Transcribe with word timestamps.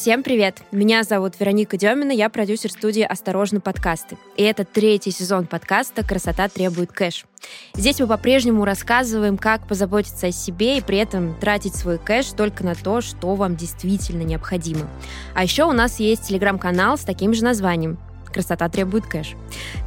Всем 0.00 0.22
привет! 0.22 0.62
Меня 0.72 1.02
зовут 1.02 1.38
Вероника 1.38 1.76
Демина, 1.76 2.10
я 2.10 2.30
продюсер 2.30 2.72
студии 2.72 3.02
«Осторожно, 3.02 3.60
подкасты». 3.60 4.16
И 4.34 4.42
это 4.42 4.64
третий 4.64 5.10
сезон 5.10 5.44
подкаста 5.44 6.02
«Красота 6.02 6.48
требует 6.48 6.90
кэш». 6.90 7.26
Здесь 7.74 8.00
мы 8.00 8.06
по-прежнему 8.06 8.64
рассказываем, 8.64 9.36
как 9.36 9.68
позаботиться 9.68 10.28
о 10.28 10.32
себе 10.32 10.78
и 10.78 10.80
при 10.80 10.96
этом 10.96 11.38
тратить 11.38 11.76
свой 11.76 11.98
кэш 11.98 12.28
только 12.28 12.64
на 12.64 12.74
то, 12.74 13.02
что 13.02 13.34
вам 13.34 13.56
действительно 13.56 14.22
необходимо. 14.22 14.88
А 15.34 15.42
еще 15.42 15.64
у 15.64 15.72
нас 15.72 16.00
есть 16.00 16.28
телеграм-канал 16.28 16.96
с 16.96 17.02
таким 17.02 17.34
же 17.34 17.44
названием 17.44 17.98
«Красота 18.32 18.70
требует 18.70 19.04
кэш». 19.06 19.34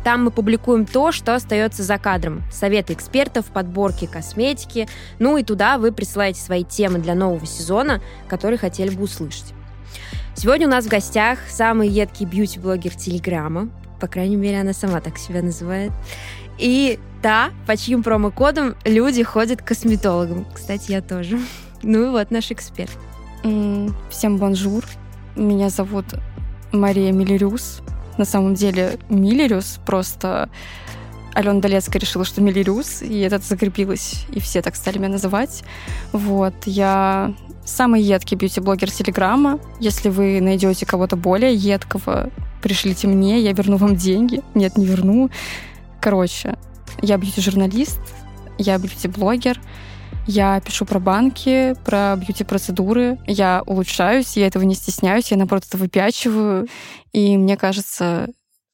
Там 0.04 0.26
мы 0.26 0.30
публикуем 0.30 0.86
то, 0.86 1.12
что 1.12 1.34
остается 1.34 1.82
за 1.82 1.98
кадром. 1.98 2.44
Советы 2.52 2.94
экспертов, 2.94 3.48
подборки 3.48 4.06
косметики. 4.06 4.88
Ну 5.18 5.38
и 5.38 5.44
туда 5.44 5.80
вы 5.80 5.92
присылаете 5.92 6.40
свои 6.40 6.64
темы 6.64 7.00
для 7.00 7.16
нового 7.16 7.48
сезона, 7.48 8.00
которые 8.28 8.60
хотели 8.60 8.94
бы 8.94 9.06
услышать. 9.06 9.56
Сегодня 10.36 10.68
у 10.68 10.70
нас 10.70 10.86
в 10.86 10.90
гостях 10.90 11.40
самый 11.50 11.88
едкий 11.90 12.26
бьюти-блогер 12.26 12.96
Телеграма. 12.96 13.70
По 14.00 14.08
крайней 14.08 14.36
мере, 14.36 14.62
она 14.62 14.74
сама 14.74 15.00
так 15.00 15.18
себя 15.18 15.42
называет. 15.42 15.92
И 16.58 17.00
та, 17.22 17.52
по 17.68 17.78
чьим 17.78 18.04
промокодам 18.04 18.76
люди 18.84 19.24
ходят 19.24 19.62
к 19.62 19.68
косметологам. 19.68 20.46
Кстати, 20.54 20.92
я 20.92 21.02
тоже. 21.02 21.40
Ну 21.86 22.08
и 22.08 22.10
вот 22.12 22.32
наш 22.32 22.50
эксперт. 22.50 22.98
Всем 24.10 24.38
bonjour. 24.38 24.86
Меня 25.36 25.68
зовут 25.68 26.06
Мария 26.72 27.12
Милерюс 27.12 27.82
на 28.18 28.26
самом 28.26 28.56
деле 28.56 29.00
Милерюс, 29.10 29.80
просто 29.86 30.50
Алена 31.34 31.60
Долецкая 31.60 32.00
решила, 32.00 32.26
что 32.26 32.42
Миллериус, 32.42 33.02
и 33.02 33.20
это 33.20 33.40
закрепилось, 33.40 34.26
и 34.32 34.40
все 34.40 34.62
так 34.62 34.76
стали 34.76 34.98
меня 34.98 35.10
называть. 35.10 35.64
Вот, 36.12 36.54
я 36.66 37.34
самый 37.66 38.02
едкий 38.02 38.36
бьюти-блогер 38.38 38.92
Телеграма. 38.92 39.60
Если 39.80 40.10
вы 40.10 40.42
найдете 40.42 40.86
кого-то 40.86 41.16
более 41.16 41.54
едкого, 41.54 42.30
пришлите 42.62 43.08
мне, 43.08 43.40
я 43.42 43.54
верну 43.54 43.78
вам 43.78 43.96
деньги. 43.96 44.42
Нет, 44.54 44.78
не 44.78 44.86
верну. 44.86 45.30
Короче, 46.02 46.58
я 47.02 47.18
бьюти-журналист, 47.18 48.00
я 48.58 48.78
бьюти-блогер, 48.78 49.60
я 50.28 50.62
пишу 50.62 50.86
про 50.86 51.00
банки, 51.00 51.76
про 51.84 52.16
бьюти-процедуры. 52.16 53.18
Я 53.28 53.64
улучшаюсь, 53.66 54.38
я 54.38 54.48
этого 54.48 54.64
не 54.64 54.76
стесняюсь, 54.76 55.32
я, 55.32 55.38
наоборот, 55.38 55.64
это 55.68 55.78
выпячиваю. 55.78 56.68
И 57.12 57.38
мне 57.38 57.58
кажется, 57.58 58.30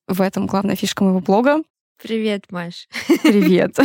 в 0.08 0.22
этом 0.22 0.48
главная 0.48 0.76
фишка 0.76 1.04
моего 1.04 1.20
блога. 1.20 1.64
Привет, 2.02 2.46
Маш. 2.50 2.88
Привет. 3.24 3.76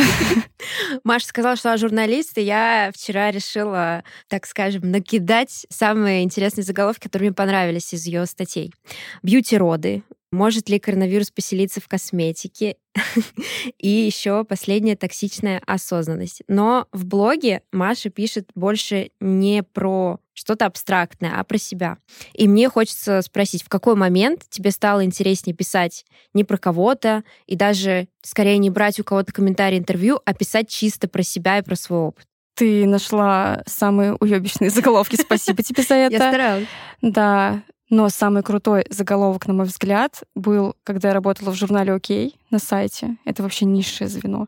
Маша 1.03 1.27
сказала, 1.27 1.57
что 1.57 1.69
она 1.69 1.77
журналист, 1.77 2.37
и 2.37 2.41
я 2.41 2.91
вчера 2.93 3.29
решила, 3.29 4.05
так 4.29 4.45
скажем, 4.45 4.89
накидать 4.89 5.65
самые 5.69 6.23
интересные 6.23 6.63
заголовки, 6.63 7.03
которые 7.03 7.29
мне 7.29 7.35
понравились 7.35 7.93
из 7.93 8.05
ее 8.05 8.25
статей. 8.25 8.73
Бьюти-роды, 9.21 10.03
может 10.31 10.69
ли 10.69 10.79
коронавирус 10.79 11.31
поселиться 11.31 11.81
в 11.81 11.87
косметике? 11.87 12.77
И 13.77 13.89
еще 13.89 14.43
последняя 14.43 14.95
токсичная 14.95 15.61
осознанность. 15.65 16.41
Но 16.47 16.87
в 16.91 17.05
блоге 17.05 17.61
Маша 17.71 18.09
пишет 18.09 18.49
больше 18.55 19.11
не 19.19 19.63
про 19.63 20.19
что-то 20.33 20.65
абстрактное, 20.65 21.39
а 21.39 21.43
про 21.43 21.57
себя. 21.57 21.97
И 22.33 22.47
мне 22.47 22.69
хочется 22.69 23.21
спросить, 23.21 23.63
в 23.63 23.69
какой 23.69 23.95
момент 23.95 24.43
тебе 24.49 24.71
стало 24.71 25.05
интереснее 25.05 25.55
писать 25.55 26.05
не 26.33 26.43
про 26.43 26.57
кого-то, 26.57 27.23
и 27.45 27.55
даже 27.55 28.07
скорее 28.21 28.57
не 28.57 28.69
брать 28.69 28.99
у 28.99 29.03
кого-то 29.03 29.31
комментарий 29.31 29.77
интервью, 29.77 30.19
а 30.25 30.33
писать 30.33 30.69
чисто 30.69 31.07
про 31.07 31.23
себя 31.23 31.59
и 31.59 31.61
про 31.61 31.75
свой 31.75 31.99
опыт? 31.99 32.25
Ты 32.55 32.85
нашла 32.85 33.63
самые 33.65 34.13
уебищные 34.13 34.69
заголовки. 34.69 35.15
Спасибо 35.15 35.61
тебе 35.63 35.83
за 35.83 35.95
это. 35.95 36.15
Я 36.15 36.29
старалась. 36.29 36.67
Да. 37.01 37.63
Но 37.89 38.09
самый 38.09 38.41
крутой 38.41 38.85
заголовок, 38.89 39.47
на 39.47 39.53
мой 39.53 39.65
взгляд, 39.67 40.23
был, 40.33 40.75
когда 40.83 41.09
я 41.09 41.13
работала 41.13 41.51
в 41.51 41.55
журнале 41.55 41.93
«Окей» 41.93 42.39
на 42.49 42.57
сайте. 42.57 43.17
Это 43.25 43.43
вообще 43.43 43.65
низшее 43.65 44.07
звено. 44.07 44.47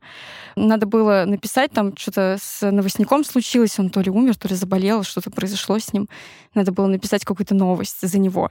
Надо 0.55 0.87
было 0.87 1.23
написать, 1.27 1.71
там 1.71 1.95
что-то 1.95 2.37
с 2.41 2.71
новостником 2.71 3.23
случилось, 3.23 3.77
он 3.77 3.91
то 3.91 4.01
ли 4.01 4.09
умер, 4.09 4.35
то 4.37 4.47
ли 4.47 4.55
заболел, 4.55 5.03
что-то 5.03 5.29
произошло 5.29 5.77
с 5.77 5.93
ним. 5.93 6.09
Надо 6.55 6.71
было 6.71 6.87
написать 6.87 7.25
какую-то 7.25 7.53
новость 7.53 8.01
за 8.01 8.17
него. 8.17 8.49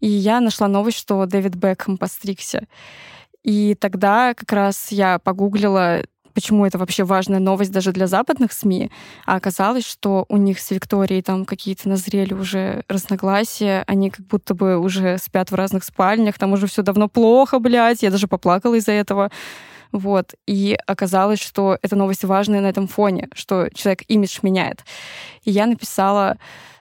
И 0.00 0.08
я 0.08 0.40
нашла 0.40 0.66
новость, 0.66 0.98
что 0.98 1.24
Дэвид 1.26 1.54
Бекхэм 1.54 1.96
постригся. 1.96 2.66
И 3.44 3.76
тогда 3.78 4.34
как 4.34 4.50
раз 4.52 4.90
я 4.90 5.20
погуглила 5.20 6.02
почему 6.34 6.66
это 6.66 6.78
вообще 6.78 7.04
важная 7.04 7.38
новость 7.38 7.72
даже 7.72 7.92
для 7.92 8.06
западных 8.06 8.52
СМИ, 8.52 8.90
а 9.24 9.36
оказалось, 9.36 9.86
что 9.86 10.26
у 10.28 10.36
них 10.36 10.58
с 10.58 10.70
Викторией 10.70 11.22
там 11.22 11.44
какие-то 11.44 11.88
назрели 11.88 12.34
уже 12.34 12.84
разногласия, 12.88 13.84
они 13.86 14.10
как 14.10 14.26
будто 14.26 14.54
бы 14.54 14.78
уже 14.78 15.18
спят 15.18 15.50
в 15.50 15.54
разных 15.54 15.84
спальнях, 15.84 16.38
там 16.38 16.52
уже 16.52 16.66
все 16.66 16.82
давно 16.82 17.08
плохо, 17.08 17.58
блядь, 17.58 18.02
я 18.02 18.10
даже 18.10 18.28
поплакала 18.28 18.74
из-за 18.74 18.92
этого. 18.92 19.30
Вот. 19.92 20.34
И 20.46 20.76
оказалось, 20.88 21.40
что 21.40 21.78
эта 21.80 21.94
новость 21.94 22.24
важная 22.24 22.60
на 22.60 22.66
этом 22.66 22.88
фоне, 22.88 23.28
что 23.32 23.68
человек 23.72 24.02
имидж 24.08 24.40
меняет. 24.42 24.84
И 25.44 25.52
я 25.52 25.66
написала 25.66 26.36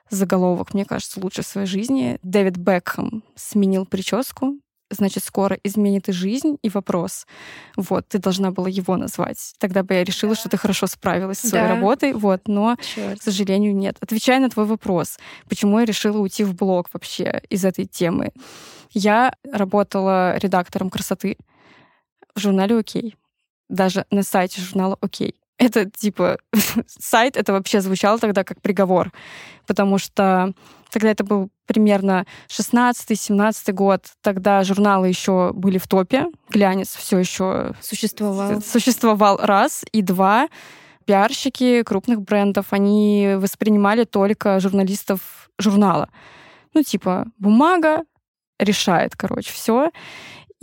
заголовок, 0.09 0.74
мне 0.74 0.84
кажется, 0.84 1.19
лучше 1.19 1.44
в 1.44 1.46
своей 1.46 1.68
жизни. 1.68 2.18
Дэвид 2.24 2.58
Бекхэм 2.58 3.24
сменил 3.36 3.86
прическу, 3.86 4.58
значит, 4.94 5.24
скоро 5.24 5.58
изменит 5.64 6.09
и 6.09 6.12
жизнь, 6.12 6.58
и 6.62 6.70
вопрос. 6.70 7.26
Вот, 7.76 8.08
ты 8.08 8.20
должна 8.20 8.52
была 8.52 8.70
его 8.70 8.98
назвать. 8.98 9.54
Тогда 9.59 9.84
бы 9.84 9.94
я 9.94 10.04
решила, 10.04 10.36
что 10.36 10.50
ты 10.50 10.58
хорошо 10.58 10.88
справилась 10.88 11.40
со 11.40 11.48
своей 11.48 11.66
да. 11.66 11.76
работой, 11.76 12.14
вот, 12.14 12.48
но, 12.48 12.76
Черт. 12.81 13.20
к 13.20 13.24
сожалению, 13.24 13.76
нет. 13.76 13.98
Отвечая 14.00 14.40
на 14.40 14.50
твой 14.50 14.66
вопрос, 14.66 15.18
почему 15.50 15.80
я 15.80 15.86
решила 15.86 16.18
уйти 16.18 16.44
в 16.44 16.56
блог 16.56 16.90
вообще 16.94 17.42
из 17.50 17.66
этой 17.66 17.86
темы. 17.86 18.31
Я 18.92 19.34
работала 19.52 20.38
редактором 20.38 20.90
красоты 20.90 21.38
в 22.36 22.40
журнале 22.40 22.78
«Окей». 22.78 23.16
Даже 23.70 24.06
на 24.12 24.24
сайте 24.24 24.62
журнала 24.62 24.98
«Окей» 25.02 25.36
это 25.58 25.90
типа 25.90 26.38
сайт, 26.88 27.38
это 27.38 27.54
вообще 27.54 27.81
звучало 27.81 28.20
тогда 28.20 28.44
как 28.44 28.62
приговор, 28.62 29.12
потому 29.66 29.98
что 29.98 30.54
тогда 30.94 31.12
это 31.12 31.24
был 31.24 31.50
примерно 31.66 32.26
16-17 32.48 33.72
год, 33.74 34.06
тогда 34.22 34.64
журналы 34.64 35.08
еще 35.08 35.52
были 35.54 35.78
в 35.78 35.88
топе, 35.88 36.28
глянец 36.50 36.96
все 36.96 37.18
еще 37.18 37.74
существовал. 37.81 38.62
Существовал 38.62 39.38
раз 39.38 39.84
и 39.92 40.02
два. 40.02 40.48
Пиарщики 41.06 41.84
крупных 41.84 42.22
брендов, 42.22 42.68
они 42.70 43.34
воспринимали 43.38 44.06
только 44.06 44.62
журналистов 44.62 45.50
журнала. 45.59 46.09
Ну, 46.74 46.81
типа, 46.81 47.25
бумага 47.38 48.04
решает, 48.58 49.16
короче, 49.18 49.52
все. 49.52 49.92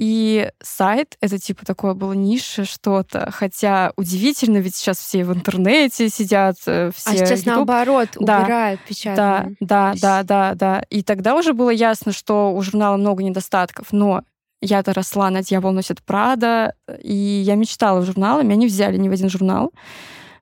И 0.00 0.50
сайт— 0.62 1.19
это 1.21 1.38
типа 1.38 1.66
такое 1.66 1.93
было 1.93 2.15
нише 2.15 2.65
что-то. 2.65 3.31
Хотя 3.31 3.93
удивительно, 3.97 4.56
ведь 4.56 4.75
сейчас 4.75 4.97
все 4.97 5.25
в 5.25 5.33
интернете 5.34 6.09
сидят, 6.09 6.56
э, 6.65 6.91
все... 6.97 7.11
А 7.11 7.16
сейчас 7.16 7.41
YouTube. 7.41 7.56
наоборот, 7.56 8.09
да, 8.19 8.41
убирают 8.41 8.81
печатные. 8.81 9.56
Да, 9.61 9.93
да, 9.93 9.94
да, 10.00 10.22
да, 10.22 10.55
да. 10.55 10.83
И 10.88 11.03
тогда 11.03 11.37
уже 11.37 11.53
было 11.53 11.69
ясно, 11.69 12.12
что 12.12 12.50
у 12.55 12.62
журнала 12.62 12.97
много 12.97 13.22
недостатков. 13.22 13.88
Но 13.93 14.22
я-то 14.62 14.94
росла 14.94 15.28
на 15.28 15.43
«Дьявол 15.43 15.72
носит 15.72 16.03
Прада», 16.03 16.72
и 17.03 17.12
я 17.15 17.56
мечтала 17.56 18.00
в 18.00 18.06
журнал, 18.06 18.43
меня 18.43 18.56
не 18.56 18.69
взяли 18.69 18.97
ни 18.97 19.11
в 19.11 19.12
один 19.12 19.29
журнал. 19.29 19.70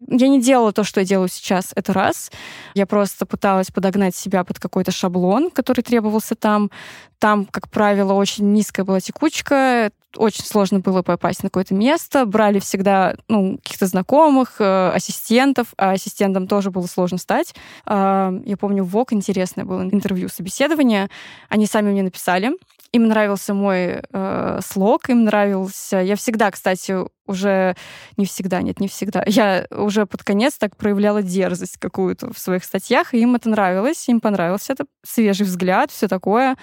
Я 0.07 0.29
не 0.29 0.41
делала 0.41 0.73
то, 0.73 0.85
что 0.85 1.01
я 1.01 1.07
делаю 1.07 1.29
сейчас, 1.29 1.73
это 1.75 1.93
раз. 1.93 2.31
Я 2.75 2.87
просто 2.87 3.27
пыталась 3.27 3.71
подогнать 3.71 4.15
себя 4.15 4.45
под 4.45 4.59
какой-то 4.59 4.91
шаблон, 4.91 5.51
который 5.51 5.83
требовался 5.83 6.35
там. 6.35 6.71
Там, 7.19 7.47
как 7.47 7.69
правило, 7.69 8.13
очень 8.13 8.53
низкая 8.53 8.85
была 8.87 9.01
текучка, 9.01 9.91
очень 10.17 10.45
сложно 10.45 10.81
было 10.81 11.03
попасть 11.03 11.43
на 11.43 11.49
какое-то 11.49 11.75
место. 11.75 12.25
Брали 12.27 12.59
всегда 12.59 13.15
ну, 13.29 13.59
каких-то 13.59 13.87
знакомых, 13.87 14.57
э, 14.61 14.91
ассистентов, 14.91 15.69
а 15.77 15.93
ассистентом 15.93 16.47
тоже 16.47 16.71
было 16.71 16.87
сложно 16.87 17.19
стать. 17.19 17.55
Э, 17.87 18.33
я 18.45 18.57
помню, 18.57 18.85
в 18.85 18.91
ВОК 18.91 19.13
интересное 19.13 19.65
было 19.65 19.83
интервью, 19.83 20.29
собеседование. 20.29 21.09
Они 21.49 21.67
сами 21.67 21.91
мне 21.91 22.03
написали, 22.03 22.53
им 22.93 23.07
нравился 23.07 23.53
мой 23.53 24.01
э, 24.13 24.61
слог, 24.65 25.11
им 25.11 25.25
нравился... 25.25 25.99
Я 25.99 26.17
всегда, 26.17 26.51
кстати, 26.51 26.97
уже... 27.27 27.77
Не 28.17 28.25
всегда, 28.25 28.63
нет, 28.63 28.81
не 28.81 28.89
всегда. 28.89 29.23
Я 29.27 29.67
уже 29.71 30.07
под 30.07 30.23
конец 30.23 30.57
так 30.57 30.77
проявляла 30.77 31.23
дерзость 31.23 31.77
какую-то 31.79 32.33
в 32.33 32.39
своих 32.39 32.65
статьях, 32.65 33.13
и 33.13 33.21
им 33.21 33.35
это 33.35 33.51
нравилось, 33.51 34.09
им 34.09 34.21
понравился 34.21 34.73
это 34.73 34.87
свежий 35.05 35.45
взгляд, 35.45 35.91
все 35.91 36.09
такое. 36.09 36.57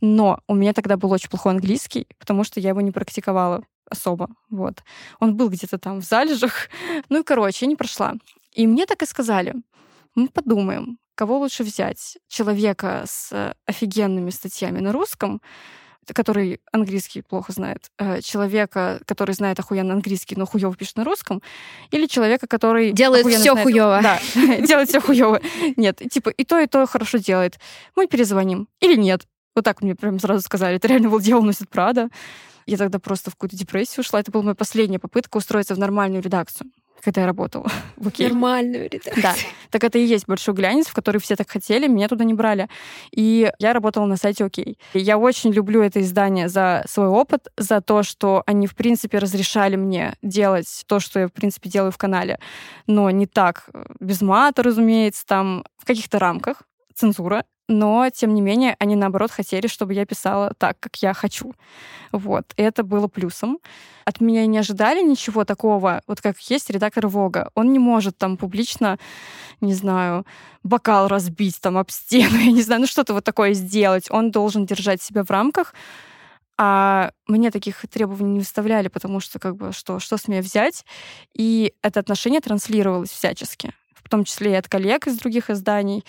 Но 0.00 0.40
у 0.46 0.54
меня 0.54 0.72
тогда 0.72 0.96
был 0.96 1.10
очень 1.12 1.28
плохой 1.28 1.52
английский, 1.52 2.06
потому 2.18 2.44
что 2.44 2.60
я 2.60 2.70
его 2.70 2.80
не 2.80 2.92
практиковала 2.92 3.64
особо. 3.90 4.28
Вот. 4.50 4.82
Он 5.18 5.36
был 5.36 5.48
где-то 5.48 5.78
там 5.78 6.00
в 6.00 6.04
залежах. 6.04 6.68
Ну 7.08 7.20
и, 7.20 7.24
короче, 7.24 7.64
я 7.64 7.68
не 7.68 7.76
прошла. 7.76 8.14
И 8.52 8.66
мне 8.66 8.86
так 8.86 9.02
и 9.02 9.06
сказали. 9.06 9.54
Мы 10.14 10.28
подумаем, 10.28 10.98
Кого 11.18 11.38
лучше 11.38 11.64
взять? 11.64 12.16
Человека 12.28 13.02
с 13.04 13.52
офигенными 13.66 14.30
статьями 14.30 14.78
на 14.78 14.92
русском, 14.92 15.42
который 16.14 16.60
английский 16.70 17.22
плохо 17.22 17.50
знает, 17.52 17.90
э, 17.98 18.20
человека, 18.20 19.00
который 19.04 19.34
знает 19.34 19.58
охуенно 19.58 19.94
английский, 19.94 20.36
но 20.36 20.46
хуёво 20.46 20.76
пишет 20.76 20.96
на 20.96 21.02
русском, 21.02 21.42
или 21.90 22.06
человека, 22.06 22.46
который 22.46 22.92
делает 22.92 23.26
все 23.26 23.56
хуёво. 23.56 23.98
Да, 24.00 24.20
делает 24.60 24.90
все 24.90 25.00
хуёво. 25.00 25.40
Нет, 25.76 26.00
типа 26.08 26.28
и 26.28 26.44
то, 26.44 26.60
и 26.60 26.68
то 26.68 26.86
хорошо 26.86 27.18
делает. 27.18 27.58
Мы 27.96 28.06
перезвоним. 28.06 28.68
Или 28.78 28.94
нет. 28.94 29.26
Вот 29.54 29.64
так 29.64 29.82
мне 29.82 29.94
прям 29.94 30.18
сразу 30.18 30.42
сказали. 30.42 30.76
Это 30.76 30.88
реально 30.88 31.08
был 31.10 31.20
дьявол 31.20 31.44
носит 31.44 31.68
Прада. 31.68 32.08
Я 32.66 32.76
тогда 32.76 32.98
просто 32.98 33.30
в 33.30 33.34
какую-то 33.34 33.56
депрессию 33.56 34.00
ушла. 34.00 34.20
Это 34.20 34.30
была 34.30 34.44
моя 34.44 34.54
последняя 34.54 34.98
попытка 34.98 35.38
устроиться 35.38 35.74
в 35.74 35.78
нормальную 35.78 36.22
редакцию 36.22 36.70
когда 37.02 37.22
я 37.22 37.26
работала 37.26 37.70
в 37.96 38.08
Окей. 38.08 38.28
Нормальную 38.28 38.88
редакцию. 38.90 39.22
Да. 39.22 39.34
Так 39.70 39.84
это 39.84 39.98
и 39.98 40.04
есть 40.04 40.26
большой 40.26 40.54
глянец, 40.54 40.86
в 40.86 40.94
который 40.94 41.20
все 41.20 41.36
так 41.36 41.48
хотели, 41.50 41.86
меня 41.86 42.08
туда 42.08 42.24
не 42.24 42.34
брали. 42.34 42.68
И 43.10 43.50
я 43.58 43.72
работала 43.72 44.06
на 44.06 44.16
сайте 44.16 44.44
Окей. 44.44 44.78
И 44.94 44.98
я 44.98 45.18
очень 45.18 45.52
люблю 45.52 45.82
это 45.82 46.00
издание 46.00 46.48
за 46.48 46.84
свой 46.88 47.06
опыт, 47.06 47.48
за 47.56 47.80
то, 47.80 48.02
что 48.02 48.42
они, 48.46 48.66
в 48.66 48.74
принципе, 48.74 49.18
разрешали 49.18 49.76
мне 49.76 50.14
делать 50.22 50.84
то, 50.86 51.00
что 51.00 51.20
я, 51.20 51.28
в 51.28 51.32
принципе, 51.32 51.68
делаю 51.68 51.92
в 51.92 51.98
канале, 51.98 52.38
но 52.86 53.10
не 53.10 53.26
так, 53.26 53.68
э, 53.72 53.84
без 54.00 54.20
мата, 54.20 54.62
разумеется, 54.62 55.24
там 55.26 55.64
в 55.78 55.84
каких-то 55.84 56.18
рамках, 56.18 56.62
цензура, 56.94 57.44
но, 57.68 58.08
тем 58.10 58.34
не 58.34 58.40
менее, 58.40 58.76
они, 58.78 58.96
наоборот, 58.96 59.30
хотели, 59.30 59.66
чтобы 59.66 59.92
я 59.92 60.06
писала 60.06 60.54
так, 60.56 60.80
как 60.80 60.96
я 61.02 61.12
хочу. 61.12 61.54
Вот. 62.12 62.54
И 62.56 62.62
это 62.62 62.82
было 62.82 63.08
плюсом. 63.08 63.58
От 64.06 64.22
меня 64.22 64.46
не 64.46 64.56
ожидали 64.56 65.02
ничего 65.02 65.44
такого, 65.44 66.02
вот 66.06 66.22
как 66.22 66.38
есть 66.40 66.70
редактор 66.70 67.08
Вога. 67.08 67.50
Он 67.54 67.70
не 67.72 67.78
может 67.78 68.16
там 68.16 68.38
публично, 68.38 68.98
не 69.60 69.74
знаю, 69.74 70.24
бокал 70.62 71.08
разбить 71.08 71.60
там 71.60 71.76
об 71.76 71.90
стену, 71.90 72.36
я 72.38 72.52
не 72.52 72.62
знаю, 72.62 72.80
ну 72.80 72.86
что-то 72.86 73.12
вот 73.12 73.24
такое 73.24 73.52
сделать. 73.52 74.10
Он 74.10 74.30
должен 74.30 74.64
держать 74.64 75.02
себя 75.02 75.22
в 75.22 75.30
рамках, 75.30 75.74
а 76.56 77.10
мне 77.26 77.50
таких 77.50 77.84
требований 77.90 78.32
не 78.32 78.38
выставляли, 78.40 78.88
потому 78.88 79.20
что 79.20 79.38
как 79.38 79.56
бы 79.56 79.72
что, 79.72 80.00
что 80.00 80.16
с 80.16 80.26
меня 80.26 80.40
взять? 80.40 80.86
И 81.34 81.74
это 81.82 82.00
отношение 82.00 82.40
транслировалось 82.40 83.10
всячески 83.10 83.74
в 84.08 84.10
том 84.10 84.24
числе 84.24 84.52
и 84.52 84.54
от 84.54 84.68
коллег 84.68 85.06
из 85.06 85.18
других 85.18 85.50
изданий. 85.50 86.02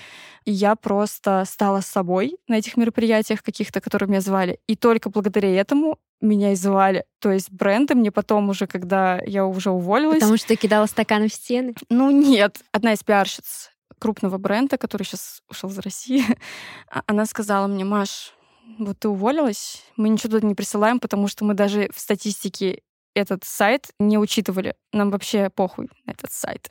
И 0.46 0.51
я 0.54 0.78
просто 0.78 1.44
стала 1.46 1.81
собой 1.81 2.38
на 2.48 2.57
этих 2.57 2.78
мероприятиях 2.78 3.44
каких-то, 3.44 3.81
которые 3.81 4.07
меня 4.07 4.22
звали. 4.22 4.62
И 4.68 4.78
только 4.78 5.10
благодаря 5.10 5.50
этому 5.50 6.00
меня 6.22 6.54
и 6.54 6.56
звали. 6.56 7.04
То 7.19 7.30
есть 7.30 7.51
бренды 7.51 7.96
мне 7.96 8.10
потом 8.10 8.48
уже, 8.48 8.68
когда 8.68 9.19
я 9.25 9.46
уже 9.46 9.69
уволилась... 9.69 10.19
Потому 10.19 10.38
что 10.38 10.48
ты 10.48 10.56
кидала 10.56 10.86
стаканы 10.86 11.28
в 11.28 11.34
стены? 11.34 11.75
Ну 11.90 12.10
нет. 12.10 12.62
Одна 12.72 12.94
из 12.94 13.04
пиарщиц 13.04 13.69
крупного 14.00 14.38
бренда, 14.38 14.78
который 14.78 15.04
сейчас 15.04 15.42
ушел 15.50 15.69
из 15.69 15.80
России, 15.80 16.24
а, 16.90 17.02
она 17.06 17.25
сказала 17.25 17.68
мне, 17.68 17.84
Маш, 17.84 18.34
вот 18.78 18.98
ты 19.00 19.10
уволилась, 19.10 19.84
мы 19.98 20.07
ничего 20.07 20.31
туда 20.31 20.48
не 20.48 20.56
присылаем, 20.56 21.02
потому 21.02 21.28
что 21.28 21.44
мы 21.44 21.54
даже 21.54 21.90
в 21.94 22.00
статистике 22.00 22.81
этот 23.13 23.44
сайт 23.44 23.89
не 24.00 24.17
учитывали. 24.17 24.75
Нам 24.94 25.11
вообще 25.11 25.50
похуй 25.50 25.89
на 26.06 26.11
этот 26.11 26.31
сайт. 26.31 26.69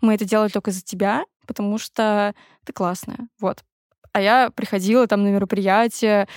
Мы 0.00 0.14
это 0.14 0.24
делали 0.24 0.48
только 0.48 0.70
за 0.70 0.82
тебя, 0.82 1.24
потому 1.46 1.78
что 1.78 2.34
ты 2.64 2.72
классная. 2.72 3.28
Вот. 3.40 3.62
А 4.12 4.20
я 4.20 4.50
приходила 4.50 5.06
там 5.06 5.22
на 5.24 5.28
мероприятие, 5.28 6.28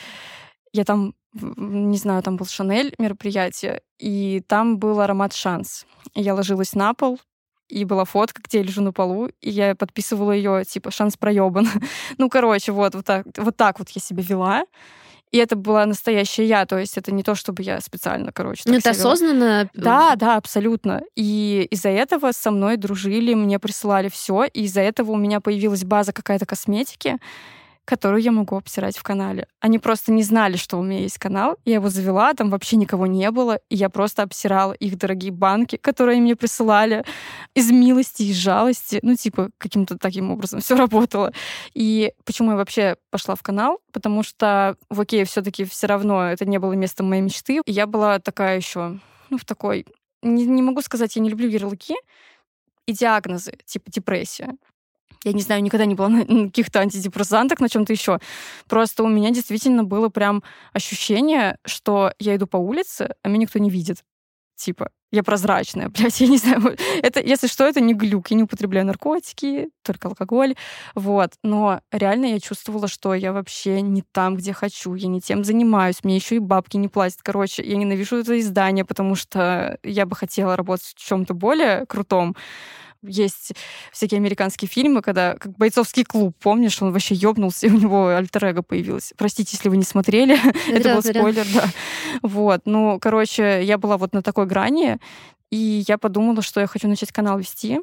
я 0.72 0.84
там, 0.84 1.14
не 1.34 1.98
знаю, 1.98 2.24
там 2.24 2.38
был 2.38 2.46
Шанель 2.46 2.94
мероприятие, 2.98 3.82
и 3.98 4.42
там 4.48 4.78
был 4.78 5.00
аромат 5.02 5.34
Шанс. 5.34 5.86
Я 6.14 6.34
ложилась 6.34 6.74
на 6.74 6.94
пол, 6.94 7.20
и 7.68 7.84
была 7.86 8.06
фотка, 8.06 8.42
где 8.44 8.60
я 8.60 8.64
лежу 8.64 8.82
на 8.82 8.94
полу, 8.94 9.30
и 9.42 9.50
я 9.50 9.76
подписывала 9.76 10.32
ее, 10.32 10.64
типа, 10.66 10.92
шанс 10.92 11.18
проебан. 11.18 11.68
ну, 12.18 12.30
короче, 12.30 12.72
вот, 12.72 12.96
вот 12.96 13.06
так, 13.06 13.26
вот 13.38 13.58
так 13.58 13.80
вот 13.80 13.90
я 13.90 14.02
себя 14.02 14.24
вела. 14.24 14.66
И 15.36 15.38
это 15.38 15.58
была 15.58 15.86
настоящая 15.86 16.46
я, 16.46 16.66
то 16.66 16.78
есть 16.78 16.98
это 16.98 17.12
не 17.12 17.22
то, 17.22 17.36
чтобы 17.36 17.62
я 17.62 17.82
специально, 17.82 18.32
короче. 18.32 18.62
Ну, 18.68 18.76
это 18.76 18.92
осознанно? 18.92 19.70
Да, 19.74 20.16
да, 20.16 20.38
абсолютно. 20.38 21.02
И 21.18 21.68
из-за 21.72 21.90
этого 21.90 22.32
со 22.32 22.52
мной 22.52 22.78
дружили, 22.78 23.34
мне 23.34 23.60
присылали 23.60 24.08
все, 24.08 24.46
и 24.46 24.64
из-за 24.64 24.80
этого 24.80 25.12
у 25.12 25.18
меня 25.18 25.42
появилась 25.42 25.84
база 25.84 26.14
какая-то 26.14 26.46
косметики, 26.46 27.18
которую 27.86 28.22
я 28.22 28.32
могу 28.32 28.58
обсирать 28.58 28.98
в 28.98 29.04
канале. 29.04 29.48
Они 29.60 29.80
просто 29.80 30.12
не 30.12 30.24
знали, 30.24 30.58
что 30.58 30.78
у 30.78 30.84
меня 30.84 31.02
есть 31.02 31.20
канал. 31.20 31.58
Я 31.66 31.76
его 31.76 31.90
завела, 31.90 32.34
там 32.34 32.50
вообще 32.50 32.76
никого 32.76 33.06
не 33.06 33.30
было, 33.32 33.60
и 33.70 33.76
я 33.76 33.90
просто 33.90 34.24
обсирала 34.24 34.74
их 34.74 34.98
дорогие 34.98 35.32
банки, 35.32 35.78
которые 35.78 36.20
мне 36.20 36.36
присылали 36.36 37.06
из 37.54 37.72
милости, 37.72 38.24
из 38.24 38.36
жалости. 38.36 39.00
Ну, 39.04 39.16
типа, 39.16 39.52
каким-то 39.58 39.98
таким 39.98 40.32
образом 40.32 40.60
все 40.60 40.76
работало. 40.76 41.32
И 41.74 42.12
почему 42.26 42.52
я 42.52 42.58
вообще 42.58 42.98
пошла 43.12 43.36
в 43.36 43.44
канал? 43.44 43.80
Потому 43.94 44.24
что 44.24 44.76
в 44.90 45.00
Окей 45.00 45.24
все-таки 45.24 45.64
все 45.64 45.88
равно 45.88 46.26
это 46.26 46.46
не 46.46 46.58
было 46.58 46.74
местом 46.74 47.08
моей 47.08 47.22
мечты. 47.22 47.62
И 47.66 47.72
я 47.72 47.86
была 47.86 48.20
такая 48.20 48.58
еще, 48.58 49.00
ну, 49.30 49.38
в 49.38 49.46
такой... 49.46 49.86
Не, 50.24 50.46
не 50.46 50.64
могу 50.64 50.82
сказать, 50.82 51.16
я 51.16 51.22
не 51.22 51.30
люблю 51.30 51.48
ярлыки, 51.48 51.96
и 52.88 52.94
диагнозы, 52.94 53.54
типа 53.66 53.92
депрессия 53.92 54.56
я 55.26 55.34
не 55.34 55.42
знаю, 55.42 55.64
никогда 55.64 55.86
не 55.86 55.96
была 55.96 56.08
на 56.10 56.26
каких-то 56.46 56.80
антидепрессантах, 56.80 57.60
на 57.60 57.68
чем-то 57.68 57.92
еще. 57.92 58.20
Просто 58.68 59.04
у 59.04 59.08
меня 59.08 59.32
действительно 59.32 59.84
было 59.84 60.10
прям 60.10 60.44
ощущение, 60.72 61.58
что 61.66 62.14
я 62.20 62.36
иду 62.36 62.48
по 62.48 62.58
улице, 62.58 63.16
а 63.24 63.28
меня 63.28 63.42
никто 63.42 63.60
не 63.60 63.70
видит. 63.70 64.04
Типа, 64.56 64.90
я 65.12 65.24
прозрачная, 65.24 65.90
блядь, 65.98 66.22
я 66.22 66.28
не 66.28 66.38
знаю. 66.38 66.78
Это, 67.02 67.20
если 67.22 67.48
что, 67.48 67.66
это 67.66 67.82
не 67.82 67.94
глюк. 67.94 68.28
Я 68.30 68.38
не 68.38 68.44
употребляю 68.44 68.86
наркотики, 68.86 69.70
только 69.84 70.08
алкоголь. 70.08 70.56
Вот. 70.94 71.32
Но 71.44 71.82
реально 71.92 72.26
я 72.28 72.40
чувствовала, 72.40 72.88
что 72.88 73.14
я 73.14 73.34
вообще 73.34 73.82
не 73.82 74.04
там, 74.12 74.36
где 74.36 74.54
хочу. 74.54 74.94
Я 74.94 75.08
не 75.08 75.22
тем 75.22 75.44
занимаюсь. 75.44 76.04
Мне 76.04 76.16
еще 76.16 76.36
и 76.36 76.40
бабки 76.40 76.78
не 76.78 76.88
платят. 76.88 77.20
Короче, 77.24 77.64
я 77.64 77.78
ненавижу 77.78 78.18
это 78.18 78.40
издание, 78.40 78.86
потому 78.86 79.16
что 79.16 79.78
я 79.84 80.06
бы 80.06 80.16
хотела 80.16 80.56
работать 80.56 80.94
в 80.96 81.00
чем-то 81.00 81.34
более 81.34 81.86
крутом. 81.88 82.36
Есть 83.08 83.54
всякие 83.92 84.18
американские 84.18 84.68
фильмы, 84.68 85.02
когда 85.02 85.36
как 85.36 85.58
бойцовский 85.58 86.04
клуб, 86.04 86.36
помнишь, 86.40 86.82
он 86.82 86.92
вообще 86.92 87.16
ёбнулся, 87.16 87.68
и 87.68 87.70
у 87.70 87.78
него 87.78 88.08
альтер 88.08 88.64
появилось. 88.64 89.14
Простите, 89.18 89.52
если 89.54 89.70
вы 89.70 89.78
не 89.78 89.84
смотрели, 89.84 90.38
это 90.72 90.96
был 90.96 91.02
спойлер, 91.02 91.46
да. 91.54 91.70
Вот, 92.22 92.62
ну, 92.66 93.00
короче, 93.00 93.64
я 93.64 93.78
была 93.78 93.98
вот 93.98 94.14
на 94.14 94.22
такой 94.22 94.46
грани, 94.46 94.98
и 95.52 95.84
я 95.88 95.98
подумала, 95.98 96.42
что 96.42 96.60
я 96.60 96.68
хочу 96.68 96.88
начать 96.88 97.12
канал 97.12 97.40
вести. 97.40 97.80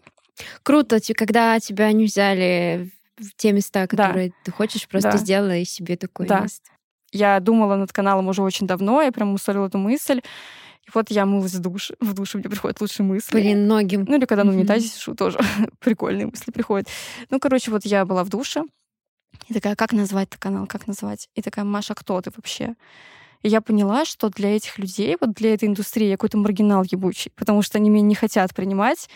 Круто, 0.62 0.98
когда 1.14 1.60
тебя 1.60 1.92
не 1.92 2.06
взяли 2.06 2.90
в 3.18 3.36
те 3.36 3.52
места, 3.52 3.86
которые 3.86 4.28
да. 4.28 4.34
ты 4.44 4.52
хочешь, 4.52 4.88
просто 4.88 5.12
да. 5.12 5.18
сделай 5.18 5.64
себе 5.64 5.96
такое 5.96 6.26
да. 6.26 6.40
место. 6.40 6.70
Я 7.12 7.38
думала 7.40 7.76
над 7.76 7.92
каналом 7.92 8.28
уже 8.28 8.42
очень 8.42 8.66
давно, 8.66 9.02
я 9.02 9.12
прям 9.12 9.28
мусолила 9.28 9.66
эту 9.66 9.78
мысль. 9.78 10.22
И 10.86 10.90
вот 10.94 11.10
я 11.10 11.26
мылась 11.26 11.54
в 11.54 11.60
душе. 11.60 11.94
В 12.00 12.12
душе 12.12 12.38
мне 12.38 12.48
приходят 12.48 12.80
лучшие 12.80 13.06
мысли. 13.06 13.34
Блин, 13.34 13.64
многим. 13.64 14.04
Ну 14.08 14.16
или 14.16 14.24
когда 14.24 14.44
на 14.44 14.52
унитазе 14.52 14.88
сижу, 14.88 15.14
тоже 15.14 15.38
прикольные 15.78 16.26
мысли 16.26 16.50
приходят. 16.50 16.88
Ну, 17.30 17.38
короче, 17.38 17.70
вот 17.70 17.84
я 17.84 18.04
была 18.04 18.24
в 18.24 18.28
душе. 18.28 18.64
И 19.48 19.54
такая, 19.54 19.76
как 19.76 19.92
назвать 19.92 20.28
этот 20.28 20.40
канал, 20.40 20.66
как 20.66 20.86
назвать? 20.86 21.28
И 21.34 21.42
такая, 21.42 21.64
Маша, 21.64 21.94
кто 21.94 22.20
ты 22.20 22.30
вообще? 22.34 22.74
И 23.42 23.48
я 23.48 23.60
поняла, 23.60 24.04
что 24.04 24.28
для 24.28 24.56
этих 24.56 24.78
людей, 24.78 25.16
вот 25.20 25.32
для 25.32 25.54
этой 25.54 25.68
индустрии 25.68 26.08
я 26.08 26.16
какой-то 26.16 26.38
маргинал 26.38 26.84
ебучий, 26.84 27.32
потому 27.34 27.62
что 27.62 27.78
они 27.78 27.90
меня 27.90 28.04
не 28.04 28.14
хотят 28.14 28.54
принимать, 28.54 29.08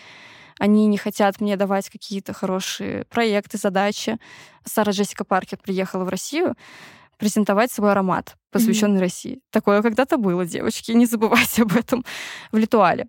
они 0.58 0.86
не 0.86 0.96
хотят 0.96 1.40
мне 1.40 1.56
давать 1.56 1.90
какие-то 1.90 2.32
хорошие 2.32 3.04
проекты, 3.04 3.58
задачи. 3.58 4.18
Сара 4.64 4.92
Джессика 4.92 5.24
Паркер 5.24 5.58
приехала 5.58 6.04
в 6.04 6.08
Россию, 6.08 6.56
презентовать 7.18 7.72
свой 7.72 7.92
аромат, 7.92 8.36
посвященный 8.50 8.98
mm-hmm. 8.98 9.00
России. 9.00 9.40
Такое 9.50 9.82
когда-то 9.82 10.16
было, 10.16 10.44
девочки, 10.44 10.92
не 10.92 11.06
забывайте 11.06 11.62
об 11.62 11.76
этом 11.76 12.04
в 12.52 12.56
Литуале. 12.56 13.06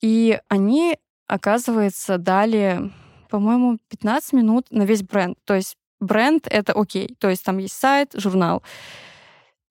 И 0.00 0.38
они, 0.48 0.96
оказывается, 1.26 2.18
дали, 2.18 2.92
по-моему, 3.30 3.78
15 3.88 4.32
минут 4.34 4.66
на 4.70 4.82
весь 4.82 5.02
бренд. 5.02 5.38
То 5.44 5.54
есть 5.54 5.76
бренд— 6.00 6.46
это 6.50 6.72
окей. 6.72 7.16
То 7.18 7.28
есть 7.30 7.44
там 7.44 7.58
есть 7.58 7.74
сайт, 7.74 8.12
журнал. 8.14 8.62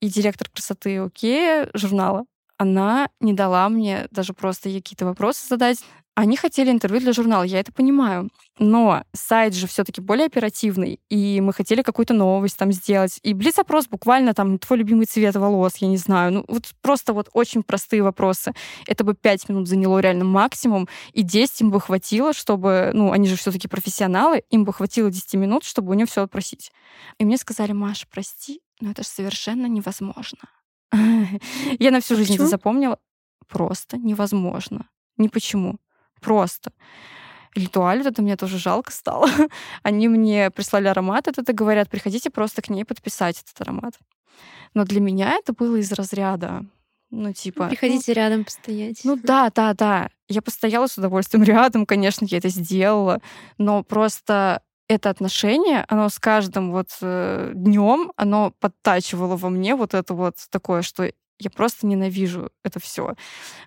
И 0.02 0.10
директор 0.10 0.50
красоты 0.50 0.98
окей 1.00 1.66
журнала, 1.74 2.26
она 2.58 3.10
не 3.20 3.34
дала 3.34 3.68
мне 3.70 4.08
даже 4.12 4.34
просто 4.34 4.72
какие-то 4.72 5.06
вопросы 5.06 5.48
задать. 5.48 5.84
Они 6.16 6.38
хотели 6.38 6.72
интервью 6.72 7.02
для 7.02 7.12
журнала, 7.12 7.44
я 7.44 7.60
это 7.60 7.74
понимаю. 7.74 8.30
Но 8.58 9.04
сайт 9.12 9.54
же 9.54 9.68
все-таки 9.68 10.00
более 10.00 10.28
оперативный, 10.28 11.02
и 11.10 11.42
мы 11.42 11.52
хотели 11.52 11.82
какую-то 11.82 12.14
новость 12.14 12.58
там 12.58 12.72
сделать. 12.72 13.20
И 13.22 13.34
блиц-опрос 13.34 13.88
буквально 13.88 14.34
там 14.34 14.58
твой 14.58 14.80
любимый 14.80 15.08
цвет 15.08 15.36
волос, 15.36 15.76
я 15.78 15.90
не 15.90 15.98
знаю. 15.98 16.32
Ну, 16.32 16.46
вот 16.48 16.72
просто 16.82 17.12
вот 17.12 17.30
очень 17.34 17.64
простые 17.64 18.02
вопросы. 18.02 18.54
Это 18.88 19.04
бы 19.04 19.14
пять 19.14 19.50
минут 19.50 19.68
заняло 19.68 20.00
реально 20.00 20.24
максимум, 20.24 20.88
и 21.12 21.22
10 21.22 21.62
им 21.62 21.72
бы 21.72 21.82
хватило, 21.82 22.32
чтобы, 22.32 22.92
ну, 22.94 23.12
они 23.12 23.28
же 23.28 23.36
все-таки 23.36 23.68
профессионалы, 23.68 24.44
им 24.50 24.64
бы 24.64 24.72
хватило 24.72 25.12
10 25.12 25.34
минут, 25.34 25.66
чтобы 25.66 25.92
у 25.92 25.96
нее 25.96 26.06
все 26.06 26.24
отпросить. 26.24 26.72
И 27.20 27.26
мне 27.26 27.36
сказали, 27.36 27.74
Маша, 27.74 28.08
прости, 28.10 28.62
но 28.80 28.92
это 28.92 29.04
же 29.04 29.10
совершенно 29.10 29.66
невозможно. 29.66 30.40
Я 31.80 31.92
на 31.92 32.00
всю 32.00 32.16
жизнь 32.16 32.36
это 32.36 32.48
запомнила. 32.48 33.00
Просто 33.50 33.98
невозможно. 33.98 34.88
Ни 35.18 35.28
почему 35.28 35.78
просто. 36.26 36.72
Ритуаль, 37.56 38.06
это 38.06 38.22
мне 38.22 38.36
тоже 38.36 38.58
жалко 38.58 38.92
стало. 38.92 39.30
Они 39.84 40.08
мне 40.08 40.50
прислали 40.50 40.88
аромат 40.88 41.28
этот 41.28 41.50
и 41.50 41.54
говорят, 41.54 41.90
приходите 41.90 42.30
просто 42.30 42.62
к 42.62 42.70
ней 42.70 42.84
подписать 42.84 43.42
этот 43.42 43.62
аромат. 43.62 43.94
Но 44.74 44.84
для 44.84 45.00
меня 45.00 45.34
это 45.36 45.54
было 45.54 45.78
из 45.78 45.92
разряда, 45.94 46.66
ну, 47.12 47.32
типа... 47.32 47.68
Приходите 47.68 48.12
ну, 48.12 48.16
рядом 48.16 48.44
постоять. 48.44 49.02
Ну, 49.04 49.16
да, 49.16 49.50
да, 49.54 49.74
да. 49.74 50.10
Я 50.28 50.42
постояла 50.42 50.88
с 50.88 50.98
удовольствием 50.98 51.44
рядом, 51.46 51.86
конечно, 51.86 52.26
я 52.30 52.40
это 52.40 52.50
сделала, 52.50 53.22
но 53.58 53.84
просто 53.84 54.62
это 54.88 55.10
отношение, 55.10 55.86
оно 55.88 56.10
с 56.10 56.20
каждым 56.20 56.72
вот 56.72 56.90
э, 57.02 57.52
днем, 57.56 58.12
оно 58.18 58.52
подтачивало 58.60 59.38
во 59.38 59.50
мне 59.50 59.76
вот 59.76 59.94
это 59.94 60.14
вот 60.14 60.36
такое, 60.52 60.82
что 60.82 61.12
я 61.40 61.50
просто 61.50 61.86
ненавижу 61.86 62.50
это 62.64 62.80
все. 62.80 63.16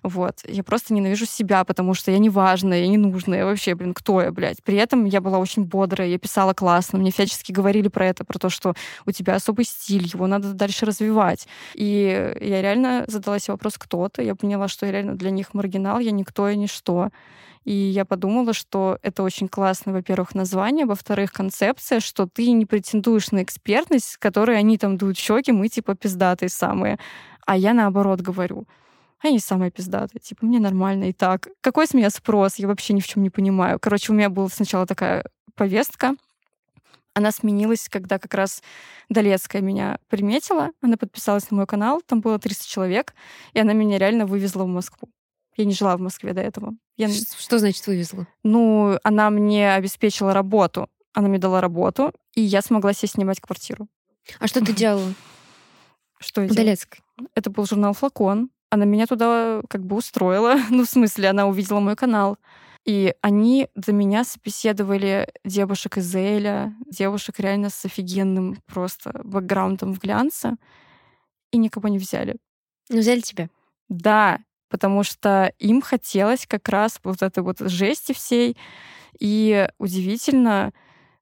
Вот. 0.03 0.39
Я 0.47 0.63
просто 0.63 0.93
ненавижу 0.93 1.25
себя, 1.25 1.63
потому 1.63 1.93
что 1.93 2.11
я 2.11 2.17
неважная, 2.17 2.81
я 2.81 2.87
не 2.87 2.97
нужная. 2.97 3.45
Вообще, 3.45 3.75
блин, 3.75 3.93
кто 3.93 4.21
я, 4.21 4.31
блядь? 4.31 4.63
При 4.63 4.75
этом 4.77 5.05
я 5.05 5.21
была 5.21 5.37
очень 5.37 5.65
бодрая, 5.65 6.07
я 6.07 6.17
писала 6.17 6.53
классно. 6.53 6.99
Мне 6.99 7.11
всячески 7.11 7.51
говорили 7.51 7.87
про 7.87 8.07
это, 8.07 8.25
про 8.25 8.39
то, 8.39 8.49
что 8.49 8.73
у 9.05 9.11
тебя 9.11 9.35
особый 9.35 9.65
стиль, 9.65 10.09
его 10.11 10.25
надо 10.27 10.53
дальше 10.53 10.85
развивать. 10.85 11.47
И 11.75 12.35
я 12.41 12.61
реально 12.61 13.05
задала 13.07 13.39
себе 13.39 13.53
вопрос, 13.53 13.77
кто 13.77 14.09
ты. 14.09 14.23
Я 14.23 14.35
поняла, 14.35 14.67
что 14.67 14.85
я 14.85 14.91
реально 14.91 15.15
для 15.15 15.29
них 15.29 15.53
маргинал, 15.53 15.99
я 15.99 16.11
никто 16.11 16.49
и 16.49 16.55
ничто. 16.55 17.09
И 17.65 17.73
я 17.73 18.05
подумала, 18.05 18.53
что 18.53 18.97
это 19.01 19.21
очень 19.21 19.47
классное, 19.47 19.93
во-первых, 19.93 20.33
название, 20.33 20.85
во-вторых, 20.85 21.31
концепция, 21.31 21.99
что 21.99 22.25
ты 22.25 22.51
не 22.51 22.65
претендуешь 22.65 23.31
на 23.31 23.43
экспертность, 23.43 24.17
которой 24.17 24.57
они 24.57 24.77
там 24.77 24.97
дуют 24.97 25.17
щеки, 25.17 25.51
мы 25.51 25.67
типа 25.67 25.95
пиздатые 25.95 26.49
самые. 26.49 26.97
А 27.49 27.57
я 27.57 27.73
наоборот 27.73 28.21
говорю, 28.21 28.67
они 29.17 29.39
самые 29.39 29.71
пиздатые, 29.71 30.21
типа, 30.21 30.45
мне 30.45 30.59
нормально 30.59 31.05
и 31.05 31.13
так. 31.13 31.47
Какой 31.61 31.87
с 31.87 31.95
меня 31.95 32.11
спрос? 32.11 32.57
Я 32.57 32.67
вообще 32.67 32.93
ни 32.93 32.99
в 32.99 33.07
чем 33.07 33.23
не 33.23 33.31
понимаю. 33.31 33.79
Короче, 33.79 34.11
у 34.11 34.15
меня 34.15 34.29
была 34.29 34.49
сначала 34.49 34.85
такая 34.85 35.25
повестка, 35.55 36.13
она 37.15 37.31
сменилась, 37.31 37.89
когда 37.89 38.19
как 38.19 38.35
раз 38.35 38.61
Долецкая 39.09 39.63
меня 39.63 39.97
приметила, 40.09 40.69
она 40.83 40.95
подписалась 40.95 41.49
на 41.49 41.57
мой 41.57 41.65
канал, 41.65 42.03
там 42.05 42.21
было 42.21 42.37
300 42.37 42.67
человек, 42.67 43.15
и 43.53 43.59
она 43.59 43.73
меня 43.73 43.97
реально 43.97 44.27
вывезла 44.27 44.65
в 44.65 44.67
Москву. 44.67 45.09
Я 45.57 45.65
не 45.65 45.73
жила 45.73 45.97
в 45.97 46.01
Москве 46.01 46.33
до 46.33 46.41
этого. 46.41 46.75
Я... 46.97 47.09
Что 47.09 47.57
значит 47.57 47.87
вывезла? 47.87 48.27
Ну, 48.43 48.99
она 49.03 49.31
мне 49.31 49.73
обеспечила 49.73 50.35
работу. 50.35 50.87
Она 51.13 51.29
мне 51.29 51.39
дала 51.39 51.61
работу, 51.61 52.13
и 52.35 52.41
я 52.41 52.61
смогла 52.61 52.93
себе 52.93 53.07
снимать 53.07 53.41
квартиру. 53.41 53.87
А 54.37 54.45
что 54.45 54.63
ты 54.63 54.71
делала? 54.75 55.15
Что 56.19 56.41
я 56.41 56.49
Долецкой. 56.49 57.01
Это 57.35 57.49
был 57.49 57.65
журнал 57.65 57.93
«Флакон». 57.93 58.49
Она 58.69 58.85
меня 58.85 59.07
туда 59.07 59.61
как 59.69 59.85
бы 59.85 59.95
устроила. 59.95 60.55
ну, 60.69 60.85
в 60.85 60.89
смысле, 60.89 61.29
она 61.29 61.47
увидела 61.47 61.79
мой 61.79 61.95
канал. 61.95 62.37
И 62.85 63.13
они 63.21 63.67
за 63.75 63.91
меня 63.91 64.23
собеседовали 64.23 65.27
девушек 65.43 65.97
из 65.97 66.15
Эля, 66.15 66.73
девушек 66.87 67.39
реально 67.39 67.69
с 67.69 67.85
офигенным 67.85 68.57
просто 68.65 69.21
бэкграундом 69.23 69.93
в 69.93 69.99
глянце, 69.99 70.55
и 71.51 71.57
никого 71.57 71.89
не 71.89 71.99
взяли. 71.99 72.37
Ну, 72.89 72.99
взяли 72.99 73.19
тебя? 73.19 73.49
Да, 73.89 74.39
потому 74.69 75.03
что 75.03 75.51
им 75.59 75.81
хотелось 75.81 76.47
как 76.47 76.69
раз 76.69 76.99
вот 77.03 77.21
этой 77.21 77.43
вот 77.43 77.59
жести 77.59 78.13
всей. 78.13 78.55
И 79.19 79.67
удивительно, 79.77 80.73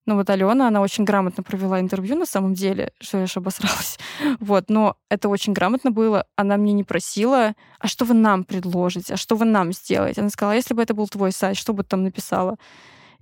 ну 0.07 0.15
вот 0.15 0.29
Алена, 0.29 0.69
она 0.69 0.81
очень 0.81 1.03
грамотно 1.03 1.43
провела 1.43 1.79
интервью 1.79 2.15
на 2.15 2.25
самом 2.25 2.53
деле, 2.53 2.91
что 2.99 3.17
я 3.17 3.23
аж 3.25 3.37
обосралась. 3.37 3.99
Вот, 4.39 4.69
но 4.69 4.95
это 5.09 5.29
очень 5.29 5.53
грамотно 5.53 5.91
было. 5.91 6.25
Она 6.35 6.57
мне 6.57 6.73
не 6.73 6.83
просила, 6.83 7.53
а 7.79 7.87
что 7.87 8.05
вы 8.05 8.13
нам 8.13 8.43
предложите, 8.43 9.13
а 9.13 9.17
что 9.17 9.35
вы 9.35 9.45
нам 9.45 9.73
сделаете. 9.73 10.21
Она 10.21 10.29
сказала, 10.29 10.53
«А 10.53 10.55
если 10.55 10.73
бы 10.73 10.81
это 10.81 10.93
был 10.93 11.07
твой 11.07 11.31
сайт, 11.31 11.57
что 11.57 11.73
бы 11.73 11.83
ты 11.83 11.89
там 11.89 12.03
написала? 12.03 12.55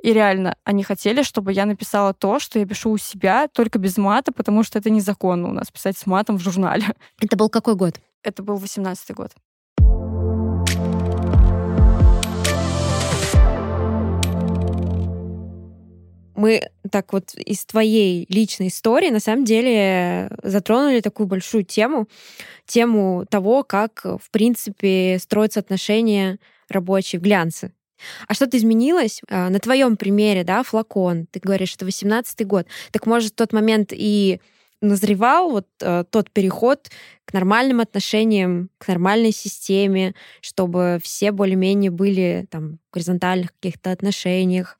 И 0.04 0.14
реально, 0.14 0.56
они 0.64 0.84
хотели, 0.84 1.24
чтобы 1.24 1.52
я 1.52 1.66
написала 1.66 2.14
то, 2.14 2.38
что 2.40 2.60
я 2.60 2.66
пишу 2.68 2.92
у 2.92 2.98
себя, 2.98 3.48
только 3.48 3.80
без 3.80 3.98
мата, 3.98 4.32
потому 4.32 4.64
что 4.64 4.78
это 4.78 4.92
незаконно 4.92 5.50
у 5.50 5.54
нас 5.54 5.72
писать 5.72 5.98
с 5.98 6.06
матом 6.06 6.38
в 6.38 6.42
журнале. 6.42 6.86
Это 7.20 7.36
был 7.36 7.50
какой 7.50 7.76
год? 7.76 8.00
Это 8.22 8.44
был 8.44 8.58
18-й 8.58 9.14
год. 9.16 9.32
Мы 16.36 16.70
так 16.92 17.14
вот 17.14 17.34
из 17.36 17.66
твоей 17.66 18.26
личной 18.30 18.68
истории 18.68 19.10
на 19.10 19.20
самом 19.20 19.46
деле 19.46 20.30
затронули 20.44 21.02
такую 21.02 21.28
большую 21.28 21.64
тему, 21.64 22.08
тему 22.66 23.26
того, 23.30 23.64
как, 23.64 24.04
в 24.06 24.30
принципе, 24.32 25.18
строятся 25.20 25.60
отношения 25.60 26.40
рабочие 26.70 27.20
в 27.20 27.24
глянце. 27.24 27.72
А 28.28 28.34
что-то 28.34 28.58
изменилось? 28.58 29.22
А, 29.30 29.50
на 29.50 29.60
твоем 29.60 29.98
примере, 29.98 30.44
да, 30.44 30.64
флакон, 30.64 31.28
ты 31.32 31.40
говоришь, 31.40 31.76
это 31.76 31.86
18-й 31.86 32.46
год. 32.46 32.68
Так 32.92 33.06
может, 33.06 33.32
в 33.32 33.36
тот 33.36 33.54
момент 33.54 33.92
и 33.92 34.42
назревал 34.82 35.52
вот 35.52 35.68
э, 35.82 36.04
тот 36.10 36.30
переход 36.32 36.90
к 37.24 37.34
нормальным 37.34 37.80
отношениям, 37.80 38.70
к 38.78 38.88
нормальной 38.88 39.32
системе, 39.32 40.14
чтобы 40.42 41.00
все 41.02 41.32
более-менее 41.32 41.92
были 41.92 42.46
там 42.52 42.80
в 42.90 42.94
горизонтальных 42.94 43.54
каких-то 43.54 43.92
отношениях, 43.92 44.78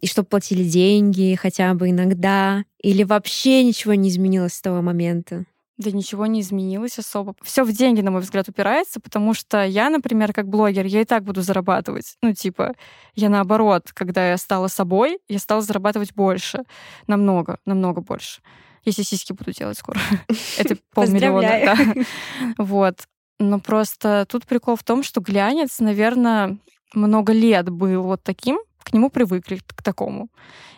и 0.00 0.06
чтобы 0.06 0.28
платили 0.28 0.64
деньги 0.64 1.36
хотя 1.40 1.74
бы 1.74 1.90
иногда, 1.90 2.64
или 2.82 3.02
вообще 3.04 3.62
ничего 3.64 3.94
не 3.94 4.08
изменилось 4.08 4.54
с 4.54 4.60
того 4.60 4.82
момента? 4.82 5.44
Да 5.78 5.90
ничего 5.90 6.26
не 6.26 6.40
изменилось 6.40 6.98
особо. 6.98 7.34
Все 7.42 7.64
в 7.64 7.72
деньги, 7.72 8.02
на 8.02 8.10
мой 8.10 8.20
взгляд, 8.20 8.48
упирается, 8.48 9.00
потому 9.00 9.34
что 9.34 9.64
я, 9.64 9.90
например, 9.90 10.32
как 10.32 10.48
блогер, 10.48 10.84
я 10.84 11.00
и 11.00 11.04
так 11.04 11.24
буду 11.24 11.42
зарабатывать. 11.42 12.16
Ну, 12.22 12.34
типа, 12.34 12.74
я 13.14 13.28
наоборот, 13.28 13.90
когда 13.92 14.30
я 14.30 14.36
стала 14.36 14.68
собой, 14.68 15.18
я 15.28 15.38
стала 15.38 15.62
зарабатывать 15.62 16.14
больше. 16.14 16.64
Намного, 17.06 17.58
намного 17.64 18.00
больше. 18.00 18.42
Если 18.84 19.02
сиськи 19.02 19.32
буду 19.32 19.52
делать 19.52 19.78
скоро. 19.78 19.98
Это 20.58 20.76
полмиллиона. 20.94 21.76
Вот. 22.58 23.06
Но 23.38 23.58
просто 23.58 24.24
тут 24.28 24.46
прикол 24.46 24.76
в 24.76 24.84
том, 24.84 25.02
что 25.02 25.20
глянец, 25.20 25.80
наверное, 25.80 26.58
много 26.94 27.32
лет 27.32 27.70
был 27.70 28.02
вот 28.02 28.22
таким, 28.22 28.60
к 28.82 28.92
нему 28.92 29.10
привыкли, 29.10 29.60
к 29.66 29.82
такому. 29.82 30.28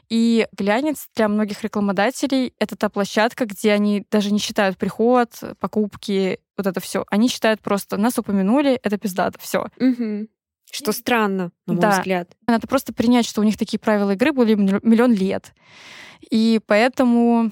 И 0.08 0.46
глянец 0.56 1.08
для 1.14 1.28
многих 1.28 1.62
рекламодателей— 1.62 2.54
это 2.58 2.76
та 2.76 2.88
площадка, 2.88 3.46
где 3.46 3.72
они 3.72 4.06
даже 4.10 4.32
не 4.32 4.38
считают 4.38 4.76
приход, 4.76 5.30
покупки, 5.58 6.40
вот 6.56 6.66
это 6.66 6.80
все. 6.80 7.04
Они 7.10 7.28
считают 7.28 7.60
просто, 7.60 7.96
нас 7.96 8.18
упомянули, 8.18 8.78
это 8.82 8.98
пиздато, 8.98 9.38
все. 9.38 9.68
Угу. 9.78 10.28
Что 10.70 10.92
странно, 10.92 11.52
на 11.66 11.74
мой 11.74 11.82
да. 11.82 11.90
взгляд. 11.90 12.36
Надо 12.46 12.66
просто 12.66 12.92
принять, 12.92 13.26
что 13.26 13.40
у 13.40 13.44
них 13.44 13.56
такие 13.56 13.78
правила 13.78 14.12
игры 14.12 14.32
были 14.32 14.54
миллион 14.54 15.12
лет. 15.12 15.54
И 16.30 16.60
поэтому 16.66 17.50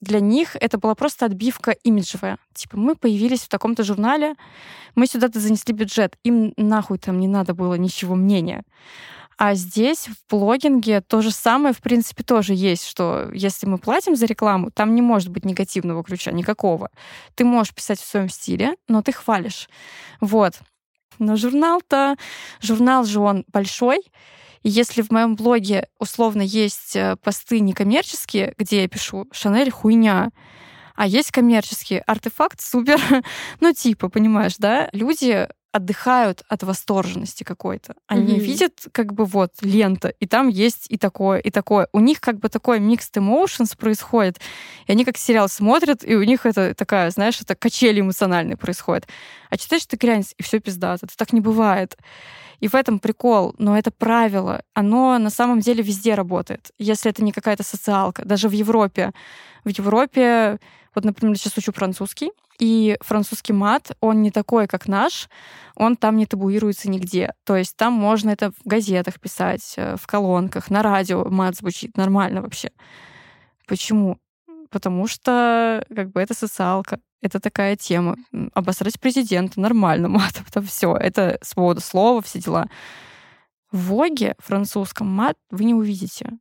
для 0.00 0.20
них 0.20 0.56
это 0.56 0.78
была 0.78 0.94
просто 0.94 1.26
отбивка 1.26 1.70
имиджевая. 1.70 2.38
Типа, 2.54 2.76
мы 2.76 2.96
появились 2.96 3.42
в 3.42 3.48
таком-то 3.48 3.84
журнале, 3.84 4.34
мы 4.94 5.06
сюда-то 5.06 5.38
занесли 5.38 5.72
бюджет, 5.72 6.16
им 6.24 6.52
нахуй 6.56 6.98
там 6.98 7.20
не 7.20 7.28
надо 7.28 7.54
было 7.54 7.74
ничего 7.74 8.14
мнения. 8.14 8.64
А 9.44 9.54
здесь 9.54 10.06
в 10.06 10.30
блогинге 10.30 11.00
то 11.00 11.20
же 11.20 11.32
самое, 11.32 11.74
в 11.74 11.80
принципе, 11.80 12.22
тоже 12.22 12.54
есть, 12.54 12.86
что 12.86 13.28
если 13.32 13.66
мы 13.66 13.78
платим 13.78 14.14
за 14.14 14.26
рекламу, 14.26 14.70
там 14.70 14.94
не 14.94 15.02
может 15.02 15.30
быть 15.30 15.44
негативного 15.44 16.04
ключа, 16.04 16.30
никакого. 16.30 16.90
Ты 17.34 17.44
можешь 17.44 17.74
писать 17.74 17.98
в 17.98 18.06
своем 18.06 18.28
стиле, 18.28 18.76
но 18.86 19.02
ты 19.02 19.10
хвалишь. 19.10 19.68
Вот. 20.20 20.60
Но 21.18 21.34
журнал-то, 21.34 22.14
журнал 22.60 23.04
же 23.04 23.18
он 23.18 23.44
большой, 23.48 24.02
и 24.62 24.68
если 24.68 25.02
в 25.02 25.10
моем 25.10 25.34
блоге 25.34 25.88
условно 25.98 26.42
есть 26.42 26.94
э, 26.94 27.16
посты 27.16 27.58
некоммерческие, 27.58 28.54
где 28.56 28.82
я 28.82 28.88
пишу 28.88 29.26
«Шанель 29.32 29.72
хуйня», 29.72 30.30
а 30.94 31.04
есть 31.08 31.32
коммерческие 31.32 32.02
артефакт 32.02 32.60
супер, 32.60 33.00
ну 33.60 33.72
типа, 33.72 34.08
понимаешь, 34.08 34.54
да? 34.58 34.88
Люди 34.92 35.48
отдыхают 35.72 36.44
от 36.48 36.62
восторженности 36.62 37.44
какой-то. 37.44 37.94
Они 38.06 38.34
mm-hmm. 38.34 38.40
видят 38.40 38.86
как 38.92 39.14
бы 39.14 39.24
вот 39.24 39.54
лента, 39.62 40.08
и 40.08 40.26
там 40.26 40.48
есть 40.48 40.86
и 40.88 40.98
такое, 40.98 41.38
и 41.38 41.50
такое. 41.50 41.88
У 41.92 42.00
них 42.00 42.20
как 42.20 42.38
бы 42.38 42.48
такой 42.48 42.78
mixed 42.78 43.14
emotions 43.16 43.76
происходит, 43.76 44.38
и 44.86 44.92
они 44.92 45.04
как 45.04 45.16
сериал 45.16 45.48
смотрят, 45.48 46.04
и 46.04 46.14
у 46.14 46.22
них 46.22 46.46
это 46.46 46.74
такая, 46.74 47.10
знаешь, 47.10 47.40
это 47.40 47.54
качели 47.54 48.00
эмоциональные 48.00 48.56
происходят. 48.56 49.08
А 49.50 49.56
читаешь 49.56 49.86
ты 49.86 49.96
глянец, 49.96 50.34
и 50.36 50.42
все 50.42 50.60
пиздато. 50.60 51.06
Это 51.06 51.16
так 51.16 51.32
не 51.32 51.40
бывает. 51.40 51.96
И 52.60 52.68
в 52.68 52.76
этом 52.76 53.00
прикол, 53.00 53.54
но 53.58 53.76
это 53.76 53.90
правило, 53.90 54.62
оно 54.72 55.18
на 55.18 55.30
самом 55.30 55.58
деле 55.58 55.82
везде 55.82 56.14
работает, 56.14 56.70
если 56.78 57.10
это 57.10 57.24
не 57.24 57.32
какая-то 57.32 57.64
социалка. 57.64 58.24
Даже 58.24 58.48
в 58.48 58.52
Европе. 58.52 59.12
В 59.64 59.70
Европе, 59.70 60.60
вот, 60.94 61.04
например, 61.04 61.36
сейчас 61.36 61.56
учу 61.56 61.72
французский, 61.72 62.30
и 62.58 62.96
французский 63.00 63.52
мат, 63.52 63.92
он 64.00 64.22
не 64.22 64.30
такой, 64.30 64.66
как 64.66 64.86
наш, 64.86 65.28
он 65.74 65.96
там 65.96 66.16
не 66.16 66.26
табуируется 66.26 66.90
нигде. 66.90 67.34
То 67.44 67.56
есть 67.56 67.76
там 67.76 67.92
можно 67.92 68.30
это 68.30 68.52
в 68.52 68.64
газетах 68.64 69.18
писать, 69.18 69.74
э, 69.76 69.96
в 69.96 70.06
колонках, 70.06 70.70
на 70.70 70.82
радио 70.82 71.24
мат 71.28 71.56
звучит 71.56 71.96
нормально 71.96 72.42
вообще. 72.42 72.70
Почему? 73.66 74.18
Потому 74.70 75.06
что 75.06 75.84
как 75.94 76.12
бы 76.12 76.20
это 76.20 76.34
социалка, 76.34 77.00
это 77.20 77.40
такая 77.40 77.76
тема. 77.76 78.16
Обосрать 78.54 79.00
президента 79.00 79.60
нормально, 79.60 80.08
мат, 80.10 80.40
это 80.46 80.62
все, 80.62 80.94
это 80.96 81.38
свобода 81.42 81.80
слова, 81.80 82.20
все 82.22 82.38
дела. 82.38 82.68
В 83.70 83.86
Воге 83.86 84.34
французском 84.38 85.08
мат 85.08 85.36
вы 85.50 85.64
не 85.64 85.74
увидите, 85.74 86.38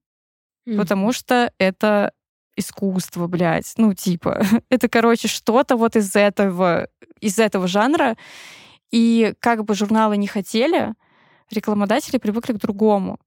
mm-hmm. 0.68 0.78
потому 0.78 1.14
что 1.14 1.52
это 1.58 2.12
искусство, 2.56 3.28
блядь. 3.28 3.74
Ну, 3.78 3.94
типа, 3.94 4.44
это, 4.70 4.90
короче, 4.90 5.28
что-то 5.28 5.76
вот 5.76 5.96
из 5.96 6.16
этого, 6.16 6.88
из 7.20 7.40
этого 7.40 7.68
жанра. 7.68 8.18
И 8.92 9.34
как 9.40 9.64
бы 9.64 9.74
журналы 9.74 10.18
не 10.18 10.28
хотели, 10.28 10.94
рекламодатели 11.50 12.18
привыкли 12.18 12.54
к 12.54 12.60
другому. 12.60 13.20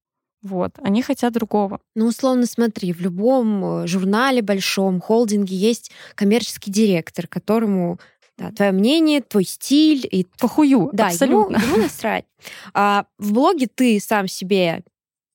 Вот, 0.43 0.73
они 0.83 1.01
хотят 1.01 1.33
другого. 1.33 1.81
Ну, 1.95 2.07
условно, 2.07 2.45
смотри, 2.45 2.93
в 2.93 3.01
любом 3.01 3.65
э, 3.65 3.87
журнале 3.87 4.43
большом, 4.43 5.01
холдинге 5.01 5.57
есть 5.57 5.91
коммерческий 6.15 6.71
директор, 6.71 7.27
которому 7.27 7.99
да, 8.37 8.51
твое 8.51 8.73
мнение, 8.73 9.23
твой 9.23 9.45
стиль 9.45 10.07
и 10.11 10.27
похую. 10.39 10.91
Да, 10.93 11.07
абсолютно. 11.07 11.57
Ему, 11.57 11.67
ему 11.67 11.77
насрать. 11.85 12.25
А 12.75 13.07
в 13.19 13.33
блоге 13.33 13.69
ты 13.75 13.99
сам 14.01 14.29
себе 14.29 14.85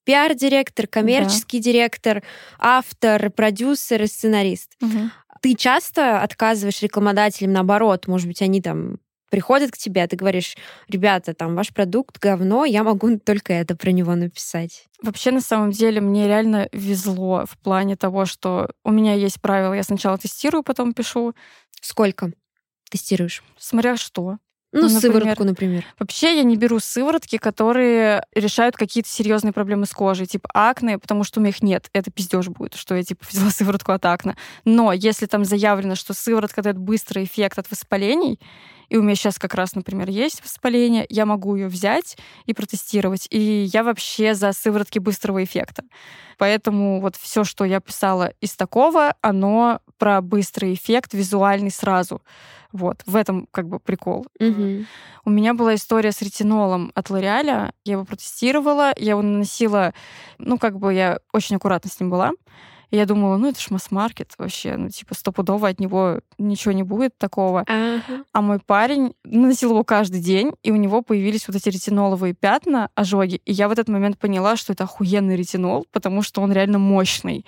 пиар-директор, 0.09 0.87
коммерческий 0.87 1.59
да. 1.59 1.65
директор, 1.65 2.23
автор, 2.57 3.29
продюсер 3.29 4.01
и 4.01 4.07
сценарист. 4.07 4.71
Угу. 4.81 5.11
Ты 5.43 5.53
часто 5.53 6.23
отказываешь 6.23 6.81
рекламодателям, 6.81 7.53
наоборот, 7.53 8.07
может 8.07 8.27
быть, 8.27 8.41
они 8.41 8.59
там 8.59 8.97
приходят 9.29 9.69
к 9.69 9.77
тебе, 9.77 10.01
а 10.01 10.07
ты 10.07 10.15
говоришь, 10.15 10.57
ребята, 10.87 11.35
там 11.35 11.55
ваш 11.55 11.71
продукт 11.71 12.17
говно, 12.17 12.65
я 12.65 12.83
могу 12.83 13.19
только 13.19 13.53
это 13.53 13.75
про 13.75 13.91
него 13.91 14.15
написать. 14.15 14.87
Вообще, 15.03 15.29
на 15.29 15.41
самом 15.41 15.69
деле, 15.69 16.01
мне 16.01 16.25
реально 16.25 16.67
везло 16.71 17.45
в 17.45 17.55
плане 17.59 17.95
того, 17.95 18.25
что 18.25 18.71
у 18.83 18.91
меня 18.91 19.13
есть 19.13 19.39
правила, 19.39 19.73
я 19.73 19.83
сначала 19.83 20.17
тестирую, 20.17 20.63
потом 20.63 20.93
пишу. 20.93 21.35
Сколько 21.81 22.31
тестируешь? 22.89 23.43
Смотря 23.59 23.95
что. 23.95 24.39
Ну, 24.71 24.87
например, 24.89 25.01
сыворотку, 25.01 25.43
например. 25.43 25.85
Вообще 25.97 26.37
я 26.37 26.43
не 26.43 26.55
беру 26.55 26.79
сыворотки, 26.79 27.37
которые 27.37 28.23
решают 28.35 28.75
какие-то 28.75 29.09
серьезные 29.09 29.51
проблемы 29.51 29.87
с 29.87 29.91
кожей, 29.91 30.27
типа 30.27 30.49
акне, 30.53 30.99
потому 30.99 31.23
что 31.23 31.39
у 31.39 31.41
меня 31.41 31.49
их 31.49 31.63
нет. 31.63 31.89
Это 31.93 32.11
пиздеж 32.11 32.49
будет, 32.49 32.75
что 32.75 32.95
я 32.95 33.03
типа 33.03 33.25
взяла 33.29 33.49
сыворотку 33.49 33.91
от 33.91 34.05
акне. 34.05 34.35
Но 34.65 34.93
если 34.93 35.25
там 35.25 35.43
заявлено, 35.43 35.95
что 35.95 36.13
сыворотка 36.13 36.61
дает 36.61 36.77
быстрый 36.77 37.23
эффект 37.23 37.57
от 37.57 37.71
воспалений, 37.71 38.39
и 38.89 38.97
у 38.97 39.03
меня 39.03 39.15
сейчас 39.15 39.37
как 39.37 39.53
раз, 39.53 39.75
например, 39.75 40.09
есть 40.09 40.43
воспаление, 40.43 41.05
я 41.09 41.25
могу 41.25 41.55
ее 41.55 41.67
взять 41.67 42.17
и 42.45 42.53
протестировать. 42.53 43.27
И 43.29 43.69
я 43.71 43.83
вообще 43.83 44.33
за 44.33 44.51
сыворотки 44.51 44.99
быстрого 44.99 45.43
эффекта. 45.43 45.83
Поэтому 46.37 46.99
вот 46.99 47.15
все, 47.15 47.43
что 47.43 47.65
я 47.65 47.79
писала 47.79 48.33
из 48.41 48.55
такого, 48.55 49.13
оно 49.21 49.79
про 49.97 50.21
быстрый 50.21 50.73
эффект 50.73 51.13
визуальный 51.13 51.71
сразу. 51.71 52.21
Вот, 52.71 53.01
в 53.05 53.15
этом 53.15 53.47
как 53.51 53.67
бы 53.67 53.79
прикол. 53.79 54.27
Угу. 54.39 54.85
У 55.25 55.29
меня 55.29 55.53
была 55.53 55.75
история 55.75 56.11
с 56.11 56.21
ретинолом 56.21 56.91
от 56.93 57.09
Лореаля. 57.09 57.73
Я 57.83 57.93
его 57.93 58.05
протестировала, 58.05 58.93
я 58.97 59.11
его 59.11 59.21
наносила, 59.21 59.93
ну, 60.37 60.57
как 60.57 60.77
бы 60.77 60.93
я 60.93 61.19
очень 61.33 61.55
аккуратно 61.55 61.89
с 61.89 61.99
ним 61.99 62.09
была. 62.09 62.31
И 62.91 62.97
я 62.97 63.05
думала, 63.05 63.37
ну 63.37 63.49
это 63.49 63.59
ж 63.59 63.69
масс-маркет 63.69 64.33
вообще, 64.37 64.75
ну 64.77 64.89
типа 64.89 65.13
стопудово 65.13 65.67
от 65.67 65.79
него 65.79 66.21
ничего 66.37 66.71
не 66.71 66.83
будет 66.83 67.17
такого. 67.17 67.63
Ага. 67.67 68.23
А 68.31 68.41
мой 68.41 68.59
парень 68.59 69.13
наносил 69.23 69.71
его 69.71 69.83
каждый 69.83 70.21
день, 70.21 70.51
и 70.63 70.71
у 70.71 70.75
него 70.75 71.01
появились 71.01 71.47
вот 71.47 71.55
эти 71.55 71.69
ретиноловые 71.69 72.33
пятна, 72.33 72.89
ожоги. 72.95 73.41
И 73.45 73.53
я 73.53 73.67
в 73.67 73.71
этот 73.71 73.89
момент 73.89 74.17
поняла, 74.17 74.55
что 74.55 74.73
это 74.73 74.85
охуенный 74.85 75.35
ретинол, 75.35 75.85
потому 75.91 76.21
что 76.21 76.41
он 76.41 76.51
реально 76.51 76.79
мощный. 76.79 77.45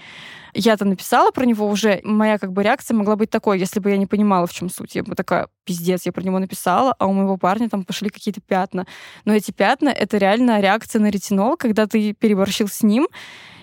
Я-то 0.54 0.86
написала 0.86 1.32
про 1.32 1.46
него 1.46 1.68
уже, 1.68 2.02
моя 2.04 2.38
как 2.38 2.52
бы 2.52 2.62
реакция 2.62 2.96
могла 2.96 3.16
быть 3.16 3.30
такой, 3.30 3.58
если 3.58 3.80
бы 3.80 3.90
я 3.90 3.98
не 3.98 4.06
понимала, 4.06 4.48
в 4.48 4.54
чем 4.54 4.70
суть. 4.70 4.96
Я 4.96 5.04
бы 5.04 5.16
такая, 5.16 5.48
пиздец, 5.64 6.06
я 6.06 6.12
про 6.12 6.24
него 6.24 6.40
написала, 6.40 6.94
а 7.00 7.08
у 7.08 7.14
моего 7.14 7.38
парня 7.38 7.70
там 7.70 7.84
пошли 7.84 8.10
какие-то 8.10 8.42
пятна. 8.42 8.86
Но 9.24 9.34
эти 9.34 9.52
пятна— 9.52 9.90
это 9.90 10.18
реально 10.18 10.60
реакция 10.60 11.02
на 11.02 11.10
ретинол, 11.10 11.56
когда 11.56 11.88
ты 11.88 12.14
переборщил 12.14 12.68
с 12.68 12.84
ним, 12.84 13.08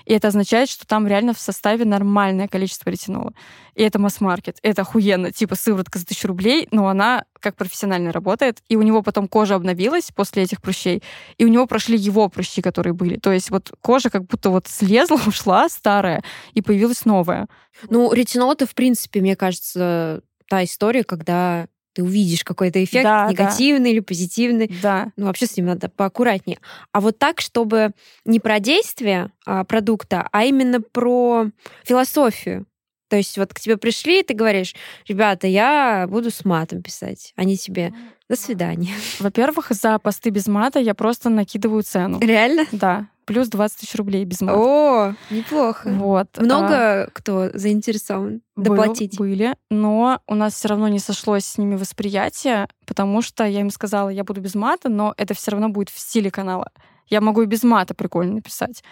и 0.08 0.14
это 0.14 0.28
означает, 0.28 0.70
что 0.70 0.86
там 0.86 1.06
реально 1.06 1.34
в 1.34 1.38
составе 1.38 1.84
нормальное 1.84 2.48
количество 2.48 2.88
ретинола. 2.88 3.34
И 3.74 3.82
это 3.82 3.98
масс-маркет. 3.98 4.56
Это 4.62 4.80
охуенно. 4.80 5.32
Типа 5.32 5.54
сыворотка 5.54 5.98
за 5.98 6.06
тысячу 6.06 6.28
рублей, 6.28 6.66
но 6.70 6.88
она 6.88 7.26
как 7.40 7.56
профессионально 7.56 8.10
работает. 8.10 8.62
И 8.70 8.76
у 8.76 8.80
него 8.80 9.02
потом 9.02 9.28
кожа 9.28 9.54
обновилась 9.54 10.10
после 10.14 10.44
этих 10.44 10.62
прыщей, 10.62 11.02
и 11.36 11.44
у 11.44 11.48
него 11.48 11.66
прошли 11.66 11.98
его 11.98 12.30
прыщи, 12.30 12.62
которые 12.62 12.94
были. 12.94 13.18
То 13.18 13.32
есть 13.32 13.50
вот 13.50 13.70
кожа 13.82 14.08
как 14.08 14.24
будто 14.24 14.48
вот 14.48 14.66
слезла, 14.66 15.20
ушла 15.26 15.68
старая, 15.68 16.24
и 16.54 16.62
появилась 16.62 17.04
новая. 17.04 17.46
Ну, 17.90 18.10
ретинол 18.10 18.52
это, 18.52 18.64
в 18.64 18.74
принципе, 18.74 19.20
мне 19.20 19.36
кажется, 19.36 20.22
та 20.48 20.64
история, 20.64 21.04
когда 21.04 21.66
ты 21.94 22.02
увидишь 22.02 22.44
какой-то 22.44 22.82
эффект 22.82 23.04
да, 23.04 23.28
негативный 23.28 23.90
да. 23.90 23.90
или 23.90 24.00
позитивный. 24.00 24.72
Да. 24.82 25.12
Ну, 25.16 25.26
вообще 25.26 25.46
с 25.46 25.56
ним 25.56 25.66
надо 25.66 25.88
поаккуратнее. 25.88 26.58
А 26.92 27.00
вот 27.00 27.18
так, 27.18 27.40
чтобы 27.40 27.92
не 28.24 28.40
про 28.40 28.60
действие 28.60 29.32
а, 29.46 29.64
продукта, 29.64 30.28
а 30.32 30.44
именно 30.44 30.80
про 30.80 31.46
философию. 31.84 32.66
То 33.08 33.16
есть 33.16 33.38
вот 33.38 33.54
к 33.54 33.60
тебе 33.60 33.78
пришли, 33.78 34.20
и 34.20 34.22
ты 34.22 34.34
говоришь, 34.34 34.74
ребята, 35.06 35.46
я 35.46 36.06
буду 36.08 36.30
с 36.30 36.44
матом 36.44 36.82
писать. 36.82 37.32
Они 37.36 37.56
тебе 37.56 37.92
до 38.28 38.36
свидания. 38.36 38.92
Во-первых, 39.18 39.68
за 39.70 39.98
посты 39.98 40.30
без 40.30 40.46
мата 40.46 40.78
я 40.78 40.94
просто 40.94 41.30
накидываю 41.30 41.82
цену. 41.82 42.20
Реально? 42.20 42.66
Да 42.70 43.08
плюс 43.28 43.48
20 43.48 43.80
тысяч 43.80 43.94
рублей 43.94 44.24
без 44.24 44.40
мата. 44.40 44.58
О, 44.58 45.14
неплохо. 45.28 45.90
Вот. 45.90 46.28
Много 46.38 47.02
а, 47.02 47.08
кто 47.12 47.50
заинтересован 47.52 48.40
доплатить? 48.56 49.18
Был, 49.18 49.26
были, 49.26 49.54
но 49.68 50.22
у 50.26 50.34
нас 50.34 50.54
все 50.54 50.68
равно 50.68 50.88
не 50.88 50.98
сошлось 50.98 51.44
с 51.44 51.58
ними 51.58 51.76
восприятие, 51.76 52.68
потому 52.86 53.20
что 53.20 53.44
я 53.44 53.60
им 53.60 53.68
сказала, 53.68 54.08
я 54.08 54.24
буду 54.24 54.40
без 54.40 54.54
мата, 54.54 54.88
но 54.88 55.12
это 55.18 55.34
все 55.34 55.50
равно 55.50 55.68
будет 55.68 55.90
в 55.90 55.98
стиле 55.98 56.30
канала. 56.30 56.72
Я 57.06 57.20
могу 57.20 57.42
и 57.42 57.46
без 57.46 57.64
мата 57.64 57.94
прикольно 57.94 58.36
написать. 58.36 58.82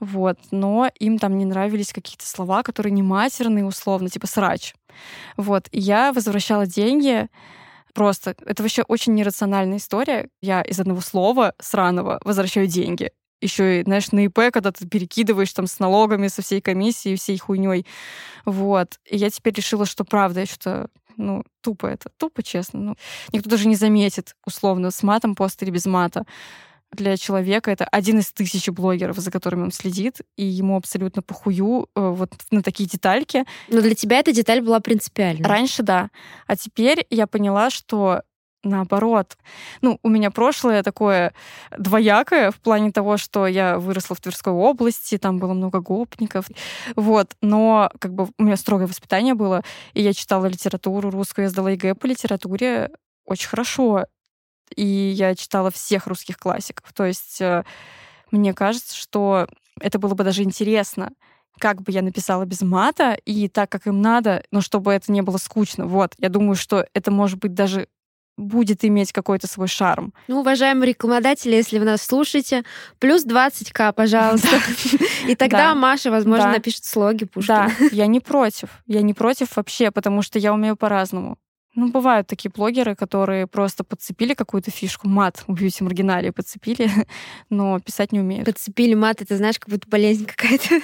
Вот. 0.00 0.38
Но 0.50 0.90
им 0.98 1.20
там 1.20 1.38
не 1.38 1.44
нравились 1.44 1.92
какие-то 1.92 2.26
слова, 2.26 2.64
которые 2.64 2.90
не 2.90 3.02
матерные, 3.04 3.64
условно, 3.64 4.08
типа 4.08 4.26
срач. 4.26 4.74
Вот. 5.36 5.68
И 5.70 5.78
я 5.78 6.12
возвращала 6.12 6.66
деньги, 6.66 7.28
Просто 7.94 8.36
это 8.44 8.62
вообще 8.62 8.82
очень 8.82 9.14
нерациональная 9.14 9.78
история. 9.78 10.28
Я 10.40 10.62
из 10.62 10.78
одного 10.78 11.00
слова 11.00 11.54
сраного 11.58 12.20
возвращаю 12.22 12.68
деньги 12.68 13.10
еще 13.40 13.80
и, 13.80 13.84
знаешь, 13.84 14.12
на 14.12 14.24
ИП, 14.24 14.52
когда 14.52 14.72
ты 14.72 14.86
перекидываешь 14.86 15.52
там 15.52 15.66
с 15.66 15.78
налогами, 15.78 16.28
со 16.28 16.42
всей 16.42 16.60
комиссией, 16.60 17.16
всей 17.16 17.38
хуйней. 17.38 17.86
Вот. 18.44 18.98
И 19.04 19.16
я 19.16 19.30
теперь 19.30 19.54
решила, 19.54 19.86
что 19.86 20.04
правда, 20.04 20.40
я 20.40 20.46
что-то 20.46 20.88
ну, 21.18 21.42
тупо 21.60 21.86
это, 21.86 22.10
тупо, 22.16 22.42
честно. 22.42 22.80
Ну, 22.80 22.94
никто 23.32 23.50
даже 23.50 23.68
не 23.68 23.74
заметит, 23.74 24.36
условно, 24.46 24.90
с 24.90 25.02
матом 25.02 25.34
пост 25.34 25.62
или 25.62 25.70
без 25.70 25.84
мата. 25.84 26.24
Для 26.90 27.18
человека 27.18 27.70
это 27.70 27.84
один 27.84 28.20
из 28.20 28.32
тысячи 28.32 28.70
блогеров, 28.70 29.18
за 29.18 29.30
которыми 29.30 29.64
он 29.64 29.72
следит, 29.72 30.22
и 30.36 30.44
ему 30.44 30.76
абсолютно 30.76 31.20
похую 31.20 31.88
э, 31.94 32.00
вот 32.00 32.32
на 32.50 32.62
такие 32.62 32.88
детальки. 32.88 33.44
Но 33.68 33.82
для 33.82 33.94
тебя 33.94 34.20
эта 34.20 34.32
деталь 34.32 34.62
была 34.62 34.80
принципиальна. 34.80 35.46
Раньше 35.46 35.82
да. 35.82 36.08
А 36.46 36.56
теперь 36.56 37.04
я 37.10 37.26
поняла, 37.26 37.68
что 37.68 38.22
наоборот. 38.62 39.36
Ну, 39.82 39.98
у 40.02 40.08
меня 40.08 40.30
прошлое 40.30 40.82
такое 40.82 41.32
двоякое 41.76 42.50
в 42.50 42.56
плане 42.56 42.90
того, 42.92 43.16
что 43.16 43.46
я 43.46 43.78
выросла 43.78 44.16
в 44.16 44.20
Тверской 44.20 44.52
области, 44.52 45.18
там 45.18 45.38
было 45.38 45.54
много 45.54 45.80
гопников, 45.80 46.46
вот, 46.96 47.36
но 47.40 47.90
как 48.00 48.14
бы 48.14 48.28
у 48.38 48.42
меня 48.42 48.56
строгое 48.56 48.86
воспитание 48.86 49.34
было, 49.34 49.62
и 49.94 50.02
я 50.02 50.12
читала 50.12 50.46
литературу 50.46 51.10
русскую, 51.10 51.44
я 51.44 51.50
сдала 51.50 51.70
ЕГЭ 51.70 51.94
по 51.94 52.06
литературе 52.06 52.90
очень 53.24 53.48
хорошо, 53.48 54.06
и 54.74 54.84
я 54.84 55.34
читала 55.34 55.70
всех 55.70 56.06
русских 56.06 56.38
классиков, 56.38 56.92
то 56.92 57.04
есть 57.04 57.40
э, 57.40 57.64
мне 58.30 58.52
кажется, 58.54 58.96
что 58.96 59.48
это 59.80 59.98
было 59.98 60.14
бы 60.14 60.24
даже 60.24 60.42
интересно, 60.42 61.12
как 61.58 61.82
бы 61.82 61.92
я 61.92 62.02
написала 62.02 62.44
без 62.44 62.62
мата 62.62 63.18
и 63.24 63.48
так, 63.48 63.70
как 63.70 63.86
им 63.86 64.00
надо, 64.00 64.44
но 64.50 64.60
чтобы 64.60 64.92
это 64.92 65.10
не 65.10 65.22
было 65.22 65.38
скучно. 65.38 65.86
Вот, 65.86 66.14
я 66.18 66.28
думаю, 66.28 66.54
что 66.54 66.86
это 66.94 67.10
может 67.10 67.38
быть 67.38 67.54
даже 67.54 67.88
будет 68.38 68.84
иметь 68.84 69.12
какой-то 69.12 69.46
свой 69.46 69.68
шарм. 69.68 70.14
Ну, 70.28 70.40
уважаемые 70.40 70.90
рекламодатели, 70.90 71.56
если 71.56 71.78
вы 71.78 71.84
нас 71.84 72.02
слушаете, 72.02 72.64
плюс 72.98 73.26
20к, 73.26 73.92
пожалуйста. 73.92 74.60
И 75.26 75.34
тогда 75.34 75.74
Маша, 75.74 76.10
возможно, 76.10 76.52
напишет 76.52 76.84
слоги 76.84 77.24
Пушкина. 77.24 77.70
Да, 77.78 77.86
я 77.92 78.06
не 78.06 78.20
против. 78.20 78.68
Я 78.86 79.02
не 79.02 79.12
против 79.12 79.56
вообще, 79.56 79.90
потому 79.90 80.22
что 80.22 80.38
я 80.38 80.54
умею 80.54 80.76
по-разному. 80.76 81.36
Ну, 81.74 81.90
бывают 81.90 82.26
такие 82.26 82.50
блогеры, 82.50 82.96
которые 82.96 83.46
просто 83.46 83.84
подцепили 83.84 84.34
какую-то 84.34 84.70
фишку, 84.70 85.06
мат 85.06 85.44
в 85.46 85.52
бьюти 85.52 85.84
маргинале 85.84 86.32
подцепили, 86.32 86.90
но 87.50 87.78
писать 87.78 88.10
не 88.10 88.20
умеют. 88.20 88.46
Подцепили 88.46 88.94
мат, 88.94 89.22
это 89.22 89.36
знаешь, 89.36 89.58
как 89.58 89.68
будто 89.68 89.88
болезнь 89.88 90.26
какая-то. 90.26 90.80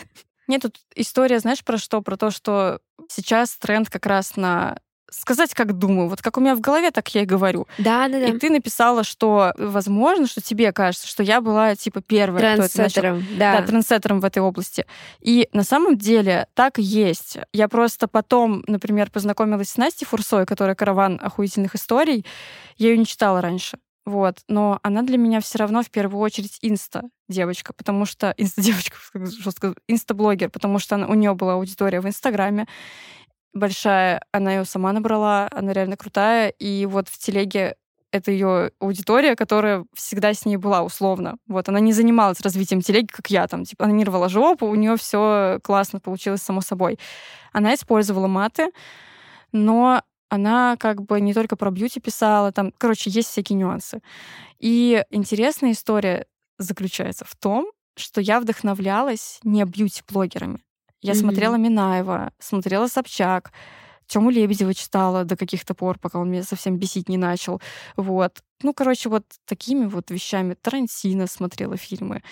Нет, 0.46 0.62
тут 0.62 0.76
история, 0.94 1.38
знаешь, 1.40 1.64
про 1.64 1.78
что? 1.78 2.02
Про 2.02 2.16
то, 2.16 2.30
что 2.30 2.80
сейчас 3.08 3.56
тренд 3.56 3.88
как 3.88 4.06
раз 4.06 4.36
на 4.36 4.78
сказать, 5.20 5.54
как 5.54 5.72
думаю. 5.72 6.08
Вот 6.08 6.22
как 6.22 6.36
у 6.36 6.40
меня 6.40 6.54
в 6.54 6.60
голове, 6.60 6.90
так 6.90 7.08
я 7.14 7.22
и 7.22 7.24
говорю. 7.26 7.66
Да, 7.78 8.08
да, 8.08 8.20
да. 8.20 8.26
И 8.26 8.38
ты 8.38 8.50
написала, 8.50 9.04
что 9.04 9.52
возможно, 9.56 10.26
что 10.26 10.40
тебе 10.40 10.72
кажется, 10.72 11.06
что 11.06 11.22
я 11.22 11.40
была 11.40 11.74
типа 11.76 12.00
кто 12.02 12.64
это 12.64 12.78
начал. 12.78 13.22
Да. 13.38 13.60
да, 13.60 13.62
трендсеттером 13.62 14.20
в 14.20 14.24
этой 14.24 14.40
области. 14.40 14.86
И 15.20 15.48
на 15.52 15.64
самом 15.64 15.96
деле 15.96 16.46
так 16.54 16.78
и 16.78 16.82
есть. 16.82 17.38
Я 17.52 17.68
просто 17.68 18.08
потом, 18.08 18.64
например, 18.66 19.10
познакомилась 19.10 19.70
с 19.70 19.76
Настей 19.76 20.06
Фурсой, 20.06 20.46
которая 20.46 20.74
караван 20.74 21.20
охуительных 21.22 21.74
историй. 21.74 22.26
Я 22.76 22.90
ее 22.90 22.98
не 22.98 23.06
читала 23.06 23.40
раньше. 23.40 23.78
Вот. 24.06 24.40
Но 24.48 24.80
она 24.82 25.02
для 25.02 25.16
меня 25.16 25.40
все 25.40 25.58
равно 25.58 25.82
в 25.82 25.90
первую 25.90 26.20
очередь 26.20 26.58
инста 26.60 27.02
девочка, 27.28 27.72
потому 27.72 28.04
что 28.04 28.34
инста 28.36 28.60
девочка, 28.60 28.98
жестко, 29.14 29.74
инста-блогер, 29.88 30.50
потому 30.50 30.78
что 30.78 30.96
она, 30.96 31.06
у 31.06 31.14
нее 31.14 31.34
была 31.34 31.54
аудитория 31.54 32.00
в 32.00 32.06
Инстаграме 32.06 32.66
большая, 33.54 34.20
она 34.32 34.54
ее 34.54 34.64
сама 34.64 34.92
набрала, 34.92 35.48
она 35.50 35.72
реально 35.72 35.96
крутая, 35.96 36.48
и 36.50 36.86
вот 36.86 37.08
в 37.08 37.18
телеге 37.18 37.76
это 38.10 38.30
ее 38.30 38.70
аудитория, 38.78 39.34
которая 39.34 39.86
всегда 39.92 40.32
с 40.32 40.44
ней 40.46 40.56
была 40.56 40.82
условно. 40.84 41.36
Вот 41.48 41.68
она 41.68 41.80
не 41.80 41.92
занималась 41.92 42.40
развитием 42.40 42.80
телеги, 42.80 43.06
как 43.06 43.28
я 43.28 43.48
там, 43.48 43.64
типа, 43.64 43.86
она 43.86 43.92
не 43.92 44.04
рвала 44.04 44.28
жопу, 44.28 44.66
у 44.66 44.74
нее 44.76 44.96
все 44.96 45.58
классно 45.64 45.98
получилось 45.98 46.40
само 46.42 46.60
собой. 46.60 46.98
Она 47.52 47.74
использовала 47.74 48.28
маты, 48.28 48.70
но 49.50 50.02
она 50.28 50.76
как 50.78 51.02
бы 51.02 51.20
не 51.20 51.34
только 51.34 51.56
про 51.56 51.70
бьюти 51.72 51.98
писала, 52.00 52.52
там, 52.52 52.72
короче, 52.78 53.10
есть 53.10 53.30
всякие 53.30 53.56
нюансы. 53.56 54.00
И 54.60 55.04
интересная 55.10 55.72
история 55.72 56.26
заключается 56.58 57.24
в 57.24 57.34
том, 57.34 57.66
что 57.96 58.20
я 58.20 58.40
вдохновлялась 58.40 59.40
не 59.42 59.64
бьюти-блогерами. 59.64 60.60
Я 61.04 61.12
mm-hmm. 61.12 61.16
смотрела 61.16 61.56
Минаева, 61.56 62.32
смотрела 62.38 62.86
Собчак, 62.86 63.52
Тему 64.06 64.30
Лебедева 64.30 64.72
читала 64.72 65.24
до 65.24 65.36
каких-то 65.36 65.74
пор, 65.74 65.98
пока 65.98 66.18
он 66.18 66.30
меня 66.30 66.42
совсем 66.42 66.78
бесить 66.78 67.10
не 67.10 67.18
начал. 67.18 67.60
Вот. 67.96 68.38
Ну, 68.62 68.72
короче, 68.72 69.10
вот 69.10 69.24
такими 69.44 69.84
вот 69.84 70.10
вещами. 70.10 70.54
Тарантино 70.54 71.26
смотрела 71.26 71.76
фильмы. 71.76 72.22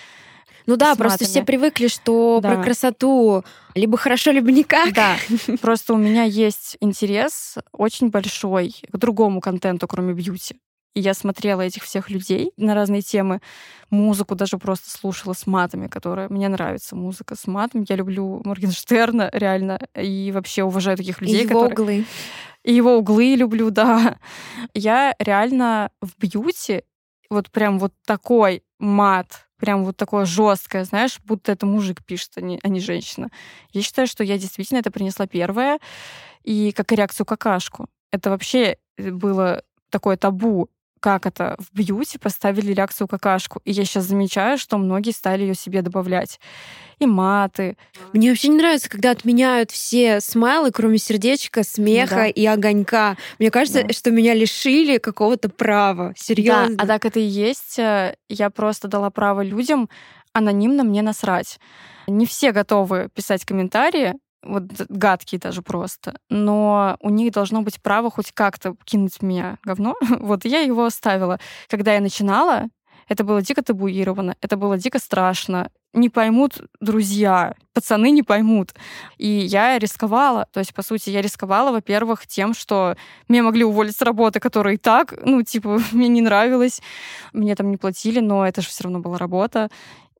Ну 0.65 0.75
да, 0.75 0.95
просто 0.95 1.25
все 1.25 1.43
привыкли, 1.43 1.87
что 1.87 2.39
да. 2.41 2.55
про 2.55 2.63
красоту 2.63 3.43
либо 3.75 3.95
хорошо, 3.95 4.31
либо 4.31 4.51
никак. 4.51 4.91
Да, 4.93 5.17
просто 5.61 5.93
у 5.93 5.97
меня 5.97 6.23
есть 6.23 6.77
интерес 6.79 7.57
очень 7.73 8.09
большой 8.09 8.75
к 8.91 8.97
другому 8.97 9.39
контенту, 9.39 9.87
кроме 9.87 10.13
бьюти. 10.13 10.55
И 10.93 10.99
я 10.99 11.13
смотрела 11.13 11.61
этих 11.61 11.83
всех 11.83 12.09
людей 12.09 12.51
на 12.57 12.75
разные 12.75 13.01
темы. 13.01 13.41
Музыку 13.89 14.35
даже 14.35 14.57
просто 14.57 14.91
слушала 14.91 15.33
с 15.33 15.47
матами, 15.47 15.87
которая... 15.87 16.29
Мне 16.29 16.49
нравится 16.49 16.95
музыка 16.95 17.35
с 17.35 17.47
матом. 17.47 17.83
Я 17.89 17.95
люблю 17.95 18.41
Моргенштерна, 18.43 19.29
реально. 19.33 19.79
И 19.95 20.31
вообще 20.31 20.63
уважаю 20.63 20.97
таких 20.97 21.19
людей, 21.21 21.41
и 21.41 21.47
его 21.47 21.67
которые... 21.67 21.73
углы. 21.73 22.05
И 22.63 22.73
его 22.73 22.97
углы 22.97 23.35
люблю, 23.35 23.69
да. 23.71 24.17
Я 24.73 25.15
реально 25.19 25.89
в 26.01 26.11
бьюти 26.19 26.83
вот 27.29 27.49
прям 27.49 27.79
вот 27.79 27.93
такой 28.05 28.63
мат, 28.77 29.47
прям 29.57 29.85
вот 29.85 29.97
такое 29.97 30.25
жесткое, 30.25 30.83
знаешь, 30.83 31.19
будто 31.23 31.51
это 31.51 31.65
мужик 31.65 32.05
пишет, 32.05 32.31
а 32.35 32.41
не, 32.41 32.59
а 32.61 32.67
не 32.67 32.79
женщина. 32.79 33.29
Я 33.71 33.81
считаю, 33.81 34.07
что 34.07 34.23
я 34.23 34.37
действительно 34.37 34.79
это 34.79 34.91
принесла 34.91 35.25
первое. 35.25 35.79
И 36.43 36.71
как 36.73 36.91
и 36.91 36.95
реакцию 36.95 37.25
какашку. 37.25 37.87
Это 38.11 38.29
вообще 38.29 38.77
э, 38.97 39.11
было 39.11 39.63
такое 39.89 40.17
табу 40.17 40.69
как 41.03 41.25
это 41.25 41.57
в 41.59 41.77
бьюти 41.77 42.17
поставили 42.17 42.71
реакцию 42.71 43.09
какашку. 43.09 43.59
И 43.65 43.73
я 43.73 43.83
сейчас 43.83 44.05
замечаю, 44.05 44.57
что 44.57 44.77
многие 44.77 45.11
стали 45.11 45.41
ее 45.41 45.53
себе 45.53 45.81
добавлять. 45.81 46.39
И 46.97 47.05
маты. 47.05 47.75
Мне 48.13 48.29
вообще 48.29 48.47
не 48.47 48.55
нравится, 48.55 48.89
когда 48.89 49.11
отменяют 49.11 49.69
все 49.69 50.21
смайлы, 50.21 50.71
кроме 50.71 50.97
сердечка, 50.99 51.63
смеха 51.63 52.15
да. 52.15 52.27
и 52.27 52.45
огонька. 52.45 53.17
Мне 53.37 53.51
кажется, 53.51 53.83
да. 53.83 53.93
что 53.93 54.11
меня 54.11 54.33
лишили 54.33 54.97
какого-то 54.97 55.49
права. 55.49 56.13
Серьезно. 56.15 56.77
Да, 56.77 56.83
а 56.85 56.87
так 56.87 57.03
это 57.03 57.19
и 57.19 57.23
есть. 57.23 57.77
Э, 57.79 58.15
я 58.29 58.49
просто 58.49 58.87
дала 58.87 59.09
право 59.09 59.41
людям 59.41 59.89
анонимно 60.31 60.85
мне 60.85 61.01
насрать. 61.01 61.59
Не 62.07 62.25
все 62.25 62.53
готовы 62.53 63.09
писать 63.13 63.43
комментарии, 63.43 64.13
вот 64.43 64.63
гадкие 64.89 65.39
даже 65.39 65.61
просто, 65.61 66.15
но 66.29 66.97
у 66.99 67.09
них 67.09 67.31
должно 67.31 67.61
быть 67.61 67.81
право 67.81 68.09
хоть 68.11 68.31
как-то 68.31 68.75
кинуть 68.85 69.17
в 69.17 69.21
меня 69.21 69.57
говно. 69.63 69.95
вот 70.19 70.45
я 70.45 70.61
его 70.61 70.85
оставила. 70.85 71.39
Когда 71.69 71.93
я 71.93 72.01
начинала, 72.01 72.67
это 73.07 73.23
было 73.23 73.41
дико 73.41 73.61
табуировано, 73.61 74.35
это 74.41 74.57
было 74.57 74.77
дико 74.77 74.99
страшно. 74.99 75.69
Не 75.93 76.09
поймут 76.09 76.59
друзья, 76.81 77.53
пацаны 77.73 78.09
не 78.09 78.23
поймут. 78.23 78.73
И 79.19 79.27
я 79.27 79.77
рисковала. 79.77 80.47
То 80.51 80.59
есть, 80.59 80.73
по 80.73 80.81
сути, 80.81 81.11
я 81.11 81.21
рисковала, 81.21 81.71
во-первых, 81.71 82.25
тем, 82.25 82.55
что 82.55 82.95
меня 83.27 83.43
могли 83.43 83.63
уволить 83.63 83.95
с 83.95 84.01
работы, 84.01 84.39
которая 84.39 84.73
и 84.73 84.77
так, 84.77 85.13
ну, 85.23 85.43
типа, 85.43 85.79
мне 85.91 86.07
не 86.07 86.21
нравилось. 86.21 86.81
Мне 87.31 87.55
там 87.55 87.69
не 87.69 87.77
платили, 87.77 88.19
но 88.21 88.47
это 88.47 88.61
же 88.61 88.69
все 88.69 88.85
равно 88.85 88.99
была 88.99 89.19
работа. 89.19 89.69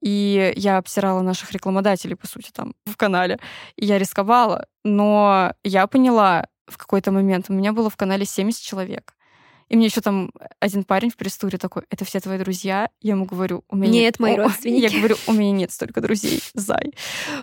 И 0.03 0.53
я 0.57 0.77
обсирала 0.77 1.21
наших 1.21 1.53
рекламодателей, 1.53 2.17
по 2.17 2.27
сути, 2.27 2.51
там 2.51 2.73
в 2.85 2.97
канале. 2.97 3.39
И 3.77 3.85
я 3.85 3.97
рисковала. 3.97 4.67
Но 4.83 5.53
я 5.63 5.87
поняла 5.87 6.47
в 6.67 6.77
какой-то 6.77 7.11
момент, 7.11 7.45
у 7.49 7.53
меня 7.53 7.71
было 7.71 7.89
в 7.89 7.95
канале 7.95 8.25
70 8.25 8.61
человек. 8.61 9.13
И 9.69 9.77
мне 9.77 9.85
еще 9.85 10.01
там 10.01 10.31
один 10.59 10.83
парень 10.83 11.09
в 11.09 11.15
пресс 11.15 11.37
такой, 11.37 11.83
это 11.89 12.03
все 12.03 12.19
твои 12.19 12.37
друзья? 12.37 12.89
Я 13.01 13.13
ему 13.13 13.25
говорю, 13.25 13.63
у 13.69 13.77
меня 13.77 13.91
нет... 13.91 14.01
Нет, 14.01 14.19
мои 14.19 14.35
родственники. 14.37 14.83
Я 14.83 14.89
говорю, 14.89 15.15
у 15.25 15.31
меня 15.31 15.51
нет 15.51 15.71
столько 15.71 16.01
друзей, 16.01 16.41
зай. 16.53 16.93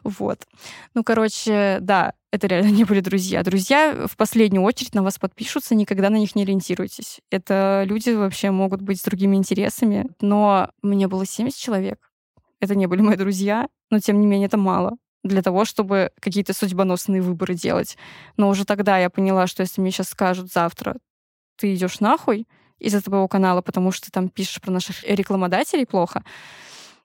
Вот. 0.04 0.40
Ну, 0.94 1.02
короче, 1.02 1.78
да, 1.80 2.12
это 2.30 2.46
реально 2.46 2.70
не 2.70 2.84
были 2.84 3.00
друзья. 3.00 3.42
Друзья 3.42 4.06
в 4.06 4.16
последнюю 4.18 4.62
очередь 4.62 4.94
на 4.94 5.02
вас 5.02 5.18
подпишутся, 5.18 5.74
никогда 5.74 6.10
на 6.10 6.16
них 6.16 6.36
не 6.36 6.42
ориентируйтесь. 6.42 7.20
Это 7.30 7.84
люди 7.86 8.10
вообще 8.10 8.50
могут 8.50 8.82
быть 8.82 9.00
с 9.00 9.04
другими 9.04 9.36
интересами. 9.36 10.06
Но 10.20 10.70
мне 10.82 11.08
было 11.08 11.24
70 11.24 11.58
человек. 11.58 12.09
Это 12.60 12.74
не 12.74 12.86
были 12.86 13.00
мои 13.00 13.16
друзья, 13.16 13.68
но 13.90 13.98
тем 13.98 14.20
не 14.20 14.26
менее 14.26 14.46
это 14.46 14.56
мало 14.56 14.96
для 15.22 15.42
того, 15.42 15.64
чтобы 15.64 16.12
какие-то 16.20 16.52
судьбоносные 16.54 17.20
выборы 17.20 17.54
делать. 17.54 17.96
Но 18.36 18.48
уже 18.48 18.64
тогда 18.64 18.98
я 18.98 19.10
поняла, 19.10 19.46
что 19.46 19.62
если 19.62 19.80
мне 19.80 19.90
сейчас 19.90 20.08
скажут 20.08 20.50
завтра, 20.52 20.96
ты 21.56 21.74
идешь 21.74 22.00
нахуй 22.00 22.46
из-за 22.78 23.02
твоего 23.02 23.28
канала, 23.28 23.60
потому 23.60 23.92
что 23.92 24.06
ты 24.06 24.12
там 24.12 24.28
пишешь 24.28 24.60
про 24.60 24.70
наших 24.70 25.04
рекламодателей 25.04 25.86
плохо, 25.86 26.24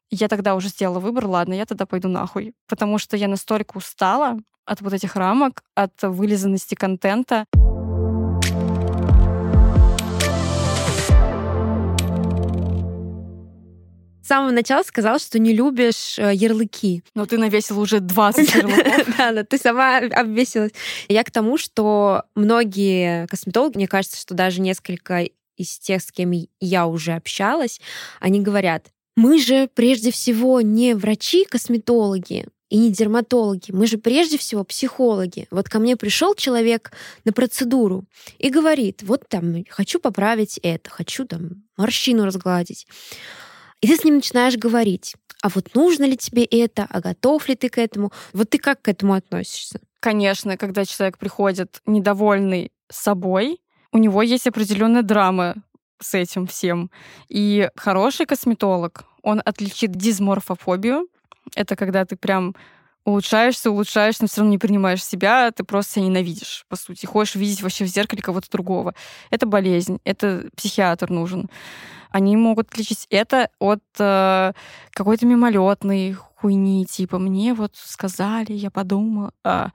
я 0.10 0.28
тогда 0.28 0.56
уже 0.56 0.70
сделала 0.70 1.00
выбор, 1.00 1.26
ладно, 1.26 1.54
я 1.54 1.66
тогда 1.66 1.86
пойду 1.86 2.08
нахуй. 2.08 2.54
Потому 2.68 2.98
что 3.00 3.18
я 3.18 3.28
настолько 3.28 3.78
устала 3.78 4.38
от 4.66 4.82
вот 4.82 4.94
этих 4.94 5.16
рамок, 5.16 5.64
от 5.74 6.02
вылизанности 6.02 6.76
контента. 6.76 7.46
С 14.26 14.28
самого 14.28 14.50
начала 14.50 14.82
сказал, 14.82 15.20
что 15.20 15.38
не 15.38 15.54
любишь 15.54 16.18
э, 16.18 16.34
ярлыки. 16.34 17.04
Но 17.14 17.28
ты 17.28 17.38
навесила 17.38 17.80
уже 17.80 18.00
20 18.00 18.56
ярлыков. 18.56 19.16
Да, 19.20 19.44
ты 19.44 19.60
сама 19.60 19.98
обвесилась. 19.98 20.72
Я 21.08 21.24
к 21.24 21.30
тому, 21.30 21.60
что 21.60 22.24
многие 22.34 23.28
косметологи, 23.28 23.78
мне 23.78 23.88
кажется, 23.88 24.20
что 24.20 24.34
даже 24.34 24.62
несколько 24.62 25.28
из 25.58 25.78
тех, 25.78 26.02
с 26.02 26.12
кем 26.12 26.32
я 26.60 26.88
уже 26.88 27.14
общалась, 27.14 27.80
они 28.20 28.42
говорят, 28.42 28.88
мы 29.16 29.38
же 29.38 29.70
прежде 29.76 30.12
всего 30.12 30.60
не 30.60 30.96
врачи-косметологи, 30.96 32.48
и 32.72 32.78
не 32.78 32.92
дерматологи. 32.92 33.72
Мы 33.72 33.86
же 33.86 34.00
прежде 34.00 34.40
всего 34.40 34.64
психологи. 34.64 35.48
Вот 35.52 35.70
ко 35.70 35.78
мне 35.78 35.96
пришел 35.96 36.34
человек 36.34 36.92
на 37.24 37.32
процедуру 37.32 38.06
и 38.40 38.50
говорит, 38.50 39.04
вот 39.04 39.30
там, 39.30 39.64
хочу 39.70 40.00
поправить 40.00 40.60
это, 40.64 40.90
хочу 40.90 41.26
там 41.26 41.64
морщину 41.78 42.26
разгладить. 42.26 42.88
И 43.82 43.88
ты 43.88 43.96
с 43.96 44.04
ним 44.04 44.16
начинаешь 44.16 44.58
говорить, 44.58 45.16
а 45.42 45.50
вот 45.50 45.76
нужно 45.76 46.06
ли 46.06 46.18
тебе 46.18 46.44
это, 46.44 46.88
а 46.90 47.02
готов 47.02 47.48
ли 47.48 47.56
ты 47.56 47.70
к 47.70 47.78
этому? 47.78 48.12
Вот 48.34 48.50
ты 48.50 48.58
как 48.58 48.82
к 48.82 48.88
этому 48.88 49.14
относишься? 49.14 49.80
Конечно, 50.00 50.58
когда 50.58 50.86
человек 50.86 51.18
приходит 51.18 51.82
недовольный 51.86 52.72
собой, 52.90 53.60
у 53.92 53.98
него 53.98 54.22
есть 54.22 54.48
определенная 54.48 55.04
драма 55.04 55.56
с 56.02 56.14
этим 56.14 56.48
всем. 56.48 56.92
И 57.30 57.70
хороший 57.76 58.26
косметолог, 58.26 59.06
он 59.22 59.42
отличит 59.44 59.92
дизморфофобию. 59.92 61.08
Это 61.56 61.76
когда 61.76 62.06
ты 62.06 62.16
прям 62.16 62.56
улучшаешься, 63.06 63.70
улучшаешься, 63.70 64.24
но 64.24 64.28
все 64.28 64.42
равно 64.42 64.52
не 64.52 64.58
принимаешь 64.58 65.04
себя, 65.04 65.52
ты 65.52 65.64
просто 65.64 65.94
себя 65.94 66.06
ненавидишь, 66.06 66.66
по 66.68 66.76
сути. 66.76 67.06
Хочешь 67.06 67.36
видеть 67.36 67.62
вообще 67.62 67.86
в 67.86 67.88
зеркале 67.88 68.22
кого-то 68.22 68.50
другого. 68.50 68.96
Это 69.30 69.46
болезнь, 69.46 70.00
это 70.04 70.50
психиатр 70.56 71.10
нужен 71.12 71.50
они 72.16 72.38
могут 72.38 72.70
отличить 72.70 73.08
это 73.10 73.50
от 73.60 73.84
э, 74.00 74.54
какой-то 74.92 75.26
мимолетной 75.26 76.14
хуйни, 76.14 76.86
типа 76.86 77.20
мне 77.20 77.54
вот 77.54 77.72
сказали, 77.76 78.54
я 78.54 78.72
подумала. 78.72 79.32
А, 79.44 79.72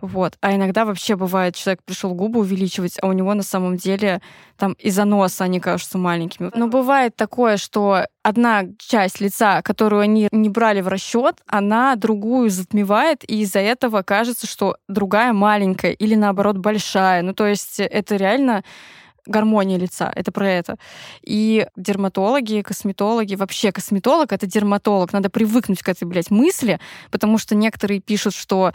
вот. 0.00 0.38
А 0.40 0.54
иногда 0.54 0.86
вообще 0.86 1.14
бывает, 1.14 1.54
человек 1.54 1.82
пришел 1.84 2.14
губы 2.14 2.40
увеличивать, 2.40 2.96
а 3.02 3.06
у 3.06 3.12
него 3.12 3.34
на 3.34 3.42
самом 3.42 3.76
деле 3.76 4.22
там 4.56 4.72
из-за 4.78 5.04
носа 5.04 5.44
они 5.44 5.60
кажутся 5.60 5.98
маленькими. 5.98 6.50
Но 6.54 6.68
бывает 6.68 7.16
такое, 7.16 7.58
что 7.58 8.06
одна 8.22 8.62
часть 8.78 9.20
лица, 9.20 9.60
которую 9.60 10.00
они 10.00 10.28
не 10.32 10.48
брали 10.48 10.80
в 10.80 10.88
расчет, 10.88 11.36
она 11.46 11.96
другую 11.96 12.48
затмевает, 12.48 13.30
и 13.30 13.42
из-за 13.42 13.60
этого 13.60 14.00
кажется, 14.00 14.46
что 14.46 14.78
другая 14.88 15.34
маленькая 15.34 15.92
или 15.92 16.14
наоборот 16.14 16.56
большая. 16.56 17.20
Ну, 17.20 17.34
то 17.34 17.46
есть 17.46 17.78
это 17.78 18.16
реально 18.16 18.64
гармония 19.26 19.78
лица, 19.78 20.12
это 20.14 20.32
про 20.32 20.48
это. 20.50 20.76
И 21.22 21.66
дерматологи, 21.76 22.62
косметологи, 22.62 23.34
вообще 23.34 23.72
косметолог— 23.72 24.32
это 24.32 24.46
дерматолог. 24.46 25.12
Надо 25.12 25.30
привыкнуть 25.30 25.82
к 25.82 25.88
этой, 25.88 26.04
блядь, 26.04 26.30
мысли, 26.30 26.78
потому 27.10 27.38
что 27.38 27.54
некоторые 27.54 28.00
пишут, 28.00 28.34
что 28.34 28.72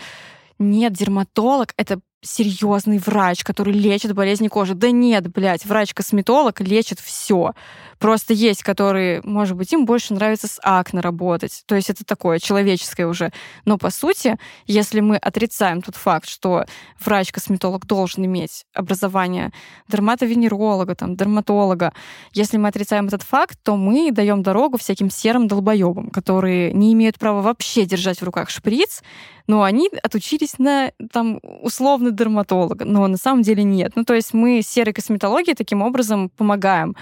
нет, 0.60 0.94
дерматолог— 0.94 1.74
это 1.78 2.00
серьезный 2.22 2.98
врач, 2.98 3.44
который 3.44 3.74
лечит 3.74 4.14
болезни 4.14 4.48
кожи. 4.48 4.74
Да 4.74 4.92
нет, 4.92 5.32
блядь, 5.32 5.66
врач-косметолог 5.66 6.60
лечит 6.62 7.00
все. 7.00 7.54
Просто 7.98 8.34
есть, 8.34 8.64
которые, 8.64 9.22
может 9.24 9.58
быть, 9.58 9.72
им 9.74 9.86
больше 9.86 10.14
нравится 10.14 10.48
с 10.48 10.60
акне 10.64 11.02
работать. 11.02 11.64
То 11.66 11.76
есть 11.76 11.90
это 11.90 12.06
такое 12.06 12.40
человеческое 12.40 13.08
уже. 13.08 13.32
Но 13.66 13.78
по 13.78 13.90
сути, 13.90 14.38
если 14.66 15.02
мы 15.02 15.18
отрицаем 15.18 15.82
тот 15.82 15.96
факт, 15.96 16.28
что 16.28 16.66
врач-косметолог 17.00 17.86
должен 17.86 18.26
иметь 18.26 18.66
образование 18.74 19.52
дерматовенеролога, 19.88 20.96
там, 20.96 21.16
дерматолога, 21.16 21.94
если 22.34 22.58
мы 22.58 22.70
отрицаем 22.70 23.08
этот 23.08 23.24
факт, 23.24 23.58
то 23.64 23.76
мы 23.76 24.12
даем 24.12 24.44
дорогу 24.44 24.78
всяким 24.78 25.10
серым 25.10 25.48
долбоебам, 25.48 26.10
которые 26.10 26.74
не 26.74 26.94
имеют 26.94 27.18
права 27.18 27.42
вообще 27.42 27.86
держать 27.86 28.20
в 28.22 28.24
руках 28.24 28.50
шприц, 28.50 29.02
но 29.48 29.64
они 29.64 29.90
отучились 30.04 30.60
на 30.60 30.92
там 31.12 31.40
условно 31.42 32.09
дерматолога, 32.12 32.86
но 32.86 33.08
на 33.08 33.18
самом 33.18 33.42
деле 33.42 33.64
нет. 33.64 33.94
Ну, 33.96 34.04
то 34.04 34.14
есть 34.14 34.34
мы 34.34 34.62
серой 34.62 34.94
косметологии 34.94 35.54
таким 35.54 35.82
образом 35.82 36.30
помогаем. 36.30 36.96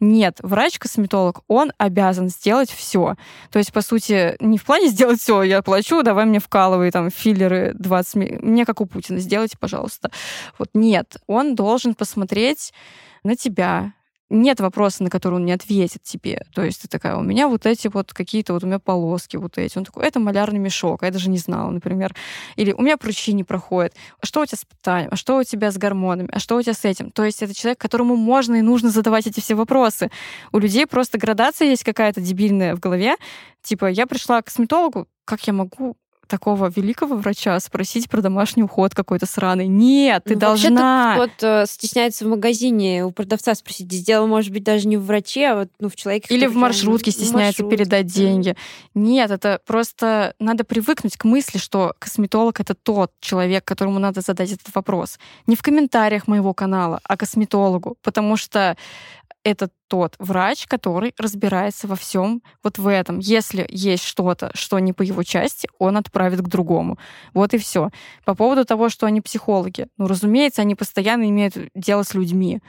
Нет, 0.00 0.38
врач-косметолог, 0.42 1.42
он 1.46 1.72
обязан 1.78 2.28
сделать 2.28 2.70
все. 2.70 3.14
То 3.52 3.60
есть, 3.60 3.72
по 3.72 3.82
сути, 3.82 4.36
не 4.40 4.58
в 4.58 4.64
плане 4.64 4.88
сделать 4.88 5.20
все, 5.20 5.44
я 5.44 5.62
плачу, 5.62 6.02
давай 6.02 6.24
мне 6.24 6.40
вкалывай 6.40 6.90
там 6.90 7.08
филлеры 7.08 7.72
20, 7.78 8.42
мне 8.42 8.66
как 8.66 8.80
у 8.80 8.86
Путина, 8.86 9.20
сделайте, 9.20 9.56
пожалуйста. 9.56 10.10
Вот 10.58 10.70
нет, 10.74 11.18
он 11.28 11.54
должен 11.54 11.94
посмотреть 11.94 12.72
на 13.22 13.36
тебя, 13.36 13.92
нет 14.32 14.60
вопроса, 14.60 15.02
на 15.02 15.10
который 15.10 15.34
он 15.34 15.44
не 15.44 15.52
ответит 15.52 16.02
тебе. 16.02 16.44
То 16.54 16.62
есть 16.62 16.82
ты 16.82 16.88
такая, 16.88 17.16
у 17.16 17.22
меня 17.22 17.48
вот 17.48 17.66
эти 17.66 17.88
вот 17.88 18.12
какие-то, 18.12 18.54
вот 18.54 18.64
у 18.64 18.66
меня 18.66 18.78
полоски 18.78 19.36
вот 19.36 19.58
эти. 19.58 19.78
Он 19.78 19.84
такой, 19.84 20.06
это 20.06 20.20
малярный 20.20 20.58
мешок, 20.58 21.02
а 21.02 21.06
я 21.06 21.12
даже 21.12 21.28
не 21.30 21.38
знала, 21.38 21.70
например. 21.70 22.14
Или 22.56 22.72
у 22.72 22.82
меня 22.82 22.96
прыщи 22.96 23.32
не 23.32 23.44
проходят. 23.44 23.94
А 24.20 24.26
что 24.26 24.40
у 24.40 24.46
тебя 24.46 24.58
с 24.58 24.64
питанием? 24.64 25.10
А 25.12 25.16
что 25.16 25.36
у 25.36 25.44
тебя 25.44 25.70
с 25.70 25.76
гормонами? 25.76 26.28
А 26.32 26.38
что 26.38 26.56
у 26.56 26.62
тебя 26.62 26.74
с 26.74 26.84
этим? 26.84 27.10
То 27.10 27.24
есть 27.24 27.42
это 27.42 27.54
человек, 27.54 27.78
которому 27.78 28.16
можно 28.16 28.56
и 28.56 28.62
нужно 28.62 28.90
задавать 28.90 29.26
эти 29.26 29.40
все 29.40 29.54
вопросы. 29.54 30.10
У 30.52 30.58
людей 30.58 30.86
просто 30.86 31.18
градация 31.18 31.68
есть 31.68 31.84
какая-то 31.84 32.20
дебильная 32.20 32.74
в 32.74 32.80
голове. 32.80 33.16
Типа, 33.62 33.86
я 33.86 34.06
пришла 34.06 34.42
к 34.42 34.46
косметологу, 34.46 35.06
как 35.24 35.46
я 35.46 35.52
могу 35.52 35.96
такого 36.32 36.72
великого 36.74 37.16
врача 37.16 37.60
спросить 37.60 38.08
про 38.08 38.22
домашний 38.22 38.62
уход 38.62 38.94
какой-то 38.94 39.26
сраный. 39.26 39.66
Нет, 39.66 40.24
ты 40.24 40.32
ну, 40.32 40.40
должна... 40.40 41.12
кто-то 41.14 41.64
э, 41.64 41.66
стесняется 41.66 42.24
в 42.24 42.28
магазине 42.28 43.04
у 43.04 43.10
продавца 43.10 43.54
спросить. 43.54 43.86
Дело 43.86 44.24
может 44.24 44.50
быть 44.50 44.64
даже 44.64 44.88
не 44.88 44.96
в 44.96 45.04
враче, 45.04 45.48
а 45.48 45.56
вот 45.56 45.68
ну, 45.78 45.90
в 45.90 45.94
человеке... 45.94 46.34
Или 46.34 46.46
в 46.46 46.56
маршрутке 46.56 47.10
стесняется 47.10 47.62
маршрутке. 47.62 47.76
передать 47.76 48.06
деньги. 48.06 48.56
Нет, 48.94 49.30
это 49.30 49.60
просто 49.66 50.32
надо 50.38 50.64
привыкнуть 50.64 51.18
к 51.18 51.24
мысли, 51.24 51.58
что 51.58 51.92
косметолог— 51.98 52.60
это 52.60 52.74
тот 52.74 53.12
человек, 53.20 53.66
которому 53.66 53.98
надо 53.98 54.22
задать 54.22 54.52
этот 54.52 54.74
вопрос. 54.74 55.18
Не 55.46 55.54
в 55.54 55.62
комментариях 55.62 56.28
моего 56.28 56.54
канала, 56.54 57.00
а 57.04 57.18
косметологу. 57.18 57.98
Потому 58.02 58.38
что 58.38 58.78
это 59.44 59.70
тот 59.88 60.14
врач, 60.18 60.66
который 60.66 61.14
разбирается 61.18 61.86
во 61.86 61.96
всем 61.96 62.42
вот 62.62 62.78
в 62.78 62.86
этом. 62.86 63.18
Если 63.18 63.66
есть 63.68 64.04
что-то, 64.04 64.50
что 64.54 64.78
не 64.78 64.92
по 64.92 65.02
его 65.02 65.22
части, 65.22 65.68
он 65.78 65.96
отправит 65.96 66.40
к 66.40 66.48
другому. 66.48 66.98
Вот 67.34 67.54
и 67.54 67.58
все. 67.58 67.90
По 68.24 68.34
поводу 68.34 68.64
того, 68.64 68.88
что 68.88 69.06
они 69.06 69.20
психологи. 69.20 69.88
Ну, 69.98 70.06
разумеется, 70.06 70.62
они 70.62 70.74
постоянно 70.74 71.28
имеют 71.28 71.54
дело 71.74 72.02
с 72.02 72.14
людьми 72.14 72.60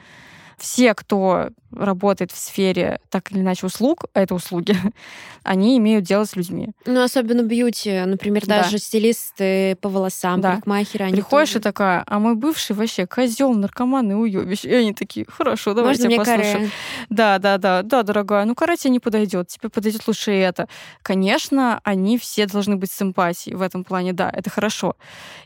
все, 0.58 0.94
кто 0.94 1.50
работает 1.76 2.30
в 2.30 2.38
сфере 2.38 3.00
так 3.10 3.32
или 3.32 3.40
иначе 3.40 3.66
услуг, 3.66 4.04
а 4.14 4.20
это 4.20 4.34
услуги, 4.34 4.76
они 5.42 5.76
имеют 5.78 6.04
дело 6.04 6.24
с 6.24 6.36
людьми. 6.36 6.70
Ну, 6.86 7.02
особенно 7.02 7.42
бьюти, 7.42 8.00
например, 8.04 8.46
даже 8.46 8.72
да. 8.72 8.78
стилисты 8.78 9.76
по 9.80 9.88
волосам, 9.88 10.40
да. 10.40 10.52
парикмахеры. 10.52 11.04
Они 11.06 11.14
Приходишь 11.16 11.50
тоже... 11.50 11.58
и 11.58 11.62
такая, 11.62 12.04
а 12.06 12.18
мой 12.18 12.34
бывший 12.34 12.76
вообще 12.76 13.06
козел, 13.06 13.52
наркоман 13.54 14.10
и 14.10 14.14
уебищ. 14.14 14.64
И 14.64 14.72
они 14.72 14.94
такие, 14.94 15.26
хорошо, 15.28 15.74
давайте 15.74 16.08
я 16.08 16.16
послушаю. 16.16 16.70
Да, 17.08 17.38
да, 17.38 17.58
да, 17.58 17.82
да, 17.82 18.02
дорогая, 18.02 18.44
ну 18.44 18.54
карате 18.54 18.88
не 18.88 19.00
подойдет, 19.00 19.48
тебе 19.48 19.68
подойдет 19.68 20.06
лучше 20.06 20.32
это. 20.32 20.68
Конечно, 21.02 21.80
они 21.84 22.18
все 22.18 22.46
должны 22.46 22.76
быть 22.76 22.90
с 22.90 23.02
эмпатией 23.02 23.56
в 23.56 23.62
этом 23.62 23.84
плане, 23.84 24.12
да, 24.12 24.30
это 24.30 24.50
хорошо. 24.50 24.96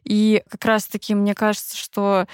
И 0.04 0.42
как 0.50 0.64
раз-таки 0.64 1.14
мне 1.14 1.34
кажется, 1.34 1.76
что 1.76 2.26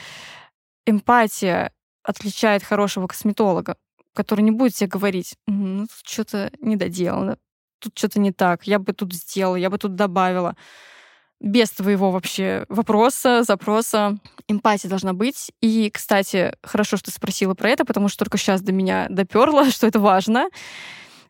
эмпатия 0.86 1.72
отличает 2.04 2.62
хорошего 2.62 3.06
косметолога, 3.06 3.76
который 4.14 4.42
не 4.42 4.50
будет 4.50 4.74
тебе 4.74 4.88
говорить, 4.88 5.34
ну, 5.46 5.86
тут 5.86 6.06
что-то 6.08 6.52
недоделано, 6.60 7.38
тут 7.80 7.98
что-то 7.98 8.20
не 8.20 8.32
так, 8.32 8.66
я 8.66 8.78
бы 8.78 8.92
тут 8.92 9.12
сделала, 9.12 9.56
я 9.56 9.70
бы 9.70 9.78
тут 9.78 9.94
добавила. 9.96 10.56
Без 11.40 11.70
твоего 11.70 12.10
вообще 12.10 12.64
вопроса, 12.68 13.42
запроса. 13.42 14.18
Эмпатия 14.48 14.88
должна 14.88 15.12
быть. 15.12 15.50
И, 15.60 15.90
кстати, 15.90 16.54
хорошо, 16.62 16.96
что 16.96 17.10
ты 17.10 17.16
спросила 17.16 17.54
про 17.54 17.70
это, 17.70 17.84
потому 17.84 18.08
что 18.08 18.18
только 18.18 18.38
сейчас 18.38 18.62
до 18.62 18.72
меня 18.72 19.08
доперло, 19.10 19.64
что 19.70 19.86
это 19.86 19.98
важно. 19.98 20.46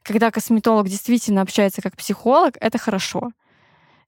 Когда 0.02 0.30
косметолог 0.30 0.88
действительно 0.88 1.40
общается 1.40 1.80
как 1.82 1.96
психолог, 1.96 2.56
это 2.60 2.78
хорошо 2.78 3.30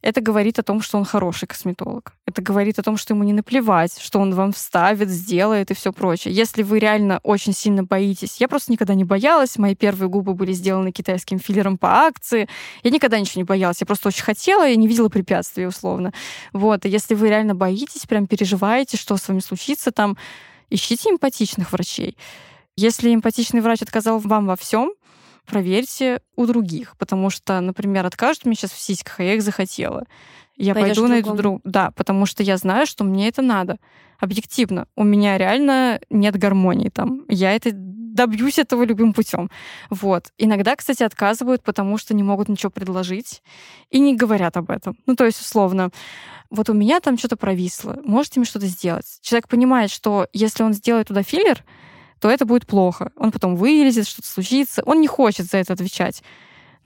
это 0.06 0.20
говорит 0.20 0.58
о 0.60 0.62
том, 0.62 0.82
что 0.82 0.98
он 0.98 1.04
хороший 1.04 1.48
косметолог. 1.48 2.12
Это 2.26 2.40
говорит 2.40 2.78
о 2.78 2.82
том, 2.84 2.96
что 2.96 3.12
ему 3.12 3.24
не 3.24 3.32
наплевать, 3.32 3.98
что 4.00 4.20
он 4.20 4.32
вам 4.34 4.52
вставит, 4.52 5.10
сделает 5.10 5.72
и 5.72 5.74
все 5.74 5.92
прочее. 5.92 6.32
Если 6.32 6.62
вы 6.62 6.78
реально 6.78 7.18
очень 7.24 7.52
сильно 7.52 7.82
боитесь, 7.82 8.36
я 8.40 8.46
просто 8.46 8.70
никогда 8.70 8.94
не 8.94 9.02
боялась, 9.02 9.58
мои 9.58 9.74
первые 9.74 10.08
губы 10.08 10.34
были 10.34 10.52
сделаны 10.52 10.92
китайским 10.92 11.40
филлером 11.40 11.76
по 11.76 12.06
акции, 12.06 12.48
я 12.84 12.90
никогда 12.92 13.18
ничего 13.18 13.40
не 13.40 13.44
боялась, 13.44 13.80
я 13.80 13.86
просто 13.86 14.06
очень 14.06 14.22
хотела 14.22 14.68
и 14.68 14.76
не 14.76 14.86
видела 14.86 15.08
препятствий 15.08 15.66
условно. 15.66 16.12
Вот, 16.52 16.84
и 16.84 16.88
если 16.88 17.16
вы 17.16 17.28
реально 17.28 17.56
боитесь, 17.56 18.06
прям 18.06 18.28
переживаете, 18.28 18.96
что 18.96 19.16
с 19.16 19.26
вами 19.26 19.40
случится 19.40 19.90
там, 19.90 20.16
ищите 20.70 21.10
эмпатичных 21.10 21.72
врачей. 21.72 22.16
Если 22.76 23.12
эмпатичный 23.12 23.60
врач 23.60 23.82
отказал 23.82 24.20
вам 24.20 24.46
во 24.46 24.54
всем, 24.54 24.92
проверьте 25.46 26.20
у 26.34 26.46
других, 26.46 26.96
потому 26.98 27.30
что, 27.30 27.60
например, 27.60 28.04
откажут 28.06 28.44
мне 28.44 28.54
сейчас 28.54 28.72
в 28.72 28.78
сиськах, 28.78 29.20
а 29.20 29.22
я 29.22 29.34
их 29.34 29.42
захотела. 29.42 30.04
Я 30.56 30.74
Пойдешь 30.74 30.96
пойду 30.96 31.08
найду 31.08 31.34
друг. 31.34 31.60
Да, 31.64 31.90
потому 31.90 32.26
что 32.26 32.42
я 32.42 32.56
знаю, 32.56 32.86
что 32.86 33.04
мне 33.04 33.28
это 33.28 33.42
надо. 33.42 33.78
Объективно. 34.18 34.86
У 34.96 35.04
меня 35.04 35.36
реально 35.36 36.00
нет 36.08 36.36
гармонии 36.36 36.88
там. 36.88 37.24
Я 37.28 37.54
это 37.54 37.70
добьюсь 37.72 38.58
этого 38.58 38.82
любым 38.82 39.12
путем. 39.12 39.50
Вот. 39.90 40.32
Иногда, 40.38 40.74
кстати, 40.74 41.02
отказывают, 41.02 41.62
потому 41.62 41.98
что 41.98 42.14
не 42.14 42.22
могут 42.22 42.48
ничего 42.48 42.70
предложить 42.70 43.42
и 43.90 44.00
не 44.00 44.16
говорят 44.16 44.56
об 44.56 44.70
этом. 44.70 44.96
Ну, 45.06 45.14
то 45.14 45.26
есть, 45.26 45.40
условно, 45.40 45.90
вот 46.50 46.70
у 46.70 46.72
меня 46.72 47.00
там 47.00 47.18
что-то 47.18 47.36
провисло, 47.36 47.98
можете 48.04 48.40
мне 48.40 48.46
что-то 48.46 48.66
сделать? 48.66 49.18
Человек 49.20 49.48
понимает, 49.48 49.90
что 49.90 50.28
если 50.32 50.62
он 50.62 50.72
сделает 50.72 51.08
туда 51.08 51.22
филлер, 51.22 51.62
то 52.20 52.30
это 52.30 52.44
будет 52.44 52.66
плохо. 52.66 53.12
Он 53.16 53.30
потом 53.30 53.56
вылезет, 53.56 54.08
что-то 54.08 54.28
случится. 54.28 54.82
Он 54.84 55.00
не 55.00 55.06
хочет 55.06 55.46
за 55.46 55.58
это 55.58 55.74
отвечать. 55.74 56.22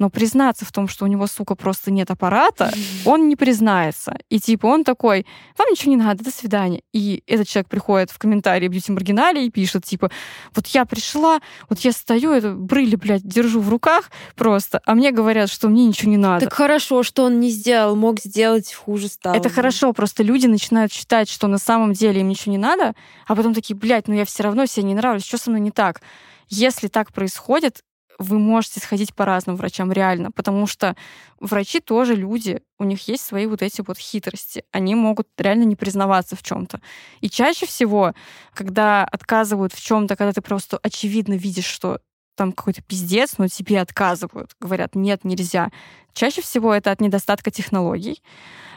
Но 0.00 0.08
признаться 0.08 0.64
в 0.64 0.72
том, 0.72 0.88
что 0.88 1.04
у 1.04 1.08
него, 1.08 1.26
сука, 1.26 1.54
просто 1.54 1.90
нет 1.90 2.10
аппарата, 2.10 2.72
он 3.04 3.28
не 3.28 3.36
признается. 3.36 4.16
И 4.30 4.40
типа 4.40 4.66
он 4.66 4.82
такой, 4.82 5.26
вам 5.58 5.68
ничего 5.70 5.90
не 5.90 5.98
надо, 5.98 6.24
до 6.24 6.30
свидания. 6.30 6.80
И 6.94 7.22
этот 7.26 7.46
человек 7.46 7.68
приходит 7.68 8.10
в 8.10 8.18
комментарии 8.18 8.66
бьюти 8.66 8.92
маргинале 8.92 9.46
и 9.46 9.50
пишет, 9.50 9.84
типа, 9.84 10.10
вот 10.54 10.66
я 10.68 10.86
пришла, 10.86 11.40
вот 11.68 11.80
я 11.80 11.92
стою, 11.92 12.32
это 12.32 12.54
брыли, 12.54 12.96
блядь, 12.96 13.22
держу 13.22 13.60
в 13.60 13.68
руках 13.68 14.10
просто, 14.36 14.80
а 14.86 14.94
мне 14.94 15.12
говорят, 15.12 15.50
что 15.50 15.68
мне 15.68 15.86
ничего 15.86 16.10
не 16.10 16.16
надо. 16.16 16.46
Так 16.46 16.54
хорошо, 16.54 17.02
что 17.02 17.24
он 17.24 17.38
не 17.38 17.50
сделал, 17.50 17.94
мог 17.94 18.20
сделать 18.20 18.72
хуже 18.72 19.08
стало. 19.08 19.34
Это 19.34 19.50
хорошо, 19.50 19.92
просто 19.92 20.22
люди 20.22 20.46
начинают 20.46 20.94
считать, 20.94 21.28
что 21.28 21.46
на 21.46 21.58
самом 21.58 21.92
деле 21.92 22.22
им 22.22 22.28
ничего 22.28 22.52
не 22.52 22.58
надо, 22.58 22.94
а 23.26 23.36
потом 23.36 23.52
такие, 23.52 23.76
блядь, 23.76 24.08
ну 24.08 24.14
я 24.14 24.24
все 24.24 24.44
равно 24.44 24.64
себе 24.64 24.84
не 24.84 24.94
нравлюсь, 24.94 25.26
что 25.26 25.36
со 25.36 25.50
мной 25.50 25.60
не 25.60 25.70
так? 25.70 26.00
Если 26.48 26.88
так 26.88 27.12
происходит, 27.12 27.84
вы 28.20 28.38
можете 28.38 28.80
сходить 28.80 29.14
по 29.14 29.24
разным 29.24 29.56
врачам 29.56 29.90
реально, 29.90 30.30
потому 30.30 30.66
что 30.66 30.94
врачи 31.40 31.80
тоже 31.80 32.14
люди, 32.14 32.62
у 32.78 32.85
них 32.85 33.09
есть 33.09 33.24
свои 33.24 33.46
вот 33.46 33.62
эти 33.62 33.80
вот 33.80 33.96
хитрости, 33.98 34.62
они 34.72 34.94
могут 34.94 35.26
реально 35.38 35.64
не 35.64 35.74
признаваться 35.74 36.37
в 36.37 36.42
чем-то. 36.42 36.80
И 37.22 37.30
чаще 37.30 37.64
всего, 37.64 38.12
когда 38.52 39.04
отказывают 39.04 39.72
в 39.72 39.83
чем-то, 39.83 40.16
когда 40.16 40.33
ты 40.33 40.42
просто 40.42 40.78
очевидно 40.83 41.35
видишь, 41.35 41.64
что 41.64 42.00
там 42.40 42.53
какой-то 42.53 42.81
пиздец, 42.81 43.35
но 43.37 43.48
тебе 43.48 43.83
отказывают, 43.83 44.53
говорят, 44.59 44.94
нет, 44.94 45.24
нельзя. 45.24 45.68
Чаще 46.14 46.40
всего 46.40 46.72
это 46.72 46.90
от 46.90 47.03
недостатка 47.03 47.50
технологий. 47.50 48.22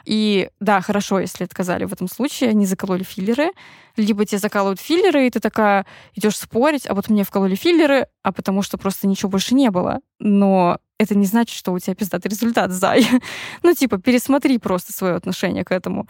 И 0.04 0.50
да, 0.60 0.82
хорошо, 0.82 1.22
если 1.22 1.46
отказали 1.46 1.86
в 1.86 1.94
этом 1.94 2.10
случае, 2.10 2.50
они 2.50 2.66
закололи 2.66 3.04
филлеры, 3.04 3.52
либо 3.96 4.26
тебе 4.26 4.40
закалывают 4.40 4.82
филлеры, 4.82 5.28
и 5.28 5.30
ты 5.30 5.40
такая 5.40 5.86
идешь 6.14 6.36
спорить, 6.36 6.86
а 6.90 6.94
вот 6.94 7.08
мне 7.08 7.24
вкололи 7.24 7.56
филлеры, 7.56 8.08
а 8.22 8.34
потому 8.34 8.64
что 8.64 8.78
просто 8.78 9.08
ничего 9.08 9.30
больше 9.30 9.56
не 9.56 9.72
было. 9.72 10.02
Но 10.20 10.78
это 10.98 11.16
не 11.16 11.26
значит, 11.26 11.56
что 11.56 11.72
у 11.72 11.80
тебя 11.80 11.96
пиздатый 11.96 12.30
результат, 12.30 12.72
зай. 12.72 13.08
ну, 13.64 13.74
типа, 13.74 13.98
пересмотри 13.98 14.58
просто 14.58 14.92
свое 14.92 15.16
отношение 15.16 15.64
к 15.64 15.72
этому. 15.72 16.06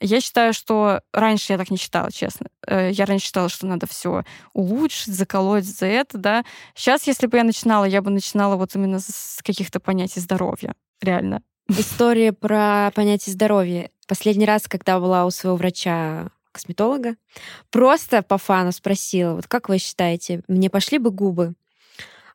Я 0.00 0.20
считаю, 0.20 0.52
что 0.52 1.00
раньше 1.12 1.52
я 1.52 1.58
так 1.58 1.70
не 1.70 1.76
считала, 1.76 2.12
честно. 2.12 2.46
Э, 2.66 2.90
я 2.92 3.04
раньше 3.04 3.26
считала, 3.26 3.48
что 3.48 3.66
надо 3.66 3.86
все 3.86 4.24
улучшить, 4.52 5.14
заколоть 5.14 5.64
за 5.64 5.86
это, 5.86 6.18
да. 6.18 6.44
Сейчас, 6.74 7.06
если 7.06 7.26
бы 7.26 7.36
я 7.36 7.44
начинала, 7.44 7.84
я 7.84 8.00
бы 8.00 8.10
начинала 8.10 8.56
вот 8.56 8.74
именно 8.76 9.00
с 9.00 9.40
каких-то 9.42 9.80
понятий 9.80 10.20
здоровья. 10.20 10.74
Реально. 11.00 11.42
История 11.68 12.32
про 12.32 12.92
понятие 12.94 13.32
здоровья. 13.32 13.90
Последний 14.06 14.46
раз, 14.46 14.68
когда 14.68 15.00
была 15.00 15.26
у 15.26 15.30
своего 15.30 15.56
врача 15.56 16.30
косметолога. 16.52 17.16
Просто 17.70 18.22
по 18.22 18.38
фану 18.38 18.72
спросила, 18.72 19.34
вот 19.34 19.46
как 19.46 19.68
вы 19.68 19.78
считаете, 19.78 20.42
мне 20.48 20.70
пошли 20.70 20.98
бы 20.98 21.10
губы? 21.10 21.54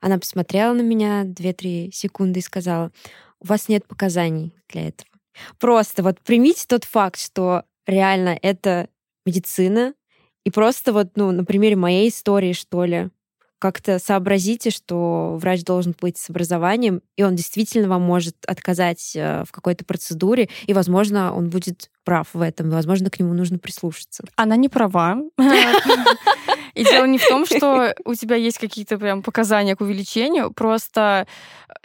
Она 0.02 0.19
посмотрела 0.19 0.73
на 0.73 0.82
меня 0.82 1.23
2-3 1.23 1.91
секунды 1.91 2.39
и 2.39 2.43
сказала, 2.43 2.91
у 3.39 3.47
вас 3.47 3.69
нет 3.69 3.88
показаний 3.88 4.54
для 4.69 4.89
этого. 4.89 5.10
Просто 5.60 6.04
вот 6.04 6.19
примите 6.22 6.65
тот 6.67 6.84
факт, 6.84 7.19
что 7.19 7.63
реально 7.86 8.38
это 8.41 8.89
медицина, 9.26 9.93
и 10.46 10.52
просто 10.52 10.91
вот, 10.93 11.12
ну, 11.15 11.32
на 11.32 11.46
примере 11.46 11.76
моей 11.76 12.10
истории, 12.10 12.54
что 12.54 12.86
ли, 12.86 13.10
как-то 13.63 13.97
сообразите, 13.97 14.71
что 14.71 15.38
врач 15.39 15.63
должен 15.63 15.95
быть 16.02 16.17
с 16.17 16.30
образованием, 16.30 17.02
и 17.15 17.23
он 17.23 17.36
действительно 17.36 17.88
вам 17.88 18.02
может 18.02 18.36
отказать 18.45 19.13
э, 19.15 19.45
в 19.47 19.54
какой-то 19.54 19.86
процедуре, 19.86 20.49
и, 20.65 20.73
возможно, 20.73 21.34
он 21.34 21.49
будет 21.49 21.89
прав 22.04 22.28
в 22.34 22.41
этом, 22.41 22.69
возможно, 22.69 23.10
к 23.10 23.21
нему 23.21 23.34
нужно 23.34 23.60
прислушаться. 23.60 24.26
Она 24.36 24.58
не 24.58 24.67
права. 24.67 25.15
И 26.73 26.84
дело 26.84 27.06
не 27.06 27.19
в 27.19 27.26
том, 27.26 27.45
что 27.45 27.95
у 28.04 28.15
тебя 28.15 28.36
есть 28.36 28.58
какие-то 28.58 28.97
прям 28.97 29.23
показания 29.23 29.78
к 29.78 29.82
увеличению, 29.82 30.52
просто 30.52 31.26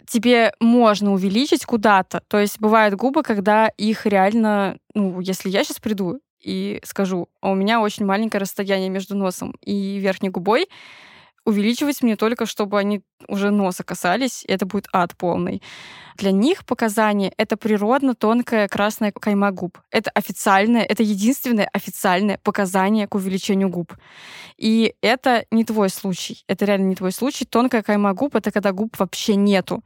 тебе 0.05 0.51
можно 0.59 1.13
увеличить 1.13 1.63
куда-то. 1.63 2.23
То 2.27 2.39
есть 2.39 2.59
бывают 2.59 2.95
губы, 2.95 3.23
когда 3.23 3.69
их 3.69 4.05
реально, 4.05 4.79
ну, 4.93 5.21
если 5.21 5.47
я 5.49 5.63
сейчас 5.63 5.79
приду 5.79 6.19
и 6.41 6.81
скажу, 6.83 7.29
а 7.39 7.51
у 7.51 7.55
меня 7.55 7.79
очень 7.79 8.05
маленькое 8.05 8.41
расстояние 8.41 8.89
между 8.89 9.15
носом 9.15 9.55
и 9.63 9.97
верхней 9.99 10.29
губой, 10.29 10.67
увеличивать 11.49 12.01
мне 12.03 12.15
только, 12.15 12.45
чтобы 12.45 12.79
они 12.79 13.01
уже 13.27 13.51
носа 13.51 13.83
касались, 13.83 14.43
и 14.47 14.51
это 14.51 14.65
будет 14.65 14.87
ад 14.93 15.15
полный. 15.17 15.61
Для 16.15 16.31
них 16.31 16.65
показания— 16.65 17.33
это 17.37 17.57
природно 17.57 18.13
тонкая 18.13 18.67
красная 18.67 19.11
кайма 19.11 19.51
губ. 19.51 19.77
Это 19.91 20.11
официальное, 20.11 20.83
это 20.83 21.03
единственное 21.03 21.69
официальное 21.73 22.37
показание 22.37 23.07
к 23.07 23.15
увеличению 23.15 23.69
губ. 23.69 23.93
И 24.57 24.93
это 25.01 25.45
не 25.51 25.63
твой 25.63 25.89
случай. 25.89 26.43
Это 26.47 26.65
реально 26.65 26.87
не 26.87 26.95
твой 26.95 27.11
случай. 27.11 27.45
Тонкая 27.45 27.81
кайма 27.81 28.13
губ— 28.13 28.35
это 28.37 28.51
когда 28.51 28.71
губ 28.71 28.99
вообще 28.99 29.35
нету. 29.35 29.83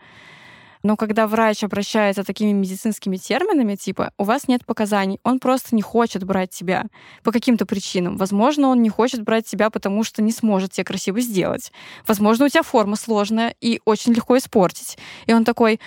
Но 0.83 0.97
когда 0.97 1.27
врач 1.27 1.63
обращается 1.63 2.25
такими 2.25 2.51
медицинскими 2.51 3.15
терминами, 3.15 3.75
типа 3.75 4.11
«у 4.17 4.25
вас 4.25 4.49
нет 4.49 4.65
показаний», 4.65 5.19
он 5.23 5.39
просто 5.39 5.75
не 5.75 5.81
хочет 5.81 6.25
брать 6.25 6.49
тебя 6.49 6.85
по 7.23 7.31
каким-то 7.31 7.65
причинам. 7.65 8.17
Возможно, 8.17 8.67
он 8.67 8.81
не 8.81 8.89
хочет 8.89 9.23
брать 9.23 9.45
тебя, 9.45 9.69
потому 9.69 10.03
что 10.03 10.21
не 10.21 10.33
сможет 10.33 10.73
тебя 10.73 10.83
красиво 10.83 11.21
сделать. 11.21 11.71
Возможно, 12.05 12.45
у 12.45 12.49
тебя 12.49 12.63
форма 12.63 12.97
сложная 12.97 13.55
и 13.61 13.79
очень 13.85 14.13
легко 14.13 14.37
испортить. 14.37 14.97
И 15.25 15.33
он 15.33 15.45
такой 15.45 15.79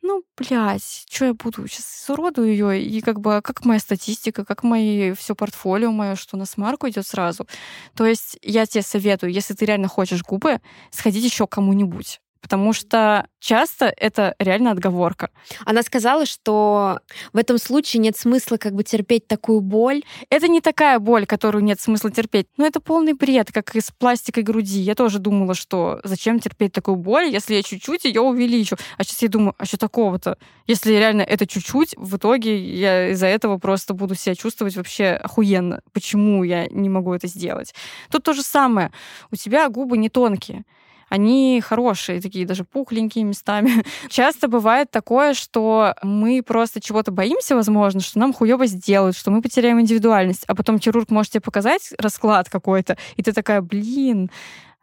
ну, 0.00 0.22
блядь, 0.36 1.04
что 1.10 1.26
я 1.26 1.34
буду 1.34 1.66
сейчас 1.66 2.08
уродую 2.08 2.48
ее, 2.48 2.80
и 2.80 3.00
как 3.00 3.20
бы 3.20 3.40
как 3.42 3.64
моя 3.64 3.80
статистика, 3.80 4.44
как 4.44 4.62
мои 4.62 5.12
все 5.12 5.34
портфолио 5.34 5.90
мое, 5.90 6.14
что 6.14 6.36
на 6.36 6.46
смарку 6.46 6.88
идет 6.88 7.06
сразу. 7.06 7.46
То 7.94 8.06
есть 8.06 8.38
я 8.42 8.64
тебе 8.64 8.82
советую, 8.82 9.32
если 9.32 9.54
ты 9.54 9.64
реально 9.66 9.88
хочешь 9.88 10.22
губы, 10.22 10.60
сходить 10.92 11.24
еще 11.24 11.46
кому-нибудь 11.48 12.20
потому 12.40 12.72
что 12.72 13.26
часто 13.40 13.92
это 13.96 14.34
реально 14.38 14.72
отговорка. 14.72 15.30
Она 15.64 15.82
сказала, 15.82 16.26
что 16.26 17.00
в 17.32 17.36
этом 17.36 17.58
случае 17.58 18.00
нет 18.00 18.16
смысла 18.16 18.56
как 18.56 18.74
бы 18.74 18.84
терпеть 18.84 19.26
такую 19.26 19.60
боль. 19.60 20.02
Это 20.30 20.48
не 20.48 20.60
такая 20.60 20.98
боль, 20.98 21.26
которую 21.26 21.64
нет 21.64 21.80
смысла 21.80 22.10
терпеть. 22.10 22.46
Но 22.56 22.66
это 22.66 22.80
полный 22.80 23.12
бред, 23.12 23.52
как 23.52 23.74
и 23.76 23.80
с 23.80 23.90
пластикой 23.90 24.42
груди. 24.42 24.80
Я 24.80 24.94
тоже 24.94 25.18
думала, 25.18 25.54
что 25.54 26.00
зачем 26.04 26.40
терпеть 26.40 26.72
такую 26.72 26.96
боль, 26.96 27.28
если 27.28 27.54
я 27.54 27.62
чуть-чуть 27.62 28.04
ее 28.04 28.20
увеличу. 28.20 28.76
А 28.96 29.04
сейчас 29.04 29.22
я 29.22 29.28
думаю, 29.28 29.54
а 29.58 29.64
что 29.64 29.76
такого-то? 29.76 30.38
Если 30.66 30.92
реально 30.92 31.22
это 31.22 31.46
чуть-чуть, 31.46 31.94
в 31.96 32.16
итоге 32.16 32.58
я 32.58 33.10
из-за 33.10 33.26
этого 33.26 33.58
просто 33.58 33.94
буду 33.94 34.14
себя 34.14 34.34
чувствовать 34.34 34.76
вообще 34.76 35.10
охуенно. 35.10 35.80
Почему 35.92 36.44
я 36.44 36.66
не 36.66 36.88
могу 36.88 37.12
это 37.14 37.26
сделать? 37.26 37.74
Тут 38.10 38.24
то 38.24 38.32
же 38.32 38.42
самое. 38.42 38.92
У 39.30 39.36
тебя 39.36 39.68
губы 39.68 39.96
не 39.98 40.08
тонкие 40.08 40.64
они 41.08 41.62
хорошие, 41.64 42.20
такие 42.20 42.46
даже 42.46 42.64
пухленькие 42.64 43.24
местами. 43.24 43.84
Часто 44.08 44.48
бывает 44.48 44.90
такое, 44.90 45.34
что 45.34 45.94
мы 46.02 46.42
просто 46.42 46.80
чего-то 46.80 47.10
боимся, 47.10 47.54
возможно, 47.54 48.00
что 48.00 48.18
нам 48.18 48.32
хуево 48.32 48.66
сделают, 48.66 49.16
что 49.16 49.30
мы 49.30 49.42
потеряем 49.42 49.80
индивидуальность, 49.80 50.44
а 50.46 50.54
потом 50.54 50.78
хирург 50.78 51.10
может 51.10 51.32
тебе 51.32 51.40
показать 51.40 51.92
расклад 51.98 52.48
какой-то, 52.48 52.96
и 53.16 53.22
ты 53.22 53.32
такая, 53.32 53.60
блин, 53.60 54.30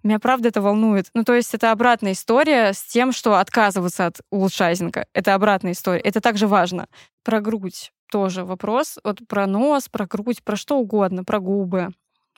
меня 0.05 0.19
правда 0.19 0.49
это 0.49 0.61
волнует. 0.61 1.07
Ну, 1.15 1.23
то 1.23 1.33
есть 1.33 1.55
это 1.55 1.71
обратная 1.71 2.11
история 2.11 2.73
с 2.73 2.83
тем, 2.83 3.11
что 3.11 3.39
отказываться 3.39 4.05
от 4.05 4.21
улучшайзинга. 4.29 5.07
Это 5.13 5.33
обратная 5.33 5.71
история. 5.71 5.99
Это 5.99 6.21
также 6.21 6.45
важно. 6.45 6.87
Про 7.23 7.41
грудь 7.41 7.91
тоже 8.11 8.45
вопрос. 8.45 8.99
Вот 9.03 9.27
про 9.27 9.47
нос, 9.47 9.89
про 9.89 10.05
грудь, 10.05 10.43
про 10.43 10.55
что 10.55 10.77
угодно, 10.77 11.23
про 11.23 11.39
губы. 11.39 11.89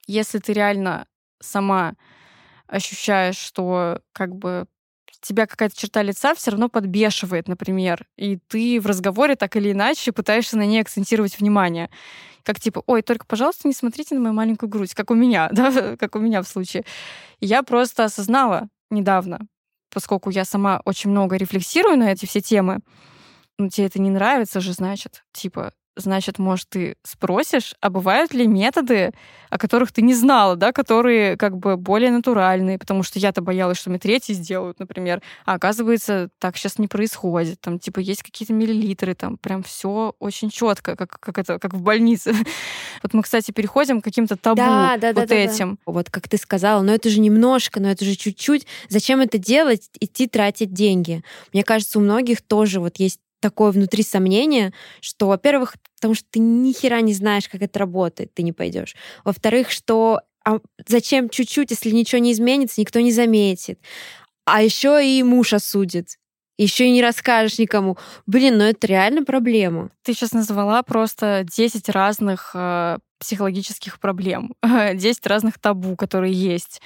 Если 0.08 0.40
ты 0.40 0.54
реально 0.54 1.08
сама 1.42 1.96
ощущаешь, 2.68 3.38
что 3.38 4.02
как 4.14 4.36
бы 4.36 4.68
тебя 5.22 5.46
какая-то 5.46 5.76
черта 5.76 6.02
лица 6.02 6.34
все 6.36 6.52
равно 6.52 6.70
подбешивает, 6.70 7.48
например, 7.48 8.08
и 8.16 8.38
ты 8.48 8.80
в 8.80 8.86
разговоре 8.86 9.36
так 9.36 9.56
или 9.56 9.72
иначе 9.72 10.12
пытаешься 10.12 10.58
на 10.58 10.66
ней 10.66 10.82
акцентировать 10.82 11.40
внимание. 11.40 11.90
Как 12.44 12.60
типа, 12.60 12.82
ой, 12.88 13.02
только, 13.02 13.26
пожалуйста, 13.26 13.68
не 13.68 13.74
смотрите 13.74 14.16
на 14.16 14.22
мою 14.22 14.34
маленькую 14.34 14.70
грудь, 14.70 14.94
как 14.94 15.12
у 15.12 15.16
меня, 15.16 15.50
да, 15.52 15.98
как 15.98 16.16
у 16.16 16.20
меня 16.20 16.42
в 16.42 16.48
случае. 16.48 16.86
я 17.42 17.64
просто 17.64 18.06
осознала 18.06 18.70
недавно, 18.90 19.40
поскольку 19.94 20.30
я 20.30 20.46
сама 20.46 20.82
очень 20.86 21.10
много 21.10 21.36
рефлексирую 21.36 21.98
на 21.98 22.12
эти 22.12 22.26
все 22.26 22.42
темы, 22.42 22.80
ну, 23.58 23.70
тебе 23.70 23.88
это 23.88 24.00
не 24.00 24.12
нравится 24.12 24.62
же, 24.62 24.72
значит, 24.74 25.24
типа, 25.34 25.74
значит, 25.98 26.40
может, 26.40 26.70
ты 26.70 26.96
спросишь, 27.04 27.76
а 27.82 27.90
бывают 27.90 28.34
ли 28.34 28.48
методы, 28.48 29.12
о 29.50 29.58
которых 29.58 29.92
ты 29.92 30.02
не 30.02 30.14
знала, 30.14 30.56
да, 30.56 30.72
которые 30.72 31.38
как 31.38 31.58
бы 31.58 31.78
более 31.78 32.12
натуральные, 32.12 32.80
потому 32.80 33.04
что 33.04 33.20
я-то 33.20 33.42
боялась, 33.42 33.78
что 33.78 33.90
мне 33.90 34.00
третий 34.00 34.34
сделают, 34.34 34.80
например, 34.80 35.22
а 35.46 35.54
оказывается, 35.54 36.30
так 36.40 36.58
сейчас 36.58 36.80
не 36.80 36.88
происходит, 36.88 37.60
там, 37.62 37.80
типа, 37.80 38.00
есть 38.00 38.24
какие-то 38.24 38.54
миллилитры, 38.54 39.16
там, 39.16 39.38
прям 39.38 39.64
все 39.64 40.16
очень 40.20 40.50
четко, 40.50 40.96
как, 40.96 41.20
как 41.20 41.38
это, 41.38 41.60
как 41.60 41.74
в 41.74 41.82
больнице. 41.82 42.34
Вот 43.04 43.14
мы, 43.14 43.22
кстати, 43.22 43.52
переходим 43.52 44.02
к 44.02 44.04
каким-то 44.04 44.36
табу 44.38 44.58
да, 44.58 44.98
да, 44.98 45.14
вот 45.14 45.28
да, 45.28 45.36
этим. 45.36 45.72
Да, 45.72 45.78
да. 45.86 45.92
Вот 45.94 46.10
как 46.10 46.28
ты 46.28 46.38
сказала, 46.38 46.82
но 46.82 46.92
это 46.92 47.10
же 47.10 47.20
немножко, 47.20 47.80
но 47.80 47.90
это 47.90 48.04
же 48.04 48.16
чуть-чуть. 48.16 48.66
Зачем 48.90 49.20
это 49.20 49.38
делать? 49.38 49.88
Идти 50.00 50.28
тратить 50.28 50.74
деньги. 50.74 51.24
Мне 51.54 51.64
кажется, 51.64 52.00
у 52.00 52.02
многих 52.02 52.42
тоже 52.42 52.80
вот 52.80 52.98
есть 52.98 53.20
такое 53.40 53.72
внутри 53.72 54.04
сомнение, 54.04 54.74
что, 55.02 55.28
во-первых, 55.28 55.76
потому 55.96 56.14
что 56.14 56.26
ты 56.30 56.40
ни 56.40 56.72
хера 56.74 57.02
не 57.02 57.14
знаешь, 57.14 57.48
как 57.50 57.62
это 57.62 57.80
работает, 57.80 58.34
ты 58.34 58.44
не 58.44 58.54
пойдешь. 58.54 58.96
Во-вторых, 59.24 59.72
что 59.72 60.22
а 60.46 60.60
зачем 60.88 61.28
чуть-чуть, 61.28 61.72
если 61.72 61.92
ничего 61.92 62.20
не 62.20 62.32
изменится, 62.32 62.80
никто 62.80 63.02
не 63.02 63.12
заметит. 63.12 63.82
А 64.46 64.64
еще 64.64 65.06
и 65.06 65.22
муж 65.22 65.52
осудит. 65.52 66.18
Еще 66.58 66.88
и 66.88 66.92
не 66.92 67.02
расскажешь 67.02 67.60
никому. 67.60 67.98
Блин, 68.26 68.58
ну 68.58 68.64
это 68.64 68.88
реально 68.88 69.26
проблема. 69.26 69.92
Ты 70.04 70.14
сейчас 70.14 70.32
назвала 70.32 70.82
просто 70.84 71.46
10 71.46 71.90
разных 71.90 72.52
э, 72.56 72.98
психологических 73.20 74.00
проблем, 74.00 74.56
10 74.94 75.28
разных 75.28 75.60
табу, 75.60 75.98
которые 75.98 76.34
есть. 76.34 76.82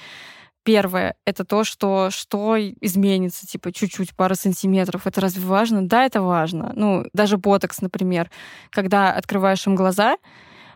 Первое— 0.64 1.16
это 1.26 1.44
то, 1.44 1.64
что 1.64 2.10
что 2.10 2.56
изменится, 2.58 3.46
типа 3.46 3.72
чуть-чуть, 3.72 4.14
пара 4.14 4.34
сантиметров. 4.34 5.06
Это 5.06 5.20
разве 5.20 5.44
важно? 5.44 5.86
Да, 5.86 6.04
это 6.04 6.22
важно. 6.22 6.72
Ну, 6.76 7.04
даже 7.12 7.36
ботокс, 7.36 7.80
например. 7.80 8.30
Когда 8.70 9.12
открываешь 9.12 9.66
им 9.66 9.74
глаза, 9.74 10.16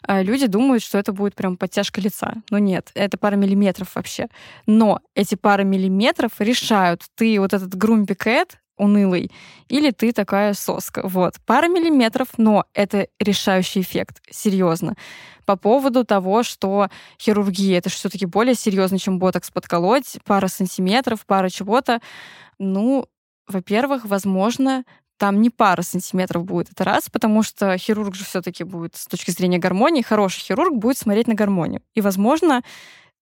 а, 0.02 0.22
люди 0.22 0.46
думают, 0.46 0.82
что 0.82 0.98
это 0.98 1.12
будет 1.12 1.34
прям 1.34 1.56
подтяжка 1.56 2.00
лица. 2.00 2.34
Но 2.50 2.58
нет, 2.58 2.90
это 2.94 3.18
пара 3.18 3.36
миллиметров 3.36 3.94
вообще. 3.94 4.28
Но 4.66 5.00
эти 5.14 5.34
пары 5.34 5.64
миллиметров 5.64 6.32
решают, 6.38 7.02
ты 7.14 7.38
вот 7.40 7.52
этот 7.52 7.74
грумпикет, 7.74 8.58
унылый, 8.76 9.30
или 9.68 9.90
ты 9.90 10.12
такая 10.12 10.54
соска. 10.54 11.06
Вот. 11.06 11.36
Пара 11.44 11.68
миллиметров, 11.68 12.28
но 12.36 12.64
это 12.74 13.08
решающий 13.18 13.80
эффект, 13.80 14.22
серьезно. 14.30 14.94
По 15.44 15.56
поводу 15.56 16.04
того, 16.04 16.42
что 16.42 16.88
хирургия 17.20 17.78
это 17.78 17.88
все-таки 17.88 18.26
более 18.26 18.54
серьезно, 18.54 18.98
чем 18.98 19.18
ботокс 19.18 19.50
подколоть, 19.50 20.18
пара 20.24 20.48
сантиметров, 20.48 21.24
пара 21.26 21.48
чего-то. 21.48 22.00
Ну, 22.58 23.06
во-первых, 23.46 24.04
возможно, 24.04 24.84
там 25.18 25.40
не 25.40 25.50
пара 25.50 25.82
сантиметров 25.82 26.44
будет. 26.44 26.72
Это 26.72 26.84
раз, 26.84 27.08
потому 27.08 27.42
что 27.42 27.78
хирург 27.78 28.14
же 28.14 28.24
все-таки 28.24 28.64
будет 28.64 28.96
с 28.96 29.06
точки 29.06 29.30
зрения 29.30 29.58
гармонии, 29.58 30.02
хороший 30.02 30.40
хирург 30.40 30.74
будет 30.74 30.98
смотреть 30.98 31.28
на 31.28 31.34
гармонию. 31.34 31.80
И, 31.94 32.00
возможно, 32.00 32.62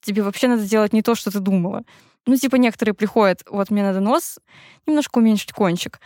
тебе 0.02 0.24
вообще 0.24 0.48
надо 0.48 0.64
делать 0.64 0.94
не 0.94 1.02
то, 1.02 1.16
что 1.16 1.30
ты 1.30 1.40
думала. 1.40 1.84
Ну, 2.26 2.38
типа, 2.38 2.56
некоторые 2.56 2.94
приходят, 2.94 3.44
вот 3.50 3.70
мне 3.70 3.84
надо 3.84 4.00
нос 4.00 4.40
немножко 4.86 5.18
уменьшить 5.18 5.52
кончик. 5.52 6.00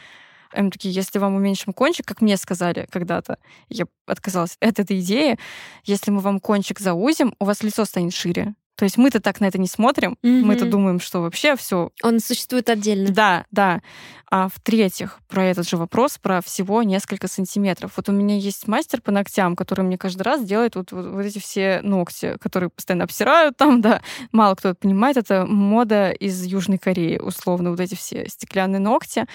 Они 0.52 0.72
такие, 0.72 0.94
если 0.94 1.20
вам 1.20 1.36
уменьшим 1.36 1.74
кончик, 1.74 2.06
как 2.06 2.22
мне 2.22 2.38
сказали 2.38 2.88
когда-то, 2.90 3.38
я 3.70 3.86
отказалась 4.06 4.58
от 4.60 4.80
этой 4.80 5.00
идеи, 5.02 5.38
если 5.84 6.10
мы 6.10 6.22
вам 6.22 6.40
кончик 6.40 6.80
заузим, 6.80 7.36
у 7.40 7.46
вас 7.46 7.64
лицо 7.64 7.86
станет 7.86 8.14
шире. 8.14 8.56
То 8.78 8.86
есть 8.86 8.96
мы-то 8.98 9.20
так 9.20 9.42
на 9.42 9.46
это 9.46 9.58
не 9.58 9.68
смотрим, 9.68 10.18
Мгм. 10.22 10.48
мы-то 10.48 10.66
думаем, 10.66 11.00
что 11.00 11.22
вообще 11.22 11.56
все. 11.56 11.90
Он 12.04 12.20
существует 12.20 12.70
отдельно. 12.70 13.10
Да, 13.12 13.46
да. 13.52 13.82
А 14.30 14.50
в-третьих, 14.50 15.20
про 15.28 15.46
этот 15.46 15.68
же 15.68 15.78
вопрос, 15.78 16.18
про 16.18 16.42
всего 16.42 16.84
несколько 16.84 17.28
сантиметров. 17.28 17.94
Вот 17.98 18.08
у 18.08 18.12
меня 18.12 18.38
есть 18.38 18.68
мастер 18.68 19.02
по 19.02 19.12
ногтям, 19.12 19.56
который 19.56 19.84
мне 19.84 19.98
каждый 19.98 20.22
раз 20.22 20.44
делает 20.46 20.76
вот, 20.76 20.92
вот, 20.92 21.08
вот 21.08 21.26
эти 21.26 21.40
все 21.40 21.82
ногти, 21.82 22.38
которые 22.40 22.70
постоянно 22.70 23.06
обсирают 23.06 23.58
там, 23.58 23.82
да. 23.82 24.02
Мало 24.32 24.56
кто 24.56 24.70
это 24.70 24.80
понимает, 24.80 25.18
это 25.18 25.46
мода 25.46 26.12
из 26.12 26.44
Южной 26.46 26.78
Кореи, 26.78 27.18
условно, 27.18 27.72
вот 27.72 27.80
эти 27.80 27.96
все 27.96 28.30
стеклянные 28.30 28.80
ногти. 28.80 29.26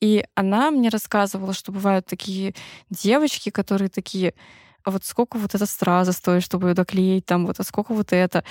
И 0.00 0.24
она 0.34 0.70
мне 0.70 0.90
рассказывала, 0.90 1.52
что 1.54 1.72
бывают 1.72 2.06
такие 2.06 2.54
девочки, 2.90 3.50
которые 3.50 3.88
такие, 3.88 4.34
а 4.88 4.90
вот 4.90 5.04
сколько 5.04 5.36
вот 5.36 5.54
эта 5.54 5.66
страза 5.66 6.12
стоит, 6.12 6.42
чтобы 6.42 6.68
ее 6.68 6.74
доклеить, 6.74 7.26
там 7.26 7.46
вот, 7.46 7.60
а 7.60 7.62
сколько 7.62 7.92
вот 7.92 8.14
это. 8.14 8.42